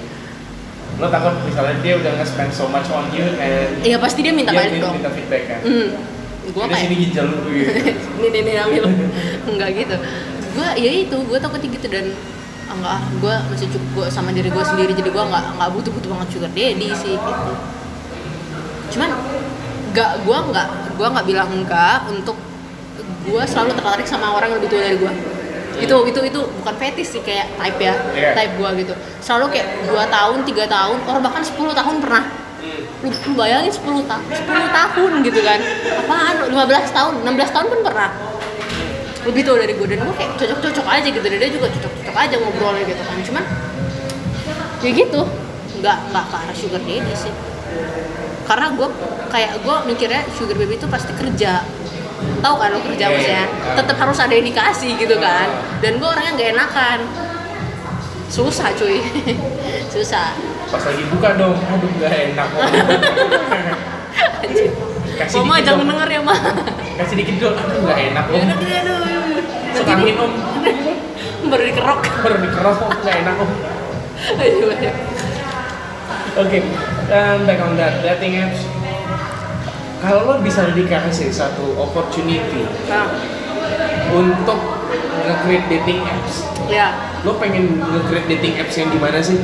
Lo 0.96 1.12
takut 1.12 1.34
misalnya 1.44 1.76
dia 1.84 1.94
udah 2.00 2.12
nge-spend 2.22 2.50
so 2.56 2.64
much 2.72 2.88
on 2.88 3.04
you 3.12 3.26
and 3.36 3.84
iya 3.84 4.00
pasti 4.00 4.24
dia 4.24 4.32
minta 4.32 4.48
balik 4.54 4.80
dong. 4.80 4.96
minta 4.96 5.12
feedback 5.12 5.42
kan? 5.44 5.60
Hmm. 5.60 5.88
Gue 6.46 6.62
Udah 6.62 6.78
sini 6.78 6.94
kayak 6.94 7.02
ginjal 7.10 7.26
lu 7.26 7.38
gitu. 7.50 7.70
Ini 8.22 8.28
nih 8.32 8.40
nih 8.46 8.54
ambil. 8.62 8.84
Enggak 9.50 9.70
gitu. 9.74 9.96
Gue 10.56 10.68
ya 10.78 10.90
itu 10.94 11.16
gue 11.20 11.38
takutnya 11.42 11.68
gitu 11.68 11.86
dan 11.90 12.06
enggak 12.66 12.98
ah 12.98 13.02
gue 13.22 13.34
masih 13.54 13.66
cukup 13.70 13.88
gue 13.94 14.06
sama 14.10 14.30
diri 14.34 14.50
gue 14.50 14.64
sendiri 14.64 14.92
jadi 14.92 15.10
gue 15.10 15.24
nggak 15.26 15.44
nggak 15.56 15.70
butuh 15.70 15.90
butuh 15.94 16.08
banget 16.12 16.28
sugar 16.34 16.50
daddy 16.52 16.88
sih 16.92 17.14
gitu. 17.14 17.52
Cuman 18.96 19.10
nggak 19.94 20.10
gue 20.26 20.38
nggak 20.52 20.68
gue 20.98 21.06
nggak 21.06 21.26
bilang 21.26 21.48
enggak 21.52 22.00
untuk 22.10 22.36
gue 23.26 23.42
selalu 23.42 23.70
tertarik 23.74 24.06
sama 24.06 24.34
orang 24.34 24.54
yang 24.54 24.58
lebih 24.62 24.70
tua 24.70 24.82
dari 24.82 24.98
gue 24.98 25.12
itu 25.76 25.92
itu 26.08 26.20
itu 26.24 26.40
bukan 26.64 26.74
fetish 26.80 27.10
sih 27.18 27.20
kayak 27.20 27.52
type 27.60 27.78
ya 27.84 27.92
Iya. 28.16 28.32
type 28.32 28.52
gue 28.56 28.70
gitu. 28.80 28.92
Selalu 29.20 29.52
kayak 29.52 29.68
dua 29.84 30.08
tahun 30.08 30.38
tiga 30.48 30.64
tahun 30.64 31.04
or 31.04 31.20
bahkan 31.20 31.44
10 31.44 31.52
tahun 31.52 31.96
pernah. 32.00 32.24
Lu, 33.04 33.12
lu 33.12 33.32
bayangin 33.36 33.68
10 33.68 34.08
tahun 34.08 34.24
10 34.24 34.72
tahun 34.72 35.10
gitu 35.20 35.40
kan. 35.44 35.60
Apaan? 36.00 36.36
15 36.48 36.96
tahun 36.96 37.12
16 37.28 37.54
tahun 37.54 37.66
pun 37.68 37.80
pernah 37.84 38.10
lebih 39.26 39.42
tua 39.42 39.56
dari 39.58 39.74
gue 39.74 39.86
dan 39.90 39.98
gue 40.00 40.14
kayak 40.14 40.32
cocok-cocok 40.38 40.86
aja 40.86 41.08
gitu. 41.10 41.26
Dan 41.26 41.38
dia 41.38 41.50
juga 41.50 41.66
cocok-cocok 41.68 42.16
aja 42.16 42.34
ngobrolnya 42.38 42.84
gitu 42.86 43.02
kan. 43.02 43.16
Cuman 43.26 43.44
ya 44.80 44.90
gitu. 44.92 45.20
Nggak 45.76 45.96
nggak 46.08 46.24
ke 46.24 46.36
arah 46.38 46.56
sugar 46.56 46.80
daddy 46.80 47.14
sih. 47.14 47.32
Karena 48.46 48.66
gue 48.72 48.88
kayak 49.28 49.52
gue 49.60 49.76
mikirnya 49.84 50.22
sugar 50.32 50.54
baby 50.54 50.78
itu 50.78 50.86
pasti 50.86 51.12
kerja. 51.12 51.66
Tahu 52.16 52.54
kan 52.56 52.72
lo 52.72 52.80
kerja 52.80 53.06
Iya, 53.06 53.12
maksudnya? 53.12 53.44
iya. 53.44 53.74
tetap 53.76 53.96
harus 54.00 54.18
ada 54.18 54.32
yang 54.32 54.46
dikasih 54.46 54.90
gitu 54.96 55.16
kan. 55.18 55.48
Dan 55.82 55.98
gue 55.98 56.08
orangnya 56.08 56.32
nggak 56.32 56.50
enakan. 56.54 56.98
Susah 58.26 58.70
cuy. 58.72 59.02
Susah. 59.94 60.32
Pas 60.66 60.82
lagi 60.82 61.02
buka 61.10 61.34
dong. 61.34 61.54
Aduh 61.58 61.90
nggak 61.98 62.12
enak. 62.32 62.48
Anjir. 64.46 64.70
Ma 65.42 65.56
dikit 65.56 65.66
jangan 65.66 65.84
dong. 65.84 65.90
denger 65.96 66.08
ya 66.08 66.20
Ma. 66.22 66.36
Kasih 66.96 67.16
dikit 67.16 67.36
dulu. 67.36 67.54
Aduh 67.54 67.78
nggak 67.84 67.98
enak 68.10 68.24
om. 68.30 68.42
Gini 69.78 69.84
aduh 69.84 69.84
Suka 69.84 69.92
Nanti 69.92 70.02
angin 70.02 70.16
om. 70.18 70.32
di- 70.62 70.96
Baru 71.46 71.62
dikerok 71.62 72.00
Baru 72.20 72.36
dikeras 72.40 72.76
om 72.78 72.90
nggak 72.96 73.14
enak 73.18 73.36
om. 73.36 73.50
Ayo 74.36 74.66
ayo 74.70 74.92
Oke, 76.36 76.58
um, 77.08 77.38
back 77.42 77.60
on 77.60 77.74
that 77.74 78.00
dating 78.00 78.36
apps. 78.38 78.60
Kalau 79.98 80.20
lo 80.26 80.34
bisa 80.38 80.68
dikasih 80.68 81.28
satu 81.30 81.72
opportunity 81.74 82.68
Nah 82.86 83.08
untuk 84.08 84.60
nge-create 85.18 85.66
dating 85.66 86.04
apps, 86.04 86.44
ya 86.66 86.92
lo 87.22 87.34
pengen 87.36 87.80
nge-create 87.80 88.28
dating 88.28 88.54
apps 88.56 88.76
yang 88.76 88.88
gimana 88.88 89.18
sih? 89.18 89.40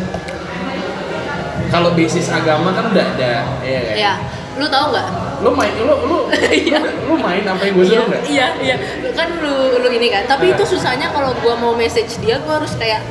Kalau 1.66 1.96
basis 1.96 2.28
agama 2.28 2.70
kan 2.70 2.92
udah 2.92 3.06
ada, 3.10 3.32
ya 3.60 3.80
kan? 3.80 3.94
Ya 3.96 4.12
Lu 4.52 4.68
tau 4.68 4.92
nggak? 4.92 5.08
Lo 5.42 5.50
main, 5.50 5.74
lo 5.76 5.94
lo 6.06 6.18
Iya. 6.30 6.78
lo 7.02 7.14
main 7.16 7.42
yang 7.42 7.58
gue 7.58 7.82
Iya, 7.82 7.90
suruh 7.90 8.06
nggak? 8.06 8.22
iya, 8.26 8.46
iya. 8.58 8.76
Kan 9.12 9.28
lu 9.42 9.54
lu 9.76 9.88
ini 9.90 10.06
kan. 10.08 10.22
Tapi 10.24 10.48
Nah. 10.48 10.54
itu 10.54 10.64
susahnya 10.64 11.10
kalau 11.10 11.34
gua 11.38 11.54
mau 11.54 11.74
message 11.74 12.22
dia, 12.22 12.38
gua 12.40 12.62
harus 12.62 12.72
kayak 12.74 13.02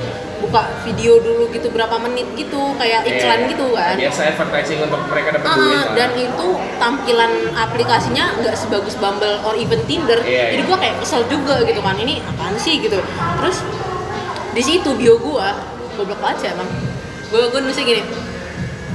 buka 0.41 0.65
video 0.82 1.21
dulu 1.21 1.51
gitu 1.51 1.69
berapa 1.69 1.93
menit 1.99 2.25
gitu, 2.34 2.73
kayak 2.73 3.05
iklan 3.05 3.45
gitu 3.45 3.65
kan. 3.71 3.93
Biasa 3.93 4.21
advertising 4.27 4.79
untuk 4.82 4.97
mereka 5.05 5.38
dapat 5.38 5.45
Ah, 5.45 5.53
duit 5.53 5.69
lah. 5.69 5.84
dan 5.93 6.09
itu 6.17 6.47
tampilan 6.77 7.32
aplikasinya 7.53 8.25
nggak 8.39 8.55
sebagus 8.55 8.95
Bumble 8.95 9.38
or 9.43 9.53
even 9.53 9.84
Tinder. 9.86 10.17
Iya, 10.17 10.55
Jadi 10.55 10.63
iya. 10.63 10.65
gua 10.65 10.77
kayak 10.79 10.95
kesel 10.97 11.21
juga 11.27 11.61
gitu 11.61 11.79
kan. 11.79 11.93
Ini 11.93 12.23
apaan 12.25 12.55
sih 12.55 12.79
gitu. 12.79 12.97
Terus 13.38 13.57
di 14.51 14.61
situ 14.61 14.89
bio 14.95 15.19
gua 15.19 15.51
goblok 15.93 16.19
banget 16.19 16.49
emang. 16.49 16.67
Gua 17.27 17.47
gua 17.47 17.59
nulisnya 17.59 17.86
gini. 17.86 18.03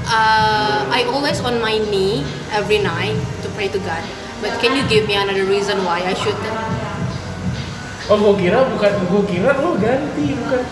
Uh, 0.07 0.87
I 0.87 1.03
always 1.11 1.43
on 1.43 1.59
my 1.61 1.79
knee 1.79 2.23
every 2.55 2.79
night 2.79 3.19
to 3.43 3.51
pray 3.59 3.67
to 3.69 3.79
God. 3.83 4.03
But 4.39 4.55
can 4.63 4.77
you 4.79 4.87
give 4.87 5.11
me 5.11 5.19
another 5.19 5.45
reason 5.45 5.83
why 5.83 5.99
I 6.07 6.15
should? 6.15 6.39
Oh, 8.07 8.15
gue 8.15 8.47
kira 8.47 8.63
bukan, 8.71 8.93
gue 9.11 9.23
kira 9.27 9.51
lo 9.59 9.75
ganti 9.83 10.39
bukan. 10.39 10.63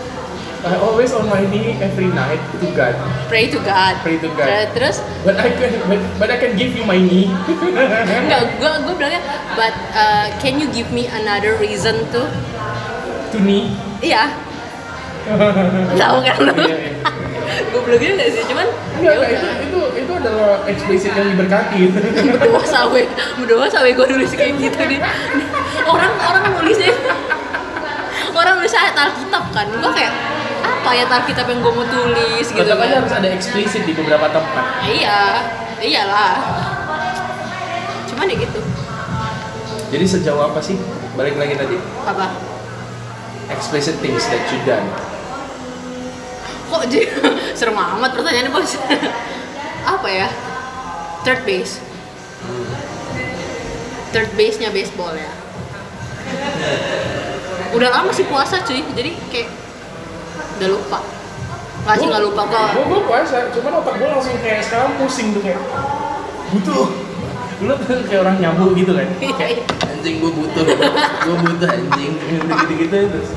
I 0.65 0.79
always 0.81 1.13
on 1.13 1.29
my 1.29 1.45
knee 1.45 1.77
every 1.77 2.09
night 2.09 2.41
to 2.57 2.67
God. 2.73 2.95
Pray 3.29 3.51
to 3.53 3.59
God. 3.61 4.01
Pray 4.01 4.17
to 4.17 4.29
God. 4.33 4.49
Ter- 4.49 4.71
Terus 4.73 4.97
But 5.21 5.37
I 5.37 5.51
can, 5.53 5.77
but, 5.85 6.01
but 6.17 6.29
I 6.31 6.37
can 6.41 6.57
give 6.57 6.73
you 6.73 6.87
my 6.87 6.97
knee. 6.97 7.29
enggak, 8.25 8.57
gua 8.57 8.81
gua 8.81 8.93
bilangnya, 8.97 9.21
but 9.53 9.75
uh, 9.93 10.31
can 10.41 10.57
you 10.57 10.65
give 10.73 10.89
me 10.89 11.05
another 11.05 11.53
reason 11.61 12.07
to? 12.15 12.25
to 13.29 13.37
knee. 13.43 13.75
Iya. 14.01 14.31
Tahu 16.01 16.17
kan 16.23 16.37
lu? 16.39 16.53
Iya, 17.75 17.81
iya. 17.81 17.83
Gobloknya 17.83 18.11
nggak 18.15 18.29
sih, 18.31 18.43
cuman 18.47 18.67
Enggak, 18.95 19.11
ya 19.11 19.19
enggak, 19.19 19.29
itu 19.35 19.47
itu 19.59 19.79
itu 19.99 20.11
adalah 20.15 20.63
eksplisit 20.65 21.11
yang 21.11 21.27
diberkati. 21.35 21.79
berdoa 22.39 22.63
sawe 22.63 23.01
berdoa 23.35 23.67
sawe 23.67 23.89
gue 23.91 24.07
nulis 24.07 24.31
kayak 24.31 24.55
gitu 24.55 24.79
nih 24.87 24.99
orang 25.83 26.13
orang 26.15 26.43
nulisnya 26.55 26.95
orang 28.31 28.55
nulis 28.55 28.71
ayat 28.71 28.95
Alkitab 28.95 29.43
kan 29.51 29.67
gue 29.67 29.91
kayak 29.91 30.13
apa 30.65 30.89
ya 30.91 31.03
Alkitab 31.05 31.45
yang 31.45 31.59
gue 31.59 31.73
mau 31.73 31.85
tulis 31.85 32.45
gitu 32.45 32.61
Tetap 32.61 32.77
kan 32.77 32.89
harus 32.93 33.13
ada 33.13 33.27
eksplisit 33.27 33.83
di 33.83 33.93
beberapa 33.93 34.31
tempat. 34.31 34.63
Ya 34.85 34.89
iya 34.89 35.19
iyalah 35.81 36.33
cuman 38.07 38.31
ya 38.31 38.37
gitu 38.39 38.59
Jadi 39.85 40.05
sejauh 40.07 40.41
apa 40.41 40.59
sih? 40.59 40.75
Balik 41.13 41.35
lagi 41.35 41.55
tadi. 41.55 41.77
apa 42.03 42.31
Explicit 43.47 43.99
things 43.99 44.25
that 44.25 44.41
you 44.49 44.59
done. 44.63 44.87
Kok 46.81 46.89
jadi 46.91 47.07
serem 47.57 47.77
amat 47.77 48.11
pertanyaannya 48.11 48.51
bos. 48.51 48.75
Apa 49.95 50.07
ya? 50.09 50.27
Third 51.23 51.41
base. 51.45 51.79
Third 54.11 54.31
base 54.35 54.57
nya 54.59 54.69
baseball 54.71 55.13
ya. 55.15 55.31
Udah 57.75 57.89
lama 57.91 58.09
sih 58.15 58.25
puasa 58.27 58.63
cuy. 58.63 58.81
Jadi 58.95 59.11
kayak 59.29 59.49
udah 60.59 60.69
lupa. 60.71 60.99
Nggak 61.85 61.95
sih 62.01 62.07
nggak 62.09 62.23
lupa 62.25 62.41
kok 62.49 62.65
Gue 62.73 62.85
gue 62.89 63.01
puasa, 63.05 63.37
cuman 63.53 63.71
otak 63.77 63.93
gue 64.01 64.07
langsung 64.09 64.33
kayak 64.41 64.65
sekarang 64.65 64.97
pusing 64.97 65.37
tuh 65.37 65.41
kayak 65.45 65.61
butuh. 66.49 66.89
Lu 67.61 67.73
tuh 67.77 68.01
kayak 68.09 68.25
orang 68.25 68.37
nyambung 68.41 68.73
gitu 68.73 68.97
kan? 68.97 69.05
Kayak 69.21 69.69
anjing 69.93 70.17
gue 70.17 70.31
butuh, 70.33 70.65
gue 70.65 71.35
butuh 71.45 71.69
anjing, 71.69 72.13
gitu-gitu 72.17 72.97
terus. 73.09 73.29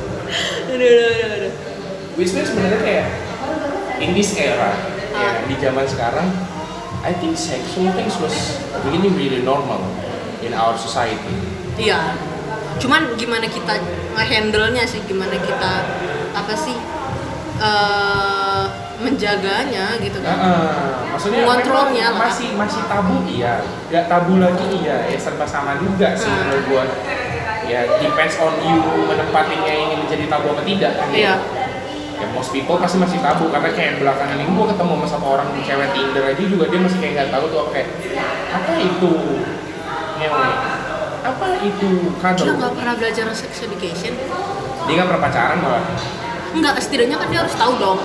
aduh 0.68 0.84
aduh 0.84 1.28
aduh, 1.40 1.52
means 2.20 2.32
sebenarnya 2.36 2.80
kayak 2.84 3.06
in 3.98 4.10
this 4.12 4.34
era, 4.34 4.72
ya, 5.10 5.28
Ah. 5.34 5.42
di 5.44 5.54
zaman 5.56 5.84
sekarang, 5.84 6.28
I 7.00 7.12
think 7.12 7.34
sexual 7.34 7.90
things 7.92 8.14
was 8.18 8.34
really 8.84 9.10
really 9.10 9.40
normal 9.40 9.82
in 10.40 10.52
our 10.52 10.74
society. 10.74 11.34
iya 11.74 12.14
cuman 12.78 13.14
gimana 13.14 13.46
kita 13.46 13.78
nge-handle 14.12 14.70
nya 14.70 14.82
sih 14.82 14.98
gimana 15.04 15.34
kita 15.34 15.72
apa 16.32 16.54
sih 16.54 16.74
eh, 17.58 18.64
menjaganya 18.98 19.94
gitu 19.98 20.18
kan 20.20 20.36
eh, 20.36 20.90
maksudnya 21.08 21.42
memang 21.42 21.62
lah. 21.62 22.14
masih 22.18 22.48
masih 22.54 22.82
tabu 22.84 23.22
iya, 23.24 23.62
nggak 23.88 24.04
tabu 24.06 24.38
lagi 24.38 24.66
iya, 24.76 25.06
ya 25.06 25.14
serba 25.16 25.46
sama 25.46 25.78
juga 25.78 26.14
sih 26.14 26.26
Hmm. 26.26 26.38
menurut 26.44 26.64
gua. 26.66 26.84
Ya 27.68 27.84
depends 28.00 28.40
on 28.40 28.56
you 28.58 28.80
menempatinya 29.04 29.68
ini 29.70 29.94
menjadi 29.98 30.24
tabu 30.26 30.50
apa 30.50 30.62
tidak. 30.64 30.92
kan, 30.96 31.08
ya. 31.10 31.14
iya 31.14 31.34
Ya 32.18 32.26
most 32.34 32.50
people 32.50 32.76
pasti 32.76 32.98
masih 32.98 33.22
tabu 33.22 33.46
karena 33.48 33.70
kayak 33.70 34.02
belakangan 34.02 34.34
ini 34.34 34.50
gua 34.50 34.66
ketemu 34.66 34.92
sama 34.98 35.06
sama 35.06 35.26
orang 35.38 35.48
cewek 35.62 35.88
Tinder 35.94 36.24
aja 36.26 36.42
juga 36.42 36.64
dia 36.66 36.80
masih 36.82 36.98
kayak 36.98 37.12
nggak 37.14 37.28
tahu 37.30 37.44
tuh 37.46 37.58
apa 37.62 37.70
kayak 37.70 37.88
apa 38.50 38.72
itu 38.80 39.12
ngewe, 40.18 40.48
apa 41.22 41.46
itu 41.62 41.90
kado. 42.18 42.42
dia 42.42 42.52
nggak 42.58 42.72
pernah 42.74 42.94
belajar 42.98 43.24
sex 43.30 43.52
education 43.62 44.18
Dia 44.84 44.92
nggak 44.98 45.08
pernah 45.14 45.22
pacaran 45.22 45.58
malah. 45.62 45.82
Enggak, 46.48 46.74
setidaknya 46.80 47.20
kan 47.20 47.28
dia 47.28 47.44
harus 47.44 47.54
tahu 47.54 47.76
dong 47.78 48.00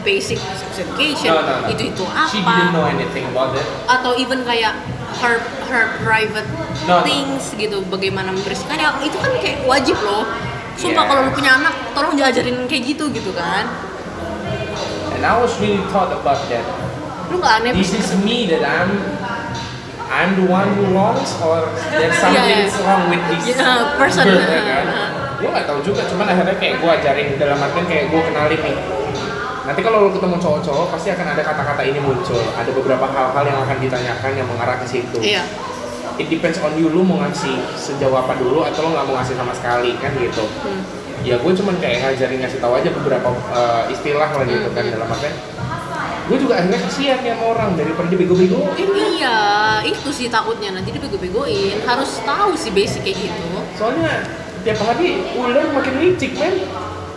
basic 0.00 0.38
sex 0.38 0.72
education 0.80 1.34
No, 1.34 1.42
no, 1.42 1.54
no. 1.60 1.68
itu 1.68 1.82
itu 1.90 2.04
She 2.30 2.38
didn't 2.40 2.70
know 2.72 2.86
apa 2.86 2.94
anything 2.94 3.26
about 3.28 3.52
that. 3.52 3.66
atau 3.90 4.14
even 4.14 4.46
kayak 4.46 4.78
her 5.18 5.42
her 5.66 5.98
private 6.00 6.46
No, 6.86 7.02
no. 7.02 7.04
things 7.04 7.52
gitu 7.52 7.82
bagaimana 7.90 8.30
membersihkan 8.30 8.78
ya 8.78 8.94
itu 9.02 9.18
kan 9.18 9.32
kayak 9.42 9.66
wajib 9.66 9.98
loh 10.00 10.24
sumpah 10.76 10.94
Yeah. 10.96 11.08
kalau 11.08 11.20
lu 11.24 11.32
punya 11.32 11.52
anak 11.56 11.74
tolong 11.92 12.14
diajarin 12.14 12.56
kayak 12.64 12.82
gitu 12.86 13.08
gitu 13.10 13.32
kan 13.32 13.64
And 15.10 15.24
I 15.24 15.32
was 15.40 15.56
really 15.56 15.80
thought 15.88 16.12
about 16.12 16.40
that. 16.48 16.64
lu 17.26 17.40
nggak 17.40 17.54
aneh 17.60 17.72
This 17.72 17.92
is 17.92 18.12
me 18.20 18.44
that 18.48 18.62
I'm 18.62 18.92
I'm 20.06 20.38
the 20.38 20.46
one 20.46 20.70
who 20.76 20.92
wrongs 20.92 21.34
or 21.40 21.66
there's 21.90 22.14
something 22.22 22.38
Yeah, 22.38 22.68
yeah. 22.68 22.84
wrong 22.84 23.08
with 23.08 23.22
this 23.26 23.42
Yeah, 23.50 23.96
person. 23.98 24.22
girl, 24.22 24.38
ya 24.54 24.62
kan? 24.62 24.84
Gue 25.36 25.50
gak 25.52 25.66
tahu 25.66 25.80
juga, 25.82 26.00
cuman 26.06 26.24
akhirnya 26.26 26.56
kayak 26.56 26.80
gue 26.80 26.90
ajarin 26.90 27.28
dalam 27.36 27.58
artian 27.58 27.84
kayak 27.84 28.08
gue 28.08 28.20
kenalin 28.22 28.56
nih. 28.56 28.76
Nanti 29.66 29.80
kalau 29.82 30.06
lo 30.06 30.10
ketemu 30.14 30.36
cowok-cowok 30.38 30.86
pasti 30.94 31.08
akan 31.10 31.26
ada 31.28 31.42
kata-kata 31.42 31.82
ini 31.82 31.98
muncul. 31.98 32.40
Ada 32.54 32.70
beberapa 32.70 33.04
hal-hal 33.04 33.44
yang 33.44 33.58
akan 33.60 33.76
ditanyakan 33.76 34.32
yang 34.32 34.46
mengarah 34.46 34.76
ke 34.78 34.86
situ. 34.86 35.18
iya 35.18 35.42
It 36.16 36.26
depends 36.26 36.56
on 36.58 36.72
you, 36.74 36.88
lu 36.88 37.02
mau 37.02 37.20
ngasih 37.20 37.52
sejauh 37.76 38.16
apa 38.16 38.34
dulu 38.34 38.64
atau 38.64 38.84
lo 38.84 38.96
nggak 38.96 39.04
mau 39.04 39.14
ngasih 39.16 39.36
sama 39.36 39.52
sekali 39.52 39.92
kan 40.00 40.16
gitu. 40.16 40.44
Hmm. 40.64 40.80
Ya 41.20 41.36
gue 41.36 41.52
cuman 41.52 41.76
kayak 41.76 42.02
ngajarin 42.02 42.40
ngasih 42.40 42.58
tahu 42.58 42.72
aja 42.74 42.88
beberapa 42.88 43.28
uh, 43.50 43.84
istilah 43.86 44.30
lah 44.30 44.44
gitu 44.44 44.68
kan 44.70 44.82
Hmm. 44.82 44.94
dalam 44.94 45.08
artian. 45.08 45.34
Gue 46.26 46.42
juga 46.42 46.58
akhirnya 46.58 46.82
kasihan 46.82 47.22
ya 47.22 47.32
sama 47.34 47.44
orang 47.54 47.78
daripada 47.78 48.10
dibego-begoin 48.10 48.74
iya 49.14 49.38
itu 49.86 50.10
sih 50.10 50.26
takutnya 50.26 50.74
nanti 50.74 50.90
dibego-begoin 50.90 51.78
harus 51.86 52.18
tahu 52.26 52.50
sih 52.58 52.74
basic 52.74 53.06
kayak 53.06 53.30
gitu 53.30 53.46
Soalnya 53.78 54.26
tiap 54.66 54.82
hari 54.82 55.22
ular 55.38 55.70
makin 55.70 55.94
licik 56.02 56.34
men. 56.34 56.66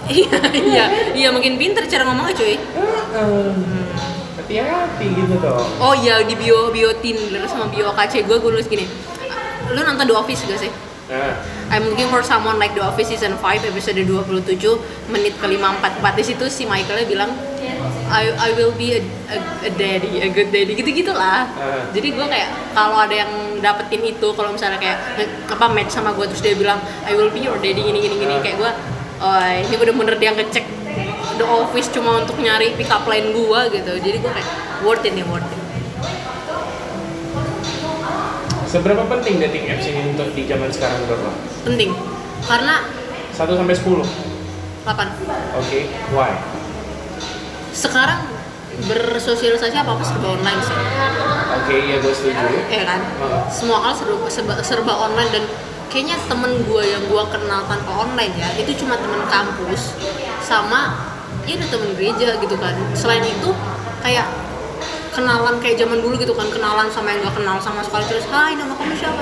iya 0.06 0.38
iya 0.54 0.86
iya 1.18 1.30
makin 1.34 1.58
pinter 1.58 1.89
cara 1.89 2.06
ngomongnya 2.06 2.38
cuy 2.38 2.54
Heeh. 2.54 3.50
Hati-hati 4.50 5.06
gitu 5.14 5.36
dong. 5.38 5.62
Oh 5.78 5.93
iya 5.93 6.26
di 6.26 6.34
bio 6.34 6.74
bio 6.74 6.89
Tinder 6.97 7.45
sama 7.45 7.70
bio 7.70 7.93
KC 7.93 8.26
gue 8.26 8.34
gue 8.41 8.50
nulis 8.50 8.66
gini. 8.66 8.89
Lu 9.70 9.78
nonton 9.86 10.10
The 10.10 10.16
Office 10.18 10.41
gak 10.50 10.58
sih? 10.58 10.74
Nah, 11.10 11.38
I'm 11.70 11.86
looking 11.86 12.10
for 12.10 12.26
someone 12.26 12.58
like 12.58 12.74
The 12.74 12.82
Office 12.82 13.14
season 13.14 13.38
5 13.38 13.45
episode 13.70 14.02
27 14.02 14.58
menit 15.14 15.38
ke 15.38 15.45
544 15.45 16.18
di 16.18 16.24
situ 16.26 16.45
si 16.50 16.66
Michaelnya 16.66 17.06
bilang 17.06 17.30
I, 18.10 18.34
I 18.34 18.50
will 18.58 18.74
be 18.74 18.97
a, 18.97 19.02
a, 19.30 19.38
a 19.66 19.72
daddy, 19.74 20.26
a 20.26 20.34
good 20.34 20.50
daddy 20.50 20.74
gitu 20.74 20.89
gitulah. 20.97 21.45
Ah. 21.45 21.86
Jadi 21.93 22.18
gue 22.18 22.26
kayak 22.26 22.50
kalau 22.74 23.06
ada 23.06 23.14
yang 23.14 23.30
dapetin 23.62 24.02
itu 24.02 24.34
kalau 24.34 24.50
misalnya 24.50 24.82
kayak 24.82 24.97
apa 25.45 25.66
match 25.70 25.93
sama 25.93 26.10
gue 26.18 26.26
terus 26.26 26.41
dia 26.41 26.58
bilang 26.58 26.82
I 27.06 27.14
will 27.14 27.30
be 27.30 27.45
your 27.45 27.62
daddy 27.62 27.86
gini 27.86 28.02
gini 28.02 28.18
gini 28.18 28.34
Ah. 28.34 28.41
kayak 28.41 28.58
gue 28.58 28.72
oh 29.22 29.38
ini 29.70 29.76
bener-bener 29.78 30.18
dia 30.18 30.34
ngecek 30.34 30.66
The 31.39 31.47
Office 31.47 31.87
cuma 31.89 32.19
untuk 32.19 32.35
nyari 32.35 32.75
pick 32.75 32.87
up 32.87 33.07
line 33.07 33.31
gue 33.31 33.59
gitu. 33.71 33.91
Jadi 33.97 34.17
gue 34.19 34.27
kayak 34.29 34.49
worth 34.81 35.01
it 35.01 35.13
nih 35.13 35.23
worth 35.23 35.47
it. 35.47 35.57
seberapa 38.65 39.01
penting 39.03 39.41
dating 39.41 39.65
apps 39.67 39.81
ini 39.83 40.13
untuk 40.13 40.29
di 40.31 40.45
zaman 40.45 40.69
sekarang 40.69 41.01
menurut 41.01 41.21
lo? 41.25 41.31
Penting 41.65 41.89
karena 42.45 42.85
1 43.33 43.49
sampai 43.49 43.73
10. 43.73 44.05
Oke, 45.57 45.79
8 45.89 46.13
why? 46.13 46.37
sekarang 47.69 48.21
bersosialisasi 48.79 49.73
apa 49.73 49.89
apa 49.89 50.03
serba 50.03 50.27
online 50.31 50.61
sih 50.61 50.77
Oke, 51.51 51.75
iya 51.79 51.97
gue 51.97 52.13
setuju. 52.13 52.45
ya 52.67 52.83
kan 52.83 53.01
Hmm. 53.17 53.41
semua 53.49 53.81
hal 53.81 53.93
serba, 53.93 54.27
serba, 54.27 54.53
serba 54.61 54.93
online 54.99 55.31
dan 55.31 55.43
kayaknya 55.87 56.21
temen 56.25 56.61
gue 56.61 56.83
yang 56.83 57.01
gue 57.03 57.23
kenal 57.27 57.65
tanpa 57.65 57.91
online 57.95 58.33
ya 58.35 58.49
itu 58.55 58.77
cuma 58.77 58.95
temen 58.95 59.25
kampus 59.25 59.97
sama 60.39 61.09
ya 61.50 61.58
ada 61.58 61.68
temen 61.74 61.89
gereja 61.97 62.30
gitu 62.38 62.56
kan. 62.62 62.78
Selain 62.93 63.26
itu 63.26 63.50
kayak 64.06 64.30
kenalan 65.10 65.58
kayak 65.58 65.82
zaman 65.82 66.00
dulu 66.06 66.16
gitu 66.22 66.38
kan 66.38 66.45
kenalan 66.54 66.88
sama 66.93 67.10
yang 67.10 67.26
gak 67.26 67.41
kenal 67.41 67.58
sama 67.58 67.82
sekali 67.82 68.06
terus 68.06 68.26
hai 68.30 68.54
nama 68.54 68.78
kamu 68.78 68.93
siapa? 68.93 69.22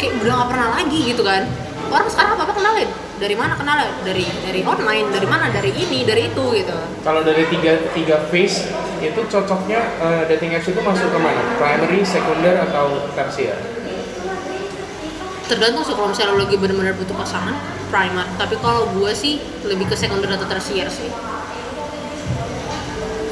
Kayak 0.00 0.12
udah 0.24 0.34
gak 0.40 0.48
pernah 0.48 0.68
lagi 0.72 1.00
gitu 1.12 1.20
kan. 1.20 1.44
Orang 1.88 2.08
sekarang 2.08 2.36
apa 2.36 2.42
apa 2.48 2.54
kenalin. 2.56 2.88
Dari 3.18 3.34
mana 3.34 3.52
kenalin? 3.58 3.92
Dari 4.06 4.24
dari 4.44 4.60
online 4.64 5.06
dari 5.12 5.26
mana? 5.28 5.52
Dari 5.52 5.70
ini 5.74 6.08
dari 6.08 6.32
itu 6.32 6.44
gitu. 6.56 6.76
Kalau 7.04 7.20
dari 7.20 7.44
tiga 7.52 7.76
tiga 7.92 8.16
phase 8.32 8.72
itu 8.98 9.20
cocoknya 9.28 9.80
eh, 10.00 10.22
dating 10.32 10.56
apps 10.56 10.68
itu 10.72 10.80
masuk 10.80 11.08
ke 11.12 11.18
mana? 11.20 11.42
Primary, 11.60 12.00
sekunder 12.02 12.56
atau 12.68 13.08
tersier? 13.12 13.56
Tergantung 15.48 15.82
sih 15.82 15.96
kalau 15.96 16.12
misalnya 16.12 16.36
lo 16.36 16.44
lagi 16.44 16.56
benar-benar 16.60 16.94
butuh 16.94 17.16
pasangan 17.16 17.56
primer. 17.88 18.26
Tapi 18.36 18.54
kalau 18.60 18.86
gue 18.92 19.12
sih 19.16 19.40
lebih 19.64 19.88
ke 19.88 19.96
sekunder 19.96 20.28
atau 20.28 20.46
tersier 20.46 20.86
sih. 20.92 21.08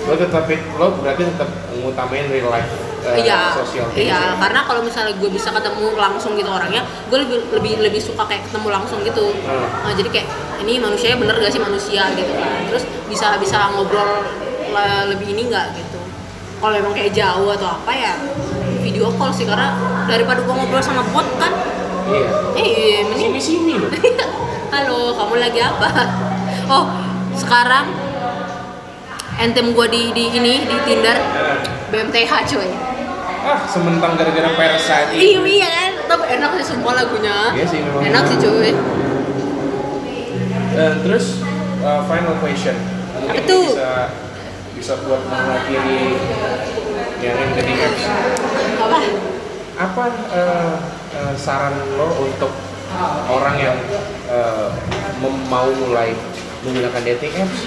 Lo 0.08 0.14
tetap 0.16 0.48
lo 0.50 0.86
berarti 1.02 1.22
tetap 1.28 1.48
ngutamain 1.76 2.26
real 2.32 2.48
life 2.48 2.86
eh, 3.06 3.22
iya 3.22 3.54
things 3.54 3.94
iya. 3.94 4.18
ya? 4.18 4.20
karena 4.34 4.60
kalau 4.66 4.82
misalnya 4.82 5.14
gue 5.14 5.30
bisa 5.30 5.54
ketemu 5.54 5.94
langsung 5.94 6.34
gitu 6.34 6.50
orangnya 6.50 6.82
gue 7.06 7.18
lebih 7.22 7.38
lebih 7.54 7.72
lebih 7.78 8.00
suka 8.02 8.26
kayak 8.26 8.42
ketemu 8.50 8.68
langsung 8.74 8.98
gitu. 9.06 9.30
Hmm. 9.46 9.66
Nah, 9.86 9.92
jadi 9.94 10.08
kayak 10.10 10.28
ini 10.66 10.82
manusianya 10.82 11.18
bener 11.20 11.34
gak 11.38 11.52
sih 11.52 11.62
manusia? 11.62 12.02
gitu 12.16 12.32
kan. 12.34 12.50
Terus 12.72 12.84
bisa 13.06 13.38
bisa 13.38 13.70
ngobrol 13.76 14.26
le- 14.74 15.06
lebih 15.14 15.36
ini 15.36 15.46
nggak 15.46 15.66
gitu. 15.78 16.00
Kalau 16.56 16.72
memang 16.72 16.96
kayak 16.96 17.12
jauh 17.14 17.52
atau 17.52 17.68
apa 17.78 17.92
ya 17.94 18.14
video 18.82 19.12
call 19.14 19.30
sih. 19.30 19.46
Karena 19.46 19.76
daripada 20.10 20.42
gue 20.42 20.54
ngobrol 20.54 20.82
sama 20.82 21.06
bot 21.14 21.26
kan 21.38 21.52
Iya. 22.06 22.28
eh 22.54 23.02
mending 23.02 23.34
Sini 23.34 23.40
sini 23.42 23.72
lo. 23.74 23.88
Halo, 24.74 25.14
kamu 25.14 25.34
lagi 25.42 25.60
apa? 25.62 25.88
Oh, 26.70 26.84
sekarang 27.34 27.86
entem 29.36 29.74
gua 29.74 29.86
di 29.90 30.10
di 30.14 30.30
ini 30.34 30.66
di 30.66 30.76
Tinder 30.86 31.18
BMTH 31.90 32.32
coy. 32.50 32.70
Ah, 33.46 33.62
sementang 33.66 34.18
gara-gara 34.18 34.50
parasite. 34.58 35.14
Iya 35.14 35.38
iya 35.46 35.68
kan, 35.70 35.92
tapi 36.10 36.24
enak 36.34 36.50
sih 36.58 36.66
semua 36.74 36.98
lagunya. 36.98 37.54
Iya 37.54 37.66
sih, 37.66 37.78
memang 37.78 38.02
Enak 38.10 38.22
sih 38.26 38.36
cuy. 38.42 38.70
Eh, 40.76 40.92
terus 41.06 41.40
eh, 41.82 42.00
final 42.10 42.34
question. 42.42 42.76
Apa 43.16 43.40
tuh? 43.46 43.66
bisa 43.70 43.90
bisa 44.76 44.92
buat 45.06 45.22
mengakhiri 45.30 46.20
yang 47.22 47.36
ini 47.38 47.52
dating 47.54 47.78
apps. 47.80 48.02
Apa? 48.82 48.98
Apa 49.78 50.02
eh, 50.34 50.74
eh, 51.16 51.34
saran 51.40 51.72
lo 51.96 52.12
untuk 52.20 52.52
orang 53.28 53.56
yang 53.56 53.76
mem- 55.20 55.44
mau 55.50 55.68
mulai 55.68 56.12
menggunakan 56.64 57.02
dating 57.06 57.32
apps 57.38 57.60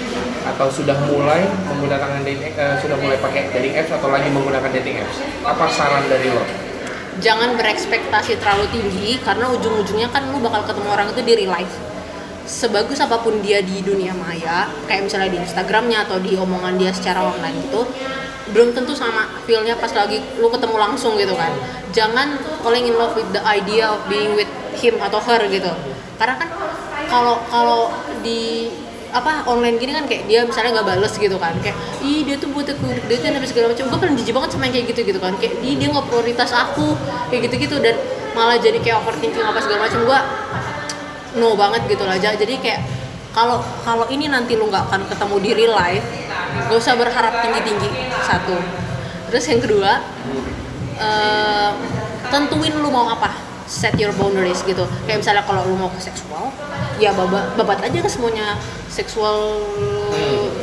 atau 0.44 0.68
sudah 0.68 0.96
mulai 1.08 1.48
menggunakan 1.68 2.20
dating 2.20 2.52
eh, 2.52 2.76
sudah 2.80 2.96
mulai 3.00 3.16
pakai 3.20 3.48
dating 3.52 3.74
apps 3.80 3.90
atau 3.96 4.08
lagi 4.12 4.28
menggunakan 4.28 4.70
dating 4.76 5.00
apps? 5.00 5.16
Apa 5.44 5.64
saran 5.72 6.04
dari 6.08 6.28
lo? 6.28 6.44
Jangan 7.20 7.58
berekspektasi 7.58 8.40
terlalu 8.40 8.64
tinggi 8.72 9.20
karena 9.20 9.52
ujung-ujungnya 9.52 10.08
kan 10.08 10.24
lu 10.32 10.40
bakal 10.40 10.64
ketemu 10.64 10.88
orang 10.88 11.06
itu 11.12 11.20
di 11.20 11.32
real 11.36 11.52
life. 11.52 11.74
Sebagus 12.50 12.98
apa 12.98 13.22
pun 13.22 13.38
dia 13.38 13.62
di 13.62 13.78
dunia 13.78 14.10
maya, 14.10 14.66
kayak 14.90 15.06
misalnya 15.06 15.30
di 15.30 15.38
Instagramnya 15.38 16.02
atau 16.02 16.18
di 16.18 16.34
omongan 16.34 16.74
dia 16.82 16.90
secara 16.90 17.22
online 17.22 17.62
itu, 17.62 17.86
belum 18.50 18.74
tentu 18.74 18.90
sama 18.90 19.30
feelnya 19.46 19.78
pas 19.78 19.94
lagi 19.94 20.18
lu 20.42 20.50
ketemu 20.50 20.74
langsung 20.74 21.14
gitu 21.14 21.38
kan. 21.38 21.54
Jangan 21.94 22.42
falling 22.66 22.90
in 22.90 22.98
love 22.98 23.14
with 23.14 23.30
the 23.30 23.38
idea 23.46 23.86
of 23.86 24.02
being 24.10 24.34
with 24.34 24.50
him 24.82 24.98
atau 24.98 25.22
her 25.22 25.38
gitu. 25.46 25.70
Karena 26.18 26.34
kan 26.42 26.50
kalau 27.06 27.38
kalau 27.46 27.94
di 28.26 28.66
apa 29.10 29.42
online 29.46 29.74
gini 29.78 29.90
kan 29.94 30.06
kayak 30.06 30.26
dia 30.30 30.42
misalnya 30.42 30.82
nggak 30.82 30.88
bales 30.90 31.14
gitu 31.14 31.38
kan. 31.38 31.54
Kayak 31.62 31.78
ih 32.02 32.26
dia 32.26 32.34
tuh 32.34 32.50
buat 32.50 32.66
aku 32.66 32.86
dia 33.06 33.16
tuh 33.22 33.30
apa 33.30 33.46
segala 33.46 33.66
macam. 33.70 33.84
Gue 33.94 33.98
paling 34.02 34.16
jijik 34.18 34.34
banget 34.34 34.50
sama 34.50 34.66
yang 34.66 34.74
kayak 34.74 34.86
gitu 34.90 35.00
gitu 35.06 35.20
kan. 35.22 35.32
Kayak 35.38 35.54
ih 35.62 35.74
dia 35.78 35.88
nggak 35.90 36.06
prioritas 36.10 36.50
aku. 36.50 36.98
Kayak 37.30 37.40
gitu 37.46 37.54
gitu 37.70 37.76
dan 37.78 37.94
malah 38.34 38.58
jadi 38.58 38.78
kayak 38.82 39.02
overthinking 39.06 39.42
apa 39.42 39.58
segala 39.62 39.86
macam. 39.86 40.00
Gue 40.02 40.20
no 41.38 41.54
banget 41.54 41.86
gitu 41.86 42.02
lah 42.06 42.18
Ja- 42.18 42.34
jadi 42.34 42.58
kayak 42.58 42.80
kalau 43.30 43.62
kalau 43.86 44.10
ini 44.10 44.26
nanti 44.26 44.58
lu 44.58 44.66
nggak 44.66 44.90
akan 44.90 45.06
ketemu 45.06 45.36
di 45.38 45.50
real 45.54 45.74
life 45.78 46.02
gak 46.66 46.74
usah 46.74 46.98
berharap 46.98 47.46
tinggi 47.46 47.62
tinggi 47.62 47.90
satu. 48.26 48.58
Terus 49.30 49.44
yang 49.46 49.62
kedua 49.62 50.02
eh, 50.98 51.70
tentuin 52.26 52.74
lu 52.74 52.90
mau 52.90 53.06
apa 53.06 53.30
set 53.70 53.94
your 54.02 54.10
boundaries 54.18 54.66
gitu. 54.66 54.82
Kayak 55.06 55.22
misalnya 55.22 55.44
kalau 55.46 55.62
lu 55.62 55.78
mau 55.78 55.86
ke 55.94 56.02
seksual 56.02 56.50
ya 56.98 57.14
babat 57.14 57.54
babat 57.54 57.78
aja 57.86 58.02
ke 58.02 58.10
semuanya 58.10 58.58
seksual 58.90 59.62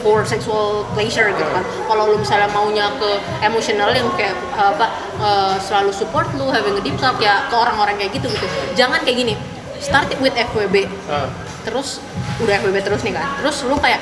for 0.04 0.28
sexual 0.28 0.84
pleasure 0.92 1.32
gitu 1.32 1.48
kan. 1.48 1.64
Kalau 1.64 2.12
lu 2.12 2.20
misalnya 2.20 2.52
maunya 2.52 2.92
ke 3.00 3.10
emotional 3.48 3.96
yang 3.96 4.12
kayak 4.20 4.36
apa 4.60 4.92
eh, 5.24 5.56
selalu 5.64 5.96
support 5.96 6.28
lu 6.36 6.52
having 6.52 6.76
a 6.76 6.84
deep 6.84 7.00
talk 7.00 7.16
ya 7.24 7.48
ke 7.48 7.56
orang-orang 7.56 7.96
kayak 7.96 8.12
gitu 8.12 8.28
gitu. 8.28 8.48
Jangan 8.76 9.08
kayak 9.08 9.24
gini 9.24 9.36
start 9.82 10.10
with 10.20 10.34
FWB 10.34 10.90
Ah, 11.08 11.30
terus 11.64 12.00
udah 12.42 12.62
FWB 12.64 12.78
terus 12.84 13.02
nih 13.04 13.14
kan? 13.18 13.26
Terus 13.42 13.66
lu 13.66 13.76
kayak 13.78 14.02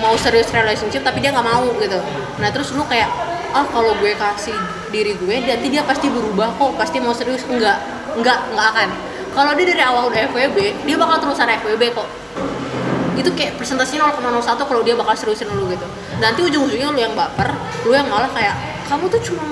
mau 0.00 0.16
serius 0.16 0.48
relationship 0.50 1.04
tapi 1.04 1.20
dia 1.20 1.30
nggak 1.34 1.44
mau 1.44 1.66
gitu. 1.76 1.98
Nah 2.40 2.48
terus 2.48 2.72
lu 2.72 2.84
kayak 2.88 3.08
ah 3.50 3.66
kalau 3.66 3.92
gue 3.98 4.14
kasih 4.14 4.54
diri 4.94 5.18
gue 5.18 5.36
nanti 5.42 5.66
dia 5.68 5.82
pasti 5.82 6.06
berubah 6.08 6.54
kok 6.56 6.78
pasti 6.80 6.98
mau 7.02 7.12
serius. 7.12 7.44
Enggak 7.46 7.78
enggak 8.16 8.38
enggak 8.52 8.66
akan. 8.76 8.88
Kalau 9.30 9.52
dia 9.54 9.66
dari 9.70 9.82
awal 9.84 10.10
udah 10.10 10.20
FWB 10.32 10.58
dia 10.88 10.96
bakal 10.98 11.16
terusan 11.22 11.46
FWB 11.60 11.82
kok. 11.94 12.08
Itu 13.18 13.30
kayak 13.36 13.60
presentasinya 13.60 14.08
0,01 14.16 14.64
kalau 14.64 14.80
dia 14.80 14.96
bakal 14.96 15.12
seriusin 15.12 15.52
lu 15.52 15.68
gitu. 15.68 15.84
Nanti 16.18 16.40
ujung-ujungnya 16.40 16.88
lu 16.88 16.98
yang 16.98 17.12
baper 17.12 17.52
lu 17.84 17.92
yang 17.92 18.08
malah 18.08 18.30
kayak 18.32 18.56
kamu 18.88 19.06
tuh 19.06 19.20
cuma 19.22 19.44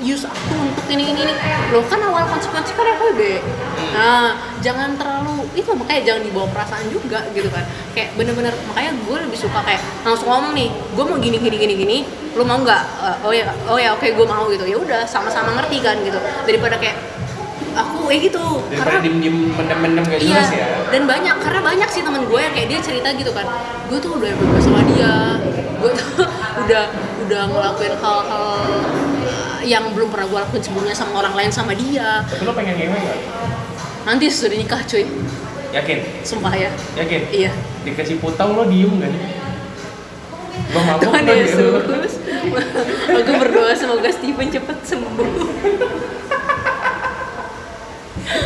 use 0.00 0.24
aku 0.24 0.54
untuk 0.56 0.86
ini 0.92 1.12
ini 1.12 1.20
ini. 1.28 1.34
Lo 1.72 1.80
kan 1.84 2.00
awal 2.04 2.24
konsekuensi 2.28 2.72
kan 2.72 2.86
FWB 2.96 3.20
nah 3.96 4.36
jangan 4.60 4.92
terlalu 4.96 5.48
itu 5.56 5.72
makanya 5.72 6.02
jangan 6.04 6.22
dibawa 6.28 6.46
perasaan 6.52 6.86
juga 6.92 7.24
gitu 7.32 7.48
kan. 7.48 7.64
Kayak 7.96 8.12
bener-bener 8.20 8.52
makanya 8.68 8.92
gue 8.92 9.16
lebih 9.24 9.38
suka 9.40 9.64
kayak 9.64 9.80
langsung 10.04 10.28
ngomong 10.28 10.52
nih 10.52 10.68
gue 10.68 11.04
mau 11.04 11.16
gini 11.16 11.36
gini 11.40 11.56
gini 11.56 11.74
gini 11.76 11.96
lo 12.36 12.44
mau 12.44 12.60
nggak? 12.60 12.82
Eh, 13.00 13.16
oh 13.24 13.32
ya 13.32 13.44
oh 13.68 13.78
ya 13.80 13.96
oke 13.96 14.04
gue 14.04 14.26
mau 14.28 14.44
gitu. 14.52 14.68
Ya 14.68 14.76
udah 14.76 15.00
sama-sama 15.08 15.56
ngerti 15.56 15.80
kan 15.80 15.96
gitu. 16.04 16.20
Daripada 16.44 16.76
kayak 16.76 16.96
aku 17.76 18.08
eh 18.12 18.20
gitu. 18.20 18.44
Daripada 18.72 19.00
diem-diem 19.04 19.52
mendem-mendem 19.52 20.04
gak 20.08 20.20
Iya, 20.20 20.28
jelas 20.32 20.50
ya. 20.52 20.66
dan 20.92 21.02
banyak 21.04 21.36
karena 21.40 21.60
banyak 21.60 21.88
sih 21.92 22.00
temen 22.04 22.24
gue 22.24 22.40
yang 22.40 22.52
kayak 22.56 22.68
dia 22.72 22.80
cerita 22.80 23.08
gitu 23.12 23.32
kan, 23.36 23.44
gue 23.92 23.98
tuh 24.00 24.16
udah 24.16 24.32
bebas 24.32 24.62
sama 24.64 24.80
dia, 24.88 25.36
gue 25.76 25.90
tuh 25.92 26.08
udah 26.64 26.84
udah 27.28 27.42
ngelakuin 27.52 27.94
hal-hal 28.00 28.56
yang 29.66 29.90
belum 29.90 30.08
pernah 30.14 30.30
gue 30.30 30.38
lakuin 30.46 30.62
sebelumnya 30.62 30.94
sama 30.94 31.18
orang 31.20 31.34
lain 31.34 31.50
sama 31.50 31.74
dia. 31.74 32.22
Tapi 32.22 32.46
lo 32.46 32.54
pengen 32.54 32.78
ngewe 32.78 32.94
gak? 32.94 33.18
Nanti 34.06 34.30
sudah 34.30 34.54
nikah 34.54 34.80
cuy, 34.86 35.02
Yakin? 35.74 35.98
sumpah 36.22 36.54
ya. 36.54 36.70
Yakin? 36.94 37.20
Iya. 37.34 37.50
Dikasih 37.82 38.22
putau 38.22 38.54
lo 38.54 38.70
diem 38.70 38.88
gak 39.02 39.10
nih? 39.10 39.22
Lo 40.72 40.80
mabuk 40.86 41.10
Tuhan 41.10 41.22
kan? 41.26 41.36
Yesus, 41.36 42.12
aku 43.10 43.32
berdoa 43.42 43.74
semoga 43.74 44.08
Steven 44.08 44.48
cepet 44.48 44.78
sembuh. 44.86 45.28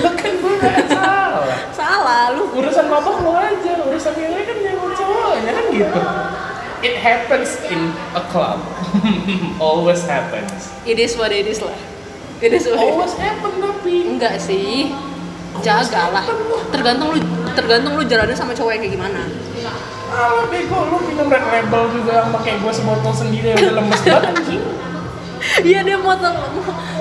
Lo 0.01 0.11
kan 0.17 0.33
gue 0.33 0.55
salah. 0.89 1.57
Salah 1.77 2.25
lu. 2.33 2.49
Urusan 2.57 2.89
mabuk 2.89 3.21
lo 3.21 3.37
aja, 3.37 3.73
urusan 3.85 4.13
ngewe 4.17 4.41
kan 4.49 4.57
yang 4.65 4.77
cowoknya 4.81 5.53
kan 5.53 5.65
gitu. 5.69 6.01
It 6.81 6.97
happens 6.97 7.61
in 7.69 7.93
a 8.17 8.25
club. 8.33 8.65
Always 9.61 10.01
happens. 10.09 10.73
It 10.89 10.97
is 10.97 11.13
what 11.13 11.29
it 11.29 11.45
is 11.45 11.61
lah. 11.61 11.77
It 12.41 12.57
is 12.57 12.65
what 12.65 12.81
it 12.81 12.89
is. 12.89 12.97
Always 12.97 13.15
happen 13.21 13.53
tapi. 13.61 14.17
Enggak 14.17 14.41
sih. 14.41 14.89
Jagalah. 15.61 16.25
Tergantung 16.73 17.13
lu 17.13 17.21
tergantung 17.53 18.01
lu 18.01 18.03
jalannya 18.09 18.33
sama 18.33 18.57
cowok 18.57 18.73
yang 18.73 18.83
kayak 18.89 18.95
gimana. 18.97 19.21
Ah, 20.11 20.43
bego 20.49 20.89
lo 20.89 20.99
minum 21.05 21.29
red 21.29 21.45
label 21.45 21.87
juga 21.93 22.27
sama 22.27 22.41
kayak 22.43 22.59
gue 22.65 22.73
sebotol 22.75 23.13
sendiri 23.15 23.55
udah 23.61 23.73
lemes 23.77 24.01
banget 24.01 24.25
anjing. 24.35 24.65
Iya 25.65 25.81
dia 25.81 25.97
mau 25.97 26.13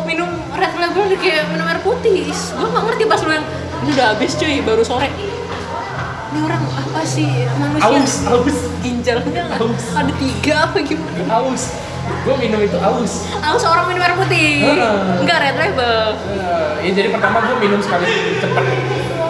minum 0.07 0.32
red 0.55 0.73
label 0.80 1.03
kayak 1.19 1.47
minum 1.51 1.65
air 1.67 1.80
putih. 1.84 2.27
Gue 2.32 2.67
nggak 2.67 2.84
ngerti 2.88 3.03
pas 3.07 3.19
lu 3.23 3.32
yang 3.32 3.47
udah 3.88 4.05
habis 4.15 4.36
cuy 4.36 4.59
baru 4.59 4.84
sore. 4.84 5.07
Ini 6.30 6.39
orang 6.39 6.61
apa 6.69 7.01
sih 7.01 7.25
manusia? 7.55 7.89
Aus, 7.89 8.13
aus, 8.27 8.57
Ginjalnya 8.80 9.41
nggak- 9.49 9.59
Aus. 9.59 9.84
ada 9.91 10.13
tiga 10.15 10.53
apa 10.63 10.77
gimana? 10.80 11.21
aus. 11.36 11.63
Gue 12.21 12.36
minum 12.38 12.59
itu 12.59 12.77
aus. 12.80 13.30
Harus 13.36 13.63
orang 13.63 13.86
minum 13.86 14.01
air 14.01 14.13
putih. 14.13 14.51
Heeh. 14.63 14.93
Enggak 15.19 15.38
red 15.39 15.55
label. 15.57 16.13
Eh, 16.15 16.86
ya 16.86 16.91
jadi 16.95 17.09
pertama 17.09 17.41
gue 17.43 17.55
minum 17.59 17.80
sekali 17.80 18.05
cepet. 18.36 18.65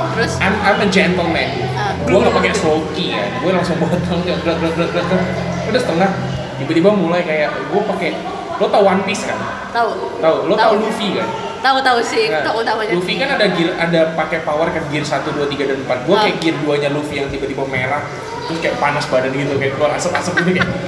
Terus 0.09 0.31
I'm, 0.37 0.55
I'm 0.59 0.77
a 0.77 0.87
gentleman. 0.87 1.49
Ah, 1.73 1.95
gue 1.97 2.17
gak 2.17 2.35
pakai 2.35 2.51
sloki 2.51 3.05
ya. 3.09 3.23
Gue 3.39 3.51
langsung 3.51 3.79
botol, 3.79 3.99
glak 4.19 4.39
glak 4.43 4.57
glak 4.59 4.73
glak 4.75 5.05
glak. 5.05 5.23
Udah 5.65 5.79
setengah. 5.79 6.11
tiba-tiba 6.59 6.91
mulai 6.91 7.23
kayak 7.23 7.55
gue 7.71 7.81
pakai 7.87 8.11
lo 8.59 8.67
tau 8.67 8.83
One 8.83 9.07
Piece 9.07 9.23
kan 9.23 9.39
tahu 9.71 10.19
tahu 10.19 10.51
lo 10.51 10.59
tau. 10.59 10.75
Luffy 10.75 11.15
kan 11.15 11.23
tahu 11.59 11.77
tahu 11.79 11.99
sih 11.99 12.25
Nah, 12.27 12.41
tahu 12.41 12.59
tahu 12.61 12.77
aja 12.79 12.91
Luffy 12.93 13.13
kan 13.15 13.29
ada 13.31 13.45
gear 13.49 13.71
ada 13.73 13.99
pakai 14.13 14.39
power 14.41 14.67
kan 14.67 14.83
gear 14.87 15.03
1 15.03 15.27
2 15.27 15.45
3 15.45 15.63
dan 15.65 15.77
4. 15.81 16.07
Gua 16.07 16.15
Ah. 16.15 16.23
kayak 16.23 16.37
gear 16.39 16.55
2-nya 16.57 16.89
Luffy 16.89 17.15
yang 17.17 17.27
tiba-tiba 17.27 17.63
merah 17.65 18.03
terus 18.41 18.59
kayak 18.59 18.77
panas 18.77 19.05
badan 19.05 19.29
gitu 19.29 19.53
kayak 19.55 19.73
keluar 19.73 19.93
asap-asap 19.93 20.33
gitu 20.41 20.51
kayak 20.55 20.69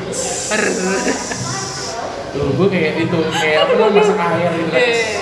Loh, 2.32 2.48
gue 2.50 2.68
kayak 2.70 2.92
itu 2.98 3.18
kayak 3.30 3.58
apa 3.62 3.72
namanya 3.76 3.96
masak 3.98 4.16
air 4.18 4.52
gitu 4.56 4.70
kan. 4.72 4.80
Eh, 4.80 5.20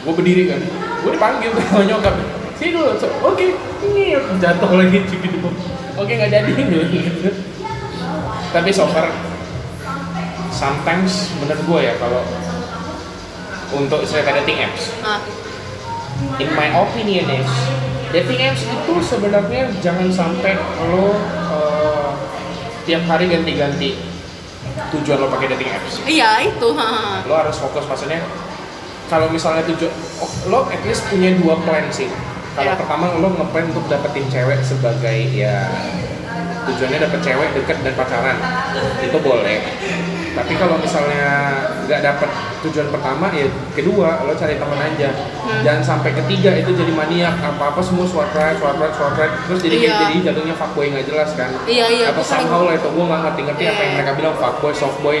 Gue 0.00 0.12
berdiri 0.14 0.42
kan. 0.46 0.60
Gue 1.02 1.10
dipanggil 1.10 1.50
sama 1.60 1.82
nyokap. 1.82 2.14
Sini 2.54 2.70
dulu. 2.70 2.94
So, 2.94 3.10
Oke, 3.22 3.58
ini 3.82 4.14
jatuh 4.38 4.70
lagi 4.72 5.02
gitu. 5.02 5.38
Oke, 5.92 6.12
nggak 6.14 6.30
jadi 6.30 6.50
gitu. 6.54 6.78
Tapi 8.48 8.70
so 8.70 8.86
far 8.86 9.10
sometimes 10.48 11.12
menurut 11.36 11.58
gue 11.60 11.80
ya 11.82 11.94
kalau 11.98 12.22
untuk 13.72 14.04
istilah 14.04 14.36
dating 14.42 14.58
apps. 14.62 14.92
Ah, 15.02 15.20
in 16.38 16.48
my 16.54 16.68
opinion 16.70 17.26
is 17.32 17.50
dating 18.12 18.40
apps 18.44 18.62
itu 18.62 18.94
sebenarnya 19.00 19.72
jangan 19.80 20.08
sampai 20.12 20.54
lo 20.92 21.16
uh, 21.50 22.12
tiap 22.84 23.02
hari 23.08 23.32
ganti-ganti 23.32 23.96
tujuan 24.92 25.18
lo 25.18 25.26
pakai 25.32 25.48
dating 25.56 25.70
apps. 25.72 26.04
Iya 26.04 26.46
itu. 26.46 26.68
Ha. 26.76 27.24
lo 27.26 27.34
harus 27.34 27.56
fokus 27.56 27.88
maksudnya 27.88 28.20
kalau 29.08 29.28
misalnya 29.28 29.64
tujuan 29.68 29.92
oh, 30.20 30.30
lo 30.48 30.60
at 30.68 30.80
least 30.84 31.04
punya 31.08 31.32
dua 31.40 31.56
plan 31.64 31.88
sih. 31.88 32.08
Kalau 32.52 32.68
Iya. 32.68 32.76
pertama 32.76 33.08
lo 33.16 33.32
ngeplan 33.32 33.72
untuk 33.72 33.88
dapetin 33.88 34.28
cewek 34.28 34.60
sebagai 34.60 35.18
ya 35.32 35.72
tujuannya 36.68 36.98
dapet 37.00 37.20
cewek 37.24 37.48
deket 37.56 37.76
dan 37.80 37.94
pacaran. 37.96 38.36
Itu 39.00 39.18
boleh 39.24 39.56
tapi 40.32 40.56
kalau 40.56 40.80
misalnya 40.80 41.28
nggak 41.84 42.00
dapet 42.00 42.30
tujuan 42.62 42.88
pertama 42.88 43.28
ya 43.30 43.44
kedua 43.72 44.24
lo 44.24 44.32
cari 44.32 44.56
teman 44.56 44.80
aja. 44.80 45.10
Hmm. 45.42 45.60
jangan 45.60 45.82
sampai 45.82 46.10
ketiga 46.14 46.54
itu 46.54 46.72
jadi 46.72 46.88
maniak. 46.90 47.34
Apa 47.36 47.74
apa 47.74 47.80
semua 47.80 48.06
right 48.06 48.56
swipe 48.56 48.78
right 48.78 48.94
swipe 48.94 49.16
right 49.16 49.32
terus 49.44 49.60
jadi 49.60 49.76
Iya. 49.78 49.92
jadi 50.00 50.14
jatuhnya 50.32 50.54
fuckboy 50.54 50.88
nggak 50.88 51.06
jelas 51.06 51.30
kan? 51.34 51.50
Iya, 51.64 51.86
iya, 51.90 52.04
atau 52.10 52.22
somehow 52.22 52.64
lah 52.64 52.74
itu 52.74 52.86
gue 52.86 53.04
nggak 53.04 53.20
ngerti 53.22 53.40
ngerti 53.44 53.62
apa 53.66 53.76
yang 53.76 53.82
Iya. 53.84 53.96
mereka 53.98 54.12
bilang 54.14 54.34
fuckboy 54.36 54.72
softboy. 54.72 55.18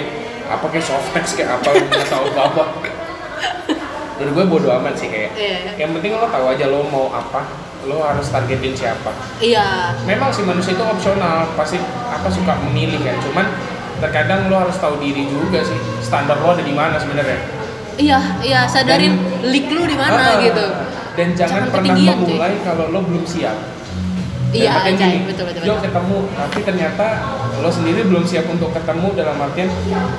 Apa 0.48 0.64
kayak 0.68 0.84
soft 0.84 1.08
text 1.12 1.32
kayak 1.34 1.56
apa 1.56 1.68
nggak 1.70 2.06
tahu 2.08 2.24
apa 2.30 2.42
apa 2.46 2.62
menurut 4.16 4.32
gue 4.32 4.44
bodo 4.48 4.68
amat 4.78 4.94
sih 4.94 5.08
kayak. 5.08 5.30
Iya. 5.34 5.56
yang 5.76 5.90
penting 5.92 6.14
lo 6.14 6.26
tahu 6.26 6.46
aja 6.48 6.64
lo 6.66 6.86
mau 6.86 7.10
apa. 7.10 7.42
Lo 7.82 7.98
harus 7.98 8.30
targetin 8.30 8.72
siapa. 8.72 9.10
Iya. 9.42 9.98
Memang 10.06 10.30
sih 10.30 10.46
manusia 10.46 10.72
itu 10.72 10.84
opsional 10.86 11.50
pasti 11.52 11.76
apa 12.06 12.30
suka 12.30 12.54
memilih 12.62 13.02
kan 13.02 13.18
cuman 13.20 13.46
terkadang 14.02 14.50
lo 14.50 14.56
harus 14.58 14.76
tahu 14.76 14.98
diri 14.98 15.24
juga 15.24 15.62
sih 15.62 15.78
standar 16.02 16.42
lo 16.42 16.52
ada 16.52 16.60
di 16.60 16.74
mana 16.74 16.98
sebenarnya 16.98 17.38
iya 17.96 18.18
iya 18.42 18.60
sadarin 18.66 19.14
leak 19.40 19.70
lu 19.70 19.86
di 19.86 19.94
mana 19.94 20.18
Ah, 20.18 20.42
gitu 20.42 20.64
dan 21.12 21.28
jangan, 21.36 21.68
Jangan 21.68 21.68
pernah 21.70 21.94
memulai 22.16 22.54
kalau 22.64 22.90
lo 22.90 23.00
belum 23.04 23.22
siap 23.22 23.56
iya 24.52 24.84
gini, 24.84 25.24
betul 25.24 25.48
betul 25.48 25.64
betul 25.64 25.80
ketemu, 25.80 26.18
tapi 26.28 26.58
ternyata 26.60 27.06
lo 27.56 27.72
sendiri 27.72 28.04
belum 28.04 28.20
siap 28.20 28.44
untuk 28.52 28.68
ketemu 28.76 29.16
dalam 29.16 29.40
artian 29.40 29.64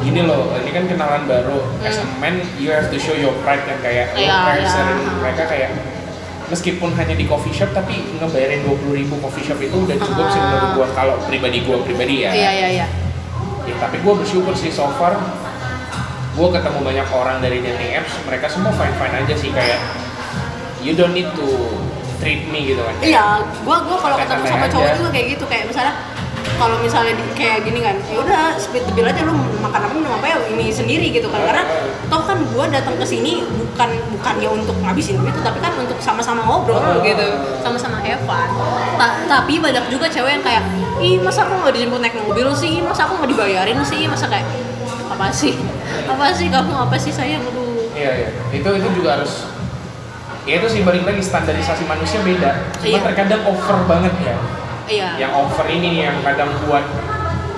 gini 0.02 0.26
loh, 0.26 0.50
ini 0.58 0.74
kan 0.74 0.90
kenalan 0.90 1.30
baru. 1.30 1.62
As 1.86 2.02
a 2.02 2.06
man, 2.18 2.42
you 2.58 2.74
have 2.74 2.90
to 2.90 2.98
show 2.98 3.14
your 3.14 3.30
pride 3.46 3.62
kan 3.62 3.78
kayak 3.86 4.10
lo 4.10 4.18
Hmm. 4.18 4.26
Iya, 4.26 4.38
kayak 4.42 4.58
iya. 4.58 4.74
sering 4.74 5.00
mereka 5.22 5.44
kayak 5.46 5.70
meskipun 6.50 6.90
hanya 6.94 7.14
di 7.14 7.26
coffee 7.26 7.54
shop 7.54 7.78
tapi 7.78 7.94
ngebayarin 8.18 8.66
20.000 8.66 8.98
ribu 8.98 9.16
coffee 9.22 9.46
shop 9.46 9.62
itu 9.62 9.76
udah 9.76 9.98
cukup 10.02 10.26
sih 10.28 10.38
Ah. 10.38 10.46
menurut 10.50 10.70
gua 10.76 10.88
kalau 10.98 11.16
pribadi 11.30 11.58
gua 11.62 11.78
pribadi 11.82 12.26
ya. 12.26 12.32
iya 12.34 12.52
iya 12.52 12.68
iya 12.74 12.88
Ya, 13.64 13.76
tapi 13.80 14.00
gua 14.04 14.20
bersyukur 14.20 14.52
sih 14.56 14.72
so 14.72 14.92
far. 15.00 15.16
Gua 16.34 16.50
ketemu 16.50 16.80
banyak 16.82 17.08
orang 17.14 17.38
dari 17.40 17.62
dating 17.62 17.94
apps, 18.02 18.14
mereka 18.26 18.50
semua 18.50 18.74
fine 18.74 18.96
fine 18.98 19.16
aja 19.24 19.36
sih 19.38 19.54
kayak 19.54 19.80
you 20.82 20.98
don't 20.98 21.14
need 21.16 21.30
to 21.38 21.48
treat 22.20 22.48
me 22.50 22.72
gitu 22.72 22.82
kan. 22.84 22.96
iya 23.04 23.44
gua 23.64 23.84
gua 23.84 23.98
kalau 24.00 24.16
ketemu 24.20 24.44
sama 24.48 24.66
cowok 24.68 24.90
juga 25.00 25.10
kayak 25.14 25.28
gitu. 25.38 25.46
Kayak 25.48 25.66
misalnya 25.72 25.94
kalau 26.54 26.78
misalnya 26.78 27.14
di, 27.14 27.24
kayak 27.34 27.64
gini 27.64 27.80
kan 27.80 27.96
ya 28.04 28.18
udah 28.18 28.42
split 28.56 28.84
the 28.84 28.94
bill 28.94 29.06
aja 29.06 29.22
lu 29.22 29.32
makan 29.58 29.80
apa 29.82 29.94
minum 29.94 30.12
apa 30.12 30.26
ya 30.26 30.38
ini 30.48 30.70
sendiri 30.70 31.10
gitu 31.10 31.28
kan 31.28 31.42
karena 31.42 31.64
toh 32.06 32.22
kan 32.22 32.38
gua 32.48 32.66
datang 32.68 32.96
ke 32.96 33.04
sini 33.04 33.42
bukan 33.48 33.90
bukannya 34.12 34.50
untuk 34.54 34.76
ngabisin 34.78 35.18
duit 35.18 35.34
tapi 35.38 35.60
kan 35.60 35.74
untuk 35.76 35.98
sama-sama 35.98 36.42
ngobrol 36.42 36.76
Oh. 36.76 37.00
gitu 37.00 37.26
sama-sama 37.60 37.98
have 38.00 38.22
fun 38.22 38.50
Ta- 38.96 39.18
tapi 39.26 39.58
banyak 39.58 39.88
juga 39.88 40.06
cewek 40.06 40.32
yang 40.32 40.44
kayak 40.44 40.64
ih 40.98 41.18
masa 41.18 41.44
aku 41.44 41.58
nggak 41.58 41.74
dijemput 41.74 42.00
naik 42.00 42.16
mobil 42.18 42.48
sih 42.54 42.80
masa 42.80 43.06
aku 43.06 43.18
nggak 43.18 43.32
dibayarin 43.32 43.80
sih 43.82 44.06
masa 44.06 44.28
kayak 44.28 44.46
apa 45.08 45.28
sih 45.30 45.56
apa 46.04 46.28
sih 46.30 46.48
kamu 46.48 46.74
apa 46.74 46.96
sih 46.96 47.10
sayang 47.10 47.42
aduh 47.42 47.72
Iya 47.94 48.12
iya. 48.16 48.30
Itu 48.52 48.70
itu 48.74 48.90
juga 48.92 49.16
harus 49.16 49.46
ya 50.44 50.58
itu 50.58 50.68
sih 50.68 50.82
balik 50.82 51.04
lagi 51.04 51.22
standarisasi 51.22 51.86
manusia 51.86 52.20
beda. 52.20 52.52
Cuma 52.76 52.90
Iya. 52.90 53.00
terkadang 53.06 53.42
over 53.46 53.78
banget 53.86 54.12
ya. 54.20 54.34
Iya 54.86 55.10
Yang 55.18 55.34
over 55.36 55.66
ini 55.68 55.88
nih 55.90 56.02
yang 56.04 56.18
kadang 56.22 56.50
buat 56.62 56.86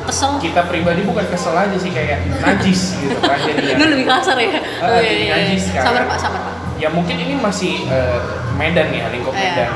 kesel 0.06 0.38
kita 0.38 0.62
pribadi 0.66 1.02
bukan 1.02 1.26
kesel 1.26 1.52
aja 1.52 1.74
sih 1.74 1.90
kayak 1.90 2.22
najis 2.38 2.94
gitu 2.96 3.18
kan 3.18 3.42
jadi 3.42 3.74
Lu 3.80 3.86
lebih 3.90 4.06
kasar 4.06 4.38
ya? 4.38 4.54
Ah, 4.78 5.02
jadi 5.02 5.26
najis 5.28 5.64
kan. 5.72 5.82
Sabar 5.84 6.04
pak, 6.06 6.18
sabar 6.18 6.42
pak. 6.42 6.54
ya 6.76 6.90
mungkin 6.90 7.16
ini 7.16 7.34
masih 7.36 7.88
eh, 7.88 8.20
Medan 8.54 8.90
ya 8.90 9.10
lingkup 9.10 9.34
Iya. 9.34 9.42
Medan. 9.50 9.72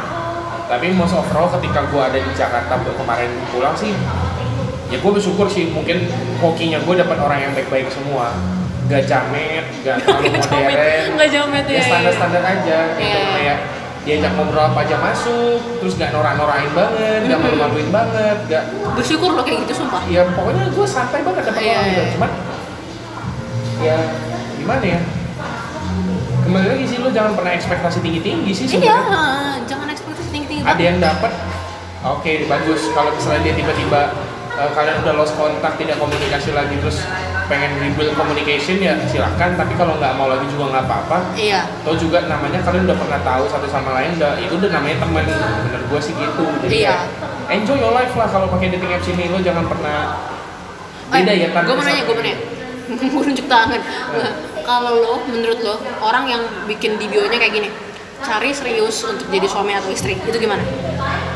Tapi 0.70 0.94
most 0.94 1.12
overall 1.12 1.50
ketika 1.52 1.82
gua 1.90 2.08
ada 2.08 2.16
di 2.16 2.32
Jakarta 2.32 2.78
kemarin 2.78 3.32
pulang 3.50 3.74
sih 3.74 3.90
ya 4.90 4.98
gue 4.98 5.12
bersyukur 5.12 5.46
sih 5.46 5.70
mungkin 5.70 6.10
hokinya 6.38 6.82
gue 6.82 6.96
dapat 6.98 7.18
orang 7.18 7.40
yang 7.40 7.54
baik-baik 7.54 7.86
semua 7.90 8.34
gak 8.86 9.06
jamet, 9.06 9.62
gak 9.82 9.98
terlalu 10.02 10.34
modern 10.42 11.14
Nggak 11.14 11.30
jamet 11.30 11.66
ya 11.66 11.74
ya. 11.74 11.84
standar-standar 11.86 12.42
aja 12.44 12.78
gitu 12.98 13.06
Iya. 13.06 13.22
kayak 13.32 13.58
diajak 14.10 14.34
ngobrol 14.34 14.66
apa 14.66 14.80
aja 14.82 14.98
masuk 14.98 15.62
terus 15.78 15.94
gak 15.96 16.10
norak-norain 16.10 16.66
banget 16.72 17.22
gak 17.24 17.38
Mhm. 17.38 17.44
malu-maluin 17.46 17.90
banget 17.90 18.38
gak 18.48 18.64
Bersyukur 18.92 19.30
lo 19.32 19.42
kayak 19.42 19.64
gitu 19.64 19.74
sumpah. 19.78 20.02
ya 20.06 20.26
pokoknya 20.28 20.66
gue 20.68 20.86
santai 20.88 21.22
banget 21.22 21.44
dapet 21.46 21.62
Iya, 21.62 21.72
orang 21.72 21.88
iya. 21.88 22.04
cuman 22.12 22.32
ya 23.80 23.98
gimana 24.58 24.84
ya 24.84 25.00
kembali 26.42 26.66
lagi 26.68 26.86
sih 26.86 26.98
lo 26.98 27.10
jangan 27.10 27.34
pernah 27.34 27.54
ekspektasi 27.54 27.98
tinggi-tinggi 28.00 28.52
sih 28.52 28.66
Iya, 28.68 28.74
sebenarnya 28.74 29.22
jangan 29.64 29.88
ekspektasi 29.88 30.30
tinggi-tinggi. 30.32 30.64
ada 30.66 30.82
yang 30.82 30.98
dapat 30.98 31.32
oke 32.02 32.34
bagus 32.46 32.82
kalau 32.90 33.14
misalnya 33.14 33.42
dia 33.44 33.54
tiba-tiba 33.54 34.02
eh, 34.60 34.70
kalian 34.70 34.98
udah 35.02 35.14
lost 35.16 35.34
kontak 35.34 35.74
tidak 35.76 35.96
komunikasi 35.96 36.52
lagi 36.52 36.76
terus 36.78 37.00
pengen 37.48 37.72
rebuild 37.82 38.14
communication 38.14 38.78
ya 38.78 38.94
silahkan 39.08 39.58
tapi 39.58 39.74
kalau 39.74 39.98
nggak 39.98 40.14
mau 40.14 40.30
lagi 40.30 40.46
juga 40.48 40.70
nggak 40.70 40.86
apa-apa 40.86 41.18
Iya. 41.34 41.66
atau 41.82 41.98
juga 41.98 42.28
namanya 42.28 42.62
kalian 42.62 42.86
udah 42.86 42.98
pernah 43.00 43.20
tahu 43.24 43.44
satu 43.50 43.66
sama 43.66 43.98
lain 43.98 44.20
udah 44.22 44.38
itu 44.38 44.54
udah 44.54 44.70
namanya 44.70 44.98
teman 45.02 45.26
menurut 45.66 45.86
gue 45.90 46.00
sih 46.00 46.14
gitu 46.14 46.44
jadi 46.62 46.76
Iya. 46.76 46.90
kayak, 46.94 47.56
enjoy 47.58 47.78
your 47.80 47.90
life 47.90 48.14
lah 48.14 48.28
kalau 48.28 48.46
pakai 48.48 48.70
dating 48.70 48.92
apps 48.94 49.08
ini 49.08 49.34
lo 49.34 49.42
jangan 49.42 49.66
pernah 49.66 49.98
beda 51.10 51.34
ya 51.34 51.48
Gue 51.50 51.74
mau 51.74 51.82
nanya, 51.82 52.04
gue 52.06 52.14
mau 52.14 52.22
nanya. 52.22 52.40
Gue 52.90 53.22
nunjuk 53.22 53.46
tangan. 53.46 53.82
Kalau 54.62 54.94
lo, 54.98 55.14
menurut 55.26 55.62
lo, 55.62 55.78
orang 56.02 56.26
yang 56.26 56.42
bikin 56.66 56.98
di 56.98 57.06
bio-nya 57.06 57.38
kayak 57.38 57.54
gini, 57.54 57.70
cari 58.22 58.50
serius 58.50 59.02
untuk 59.02 59.26
jadi 59.26 59.46
suami 59.46 59.74
atau 59.74 59.90
istri, 59.90 60.18
itu 60.18 60.38
gimana? 60.38 60.62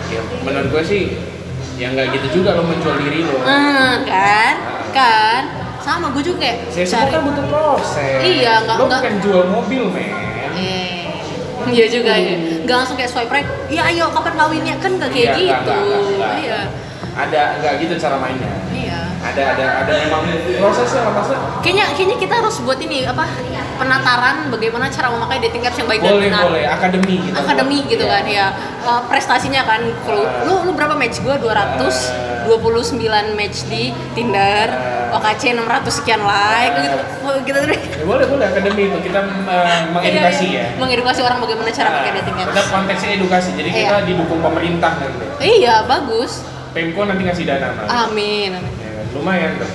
ya, 0.10 0.22
menurut 0.42 0.70
gue 0.70 0.84
sih 0.86 1.02
ya 1.74 1.88
nggak 1.90 2.06
gitu 2.12 2.28
juga 2.36 2.54
lo 2.54 2.64
menjual 2.64 2.96
diri 2.98 3.20
lo 3.22 3.38
Ah, 3.42 3.98
kan? 4.04 4.54
Kan? 4.92 5.44
Sama 5.80 6.08
gue 6.10 6.24
juga 6.24 6.38
kayak 6.42 6.58
saya 6.70 6.86
semua 6.88 7.10
kan 7.10 7.22
butuh 7.24 7.46
proses 7.46 8.20
Iya, 8.22 8.54
nggak- 8.64 8.78
lo 8.78 8.86
nggak- 8.86 9.02
bukan 9.02 9.16
jual 9.20 9.44
mobil 9.48 9.84
men 9.88 10.12
Eh, 10.54 11.10
iya 11.68 11.86
juga 11.88 12.14
ya. 12.14 12.36
Gak 12.62 12.76
langsung 12.78 12.94
kayak 12.94 13.10
swipe 13.10 13.28
right. 13.28 13.50
Iya 13.68 13.82
ayo 13.86 14.06
kapan 14.08 14.34
kawinnya 14.38 14.76
kan 14.78 14.92
gak 14.96 15.10
kayak 15.10 15.34
Iya, 15.34 15.36
gitu. 15.36 15.50
nggak, 15.66 15.80
nggak, 15.82 16.00
nggak, 16.00 16.14
nggak. 16.14 16.34
Iya. 16.40 16.60
ada 17.14 17.42
nggak 17.58 17.74
gitu 17.80 17.94
cara 18.00 18.18
mainnya 18.18 18.50
Iya. 18.72 18.93
Ada 19.24 19.56
ada 19.56 19.66
ada 19.82 19.94
memang 20.00 20.22
prosesnya 20.60 21.02
maksudnya 21.06 21.40
Kayaknya 21.60 21.86
kayaknya 21.90 22.18
kita 22.20 22.34
harus 22.38 22.56
buat 22.60 22.76
ini 22.78 23.04
apa 23.04 23.24
penataran 23.74 24.52
bagaimana 24.52 24.86
cara 24.88 25.08
memakai 25.10 25.40
dating 25.42 25.64
apps 25.64 25.78
yang 25.78 25.88
baik 25.88 26.00
dan 26.00 26.12
boleh 26.12 26.28
benar. 26.28 26.44
boleh 26.46 26.64
akademi 26.68 27.16
gitu 27.22 27.36
Akademi 27.36 27.78
gitu 27.88 28.06
kan 28.06 28.24
ya. 28.28 28.48
Eh, 28.84 29.02
prestasinya 29.08 29.64
kan 29.64 29.80
kalau 30.04 30.24
Ah. 30.24 30.44
lu 30.44 30.68
lu 30.68 30.72
berapa 30.74 30.94
match 30.94 31.18
gua 31.20 31.40
229 31.40 33.00
match 33.34 33.64
di 33.66 33.84
Tinder. 34.14 34.68
Ah. 34.70 35.02
OKC 35.14 35.54
600 35.54 35.94
sekian 35.94 36.22
like 36.22 36.74
gitu. 36.76 36.98
Oh, 37.24 37.38
gitu 37.40 37.54
terus. 37.56 37.78
ya, 37.78 38.02
boleh 38.04 38.26
boleh 38.26 38.46
akademi 38.46 38.90
itu 38.90 38.98
kita 39.00 39.20
eh, 39.24 39.82
mengedukasi 39.88 40.46
Iya, 40.48 40.58
ya 40.60 40.66
iya. 40.68 40.76
Mengedukasi 40.76 41.20
orang 41.22 41.38
bagaimana 41.40 41.70
cara 41.70 41.90
pakai 41.94 42.10
Nah, 42.10 42.18
dating 42.20 42.36
apps. 42.36 42.50
tetap 42.50 42.66
konteksnya 42.70 43.10
edukasi 43.14 43.50
jadi 43.54 43.70
kita 43.72 43.96
Iya. 43.96 44.06
didukung 44.06 44.42
pemerintah 44.42 44.92
nanti 44.98 45.26
Iya, 45.40 45.86
bagus. 45.86 46.44
Pemko 46.74 47.06
nanti 47.06 47.22
ngasih 47.24 47.46
dana 47.46 47.68
malah. 47.72 48.10
Amin. 48.10 48.52
amin. 48.52 48.83
Lumayan 49.14 49.52
tuh 49.58 49.70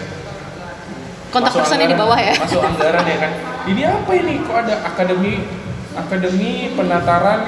Kontak 1.28 1.52
Masuk 1.52 1.60
personnya 1.60 1.86
di 1.86 1.96
bawah 1.96 2.16
ya. 2.16 2.32
masuk 2.34 2.56
anggaran 2.58 3.04
ya 3.04 3.16
kan 3.20 3.32
ini 3.68 3.82
apa 3.84 4.10
ini 4.16 4.40
kok 4.42 4.64
ada 4.64 4.74
akademi 4.82 5.44
akademi 5.92 6.72
penataran 6.72 7.40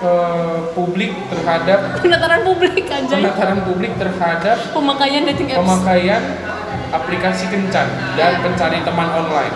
eh, 0.00 0.58
publik 0.74 1.14
terhadap 1.30 1.78
Penataran 2.02 2.42
publik 2.42 2.84
anjay. 2.84 3.22
penataran 3.22 3.62
publik 3.62 3.92
terhadap 3.94 4.56
Pemakaian 4.74 5.22
dating 5.24 5.48
apps. 5.48 5.62
pemakaian 5.62 6.22
aplikasi 6.90 7.44
kencan 7.48 7.86
dan 8.14 8.38
pencari 8.38 8.82
teman 8.82 9.08
online. 9.10 9.54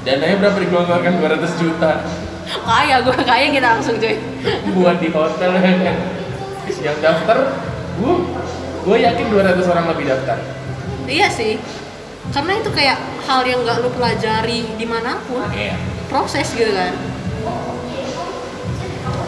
Dananya 0.00 0.36
berapa 0.38 0.56
digelontorkan 0.58 1.12
200 1.18 1.44
juta 1.56 1.92
kaya 2.48 3.00
gue 3.00 3.12
kaya 3.18 3.48
kita 3.48 3.68
langsung 3.70 3.96
cuy 3.96 4.16
buat 4.74 4.96
di 4.96 5.08
hotel 5.08 5.50
ya 5.52 5.60
kan. 5.60 5.96
Yang 6.78 6.96
daftar, 7.00 7.36
gue 7.96 8.14
gue 8.82 8.96
yakin 8.98 9.26
200 9.26 9.56
orang 9.66 9.86
lebih 9.88 10.04
daftar. 10.06 10.36
Iya 11.08 11.28
sih 11.28 11.56
karena 12.28 12.52
itu 12.54 12.70
kayak 12.70 12.96
hal 13.24 13.40
yang 13.42 13.60
nggak 13.62 13.80
lu 13.80 13.88
pelajari 13.90 14.68
di 14.70 14.84
mana 14.84 15.16
pun 15.24 15.42
Iya. 15.48 15.74
proses 16.06 16.46
gitu 16.50 16.70
kan 16.70 16.92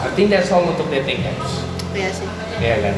I 0.01 0.09
think 0.13 0.29
that's 0.29 0.49
all 0.49 0.65
untuk 0.65 0.89
dating 0.89 1.23
apps. 1.23 1.61
iya 1.93 2.09
sih 2.09 2.27
Iya 2.57 2.77
kan? 2.79 2.95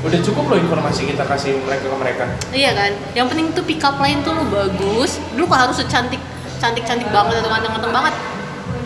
Udah 0.00 0.20
cukup 0.22 0.44
loh 0.46 0.58
informasi 0.58 1.04
kita 1.04 1.24
kasih 1.24 1.58
mereka 1.60 1.84
ke 1.84 1.96
mereka. 1.96 2.24
iya 2.52 2.70
kan 2.72 2.90
yang 3.12 3.26
penting 3.26 3.50
tuh 3.50 3.62
pick 3.62 3.80
up 3.80 3.98
line 3.98 4.22
tuh 4.22 4.32
lu 4.32 4.46
bagus 4.46 5.18
lu 5.34 5.44
kok 5.44 5.58
harus 5.60 5.76
secantik 5.76 6.22
cantik 6.56 6.84
cantik 6.84 7.10
banget 7.10 7.40
atau 7.40 7.50
ganteng-ganteng 7.50 7.90
banget 7.90 8.14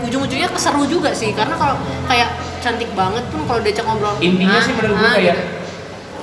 ujung-ujungnya 0.02 0.48
keseru 0.48 0.84
juga 0.84 1.10
sih 1.10 1.32
karena 1.32 1.54
kalau 1.54 1.76
kayak 2.04 2.28
cantik 2.60 2.88
banget 2.92 3.24
pun 3.28 3.44
kalau 3.44 3.60
diajak 3.60 3.84
ngobrol 3.84 4.14
Intinya 4.18 4.56
ah, 4.56 4.62
sih 4.62 4.72
menurut 4.72 4.96
gue 4.96 5.04
ah, 5.04 5.14
kayak 5.14 5.34
gitu. 5.34 5.44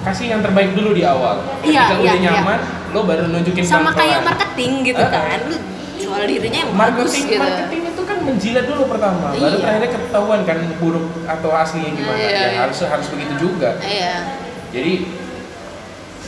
kasih 0.01 0.25
yang 0.27 0.41
terbaik 0.41 0.71
dulu 0.71 0.91
di 0.91 1.03
awal. 1.03 1.45
Iya, 1.61 1.85
Ketika 1.87 1.93
iya, 1.93 2.01
udah 2.01 2.15
iya. 2.15 2.31
nyaman, 2.33 2.59
lo 2.91 3.01
baru 3.07 3.23
nunjukin 3.31 3.63
sama 3.63 3.95
kayak 3.95 4.21
marketing 4.27 4.83
gitu 4.83 5.03
ah. 5.03 5.11
kan. 5.11 5.39
Lu 5.47 5.57
jual 6.01 6.23
dirinya 6.27 6.59
yang 6.67 6.73
bagus 6.75 7.11
marketing 7.15 7.25
gitu. 7.31 7.39
marketing 7.39 7.81
itu 7.87 8.01
kan 8.03 8.17
menjilat 8.19 8.65
dulu 8.67 8.83
pertama. 8.91 9.27
Baru 9.31 9.57
Iya. 9.57 9.65
akhirnya 9.65 9.89
ketahuan 9.95 10.41
kan 10.43 10.57
buruk 10.77 11.05
atau 11.23 11.49
aslinya 11.55 11.91
gimana. 11.95 12.19
Iya, 12.19 12.29
ya 12.29 12.43
iya. 12.51 12.59
harus 12.67 12.77
harus 12.83 13.07
begitu 13.07 13.33
juga. 13.39 13.79
Iya. 13.79 14.15
Jadi 14.75 14.93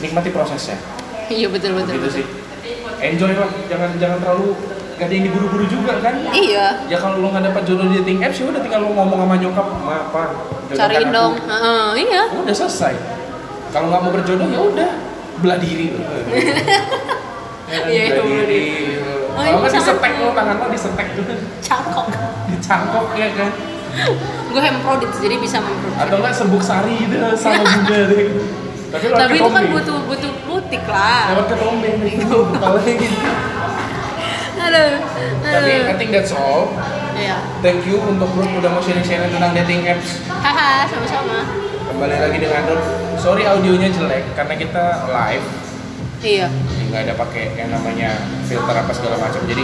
nikmati 0.00 0.30
prosesnya. 0.32 0.76
Iya 1.28 1.48
betul 1.52 1.76
betul, 1.76 2.00
gitu 2.00 2.08
sih. 2.20 2.24
Enjoy 3.04 3.32
lah. 3.36 3.50
Jangan 3.68 3.90
jangan 4.00 4.18
terlalu 4.20 4.56
gak 4.94 5.10
ada 5.10 5.14
yang 5.14 5.24
diburu-buru 5.28 5.64
juga 5.68 5.92
kan? 6.00 6.14
Iya. 6.32 6.66
Ya 6.88 6.96
kalau 6.96 7.20
lo 7.20 7.28
nggak 7.34 7.44
dapat 7.52 7.62
jodoh 7.68 7.86
di 7.92 8.00
dating 8.00 8.24
apps 8.24 8.40
ya 8.40 8.44
udah 8.48 8.60
tinggal 8.62 8.80
lo 8.84 8.90
ngomong 8.94 9.18
sama 9.20 9.34
nyokap 9.36 9.66
ma 9.84 9.94
apa 10.08 10.22
cariin 10.72 11.10
aku." 11.12 11.16
dong. 11.16 11.32
Heeh, 11.44 11.86
iya. 12.08 12.22
Udah 12.40 12.54
selesai. 12.54 12.94
Kalau 13.74 13.90
nggak 13.90 14.00
mau 14.06 14.12
berjodoh 14.14 14.48
ya 14.48 14.60
udah 14.62 14.90
belah 15.40 15.58
diri. 15.58 15.86
Lo 15.94 16.00
Ya 17.64 17.80
kan, 17.80 17.88
Iya, 17.88 18.02
iya, 18.04 18.04
belah 18.12 18.24
belah 18.28 18.46
diri. 18.46 18.74
Oh, 19.34 19.42
kalau 19.42 19.50
ini 19.50 19.58
nggak 19.66 19.74
disetek 19.74 20.12
lo 20.22 20.30
tangan 20.30 20.56
lo 20.62 20.66
disetek 20.70 21.06
tuh 21.18 21.24
cangkok 21.58 22.06
dicangkok 22.52 23.06
ya 23.18 23.28
kan? 23.34 23.50
Gue 24.50 24.62
hemprodit 24.62 25.10
jadi 25.18 25.36
bisa 25.42 25.58
memproduksi 25.58 26.02
atau 26.06 26.16
enggak 26.22 26.34
serbuk 26.34 26.62
sari 26.62 26.94
gitu 27.02 27.16
sama 27.34 27.62
bunga 27.66 28.00
deh. 28.10 28.26
Tapi 28.94 29.04
tapi 29.10 29.34
itu 29.42 29.50
kan 29.50 29.64
butuh 29.74 29.98
butuh 30.06 30.32
butik 30.46 30.84
lah. 30.86 31.34
Lewat 31.34 31.46
ketombe 31.50 31.90
gitu 32.14 32.36
kepalanya 32.54 32.92
gitu 32.94 33.18
aduh 34.64 34.96
tapi 35.44 35.72
I 35.84 35.94
think 36.00 36.10
that's 36.14 36.32
all. 36.32 36.72
Iya. 37.14 37.36
Thank 37.60 37.84
you 37.84 38.00
untuk 38.00 38.32
Ruth 38.32 38.48
udah 38.48 38.70
mau 38.72 38.80
sharing-sharing 38.80 39.28
tentang 39.28 39.52
dating 39.52 39.86
apps. 39.86 40.24
Haha 40.26 40.88
sama-sama 40.88 41.63
kembali 41.94 42.16
lagi 42.18 42.38
dengan 42.42 42.62
Ruth 42.66 42.88
sorry 43.22 43.46
audionya 43.46 43.86
jelek 43.86 44.34
karena 44.34 44.54
kita 44.58 45.06
live. 45.06 45.46
Iya. 46.26 46.50
Nggak 46.90 47.00
ada 47.06 47.14
pakai 47.14 47.54
yang 47.54 47.70
namanya 47.70 48.18
filter 48.50 48.74
apa 48.74 48.90
segala 48.90 49.16
macam. 49.22 49.38
Jadi 49.46 49.62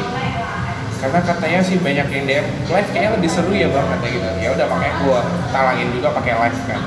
karena 1.03 1.19
katanya 1.27 1.61
sih 1.65 1.77
banyak 1.83 2.07
yang 2.07 2.25
DM 2.31 2.47
live 2.71 2.89
kayaknya 2.95 3.11
lebih 3.19 3.31
seru 3.35 3.51
ya 3.51 3.67
bang 3.67 3.83
kata 3.83 4.07
gitu. 4.15 4.29
Ya 4.39 4.49
udah 4.55 4.67
makanya 4.71 4.95
gua 5.03 5.21
talangin 5.51 5.91
juga 5.91 6.09
pakai 6.15 6.33
live 6.39 6.61
kan. 6.71 6.81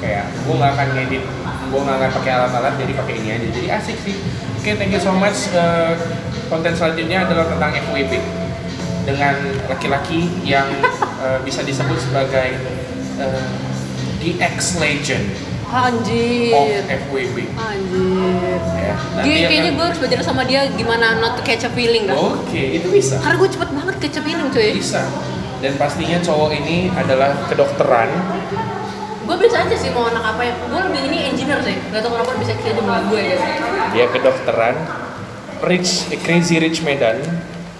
Kayak 0.00 0.24
gua 0.48 0.54
nggak 0.56 0.72
akan 0.72 0.88
ngedit 0.96 1.24
gua 1.68 1.80
nggak 1.84 1.96
akan 2.00 2.10
pakai 2.16 2.30
alat-alat 2.32 2.74
jadi 2.80 2.92
pakai 2.96 3.14
ini 3.20 3.28
aja. 3.28 3.46
Jadi 3.52 3.68
asik 3.68 3.98
sih. 4.00 4.16
Oke 4.56 4.70
thank 4.80 4.96
you 4.96 5.02
so 5.04 5.12
much. 5.12 5.52
Eh, 5.52 5.92
konten 6.48 6.72
selanjutnya 6.72 7.28
adalah 7.28 7.44
tentang 7.44 7.76
FWB 7.76 8.12
dengan 9.04 9.36
laki-laki 9.68 10.32
yang 10.48 10.64
eh, 11.20 11.38
bisa 11.44 11.60
disebut 11.60 12.00
sebagai 12.00 12.56
eh, 13.20 13.71
the 14.22 14.38
ex 14.38 14.78
legend 14.78 15.26
of 15.66 15.88
anjir 15.88 16.84
FWB 16.86 17.48
anjir 17.50 18.60
ya 18.76 18.94
akan- 18.94 19.24
kayaknya 19.24 19.70
gue 19.72 19.84
harus 19.84 19.98
belajar 19.98 20.20
sama 20.22 20.44
dia 20.44 20.68
gimana 20.70 21.16
not 21.18 21.34
to 21.34 21.42
catch 21.42 21.64
a 21.64 21.70
feeling 21.72 22.04
dah. 22.04 22.12
Oke, 22.14 22.76
itu 22.76 22.86
bisa. 22.88 23.16
Karena 23.18 23.36
gue 23.36 23.50
cepet 23.50 23.68
banget 23.72 23.94
catch 23.98 24.16
a 24.16 24.22
feeling 24.22 24.48
cuy. 24.48 24.70
Bisa. 24.76 25.02
Dan 25.64 25.72
pastinya 25.74 26.20
cowok 26.20 26.50
ini 26.54 26.92
adalah 26.92 27.32
kedokteran. 27.48 28.12
Gue 29.22 29.36
biasa 29.38 29.64
aja 29.64 29.76
sih 29.78 29.88
mau 29.90 30.06
anak 30.06 30.20
apa 30.26 30.42
ya. 30.44 30.52
Gue 30.60 30.80
lebih 30.82 31.00
ini 31.08 31.18
engineer 31.30 31.62
sih. 31.64 31.72
Gak 31.88 32.04
tau 32.04 32.10
kenapa 32.12 32.36
bisa 32.36 32.52
aja 32.52 32.70
sama 32.74 33.00
gue 33.08 33.20
gitu. 33.22 33.44
Dia 33.92 34.06
kedokteran. 34.12 34.74
Rich, 35.62 36.10
eh, 36.10 36.18
Crazy 36.18 36.58
Rich 36.58 36.82
Medan. 36.82 37.22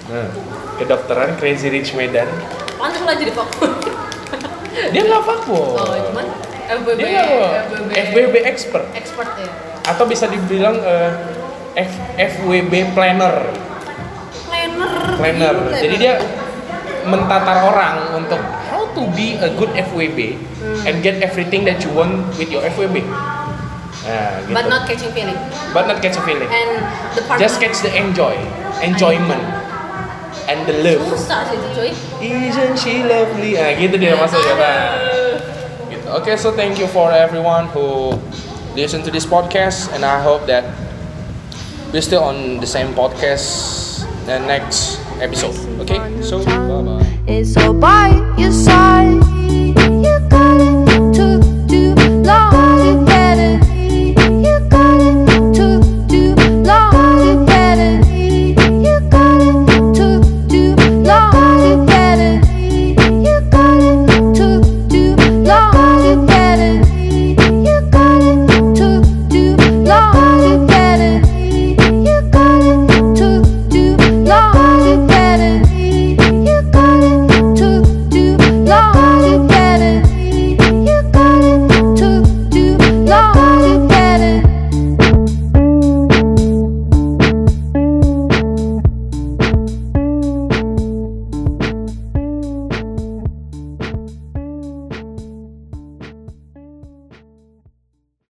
Nah, 0.06 0.30
kedokteran 0.78 1.34
Crazy 1.36 1.68
Rich 1.68 1.92
Medan. 1.92 2.30
Pantas 2.78 3.02
lah 3.02 3.18
jadi 3.18 3.34
fuckboy. 3.34 3.68
Dia 4.92 5.02
nggak 5.02 5.22
fuckboy. 5.22 5.66
Oh 5.74 5.96
cuman 6.06 6.26
FBB, 6.62 6.98
Dia 6.98 7.08
nggak 7.10 7.62
FWB 8.12 8.34
expert. 8.44 8.84
expert 8.92 9.28
ya. 9.34 9.50
Atau 9.84 10.04
bisa 10.06 10.28
dibilang 10.28 10.76
eh, 10.78 11.10
F, 11.74 11.92
FWB 12.14 12.92
planner. 12.92 13.50
Planner. 14.46 14.92
Planner. 15.16 15.56
Jadi 15.74 15.96
dia 15.98 16.14
mentatar 17.02 17.66
orang 17.66 17.96
untuk 18.14 18.38
how 18.70 18.86
to 18.94 19.02
be 19.12 19.34
a 19.36 19.50
good 19.50 19.72
FWB 19.74 20.38
Hmm. 20.62 20.86
and 20.86 21.02
get 21.02 21.18
everything 21.18 21.66
that 21.66 21.82
you 21.82 21.90
want 21.90 22.14
with 22.38 22.46
your 22.46 22.62
FWB. 22.62 23.02
Nah, 23.02 24.38
gitu. 24.40 24.50
But 24.50 24.66
not 24.66 24.82
catching 24.84 25.10
feeling. 25.10 25.38
But 25.70 25.84
not 25.86 25.98
catch 25.98 26.14
a 26.14 26.22
feeling. 26.22 26.46
And 26.46 26.70
the 27.14 27.22
part 27.22 27.38
Just 27.38 27.58
catch 27.58 27.82
the 27.82 27.90
enjoy, 27.90 28.34
enjoyment, 28.78 29.42
and 30.52 30.68
the 30.68 30.76
love. 30.84 31.00
susah 31.08 31.48
sih 31.48 31.56
itu 31.56 31.68
cuy. 31.72 31.90
Isn't 32.20 32.76
she 32.76 33.00
lovely? 33.08 33.56
Nah, 33.56 33.72
gitu 33.72 33.96
dia 33.96 34.12
maksudnya. 34.12 34.54
Nah, 34.60 34.92
gitu. 35.88 36.06
Okay, 36.20 36.36
so 36.36 36.52
thank 36.52 36.76
you 36.76 36.84
for 36.92 37.08
everyone 37.08 37.72
who 37.72 38.20
listen 38.76 39.00
to 39.00 39.08
this 39.08 39.24
podcast, 39.24 39.88
and 39.96 40.04
I 40.04 40.20
hope 40.20 40.44
that 40.52 40.68
we're 41.90 42.04
still 42.04 42.20
on 42.20 42.60
the 42.60 42.68
same 42.68 42.92
podcast 42.92 44.04
the 44.28 44.36
next 44.44 45.00
episode. 45.24 45.56
Okay, 45.80 45.98
so 46.20 46.44
bye 46.44 46.84
bye. 46.84 47.00
It's 47.24 47.56
all 47.56 47.72
by 47.72 48.12
your 48.36 48.52
side. 48.52 49.31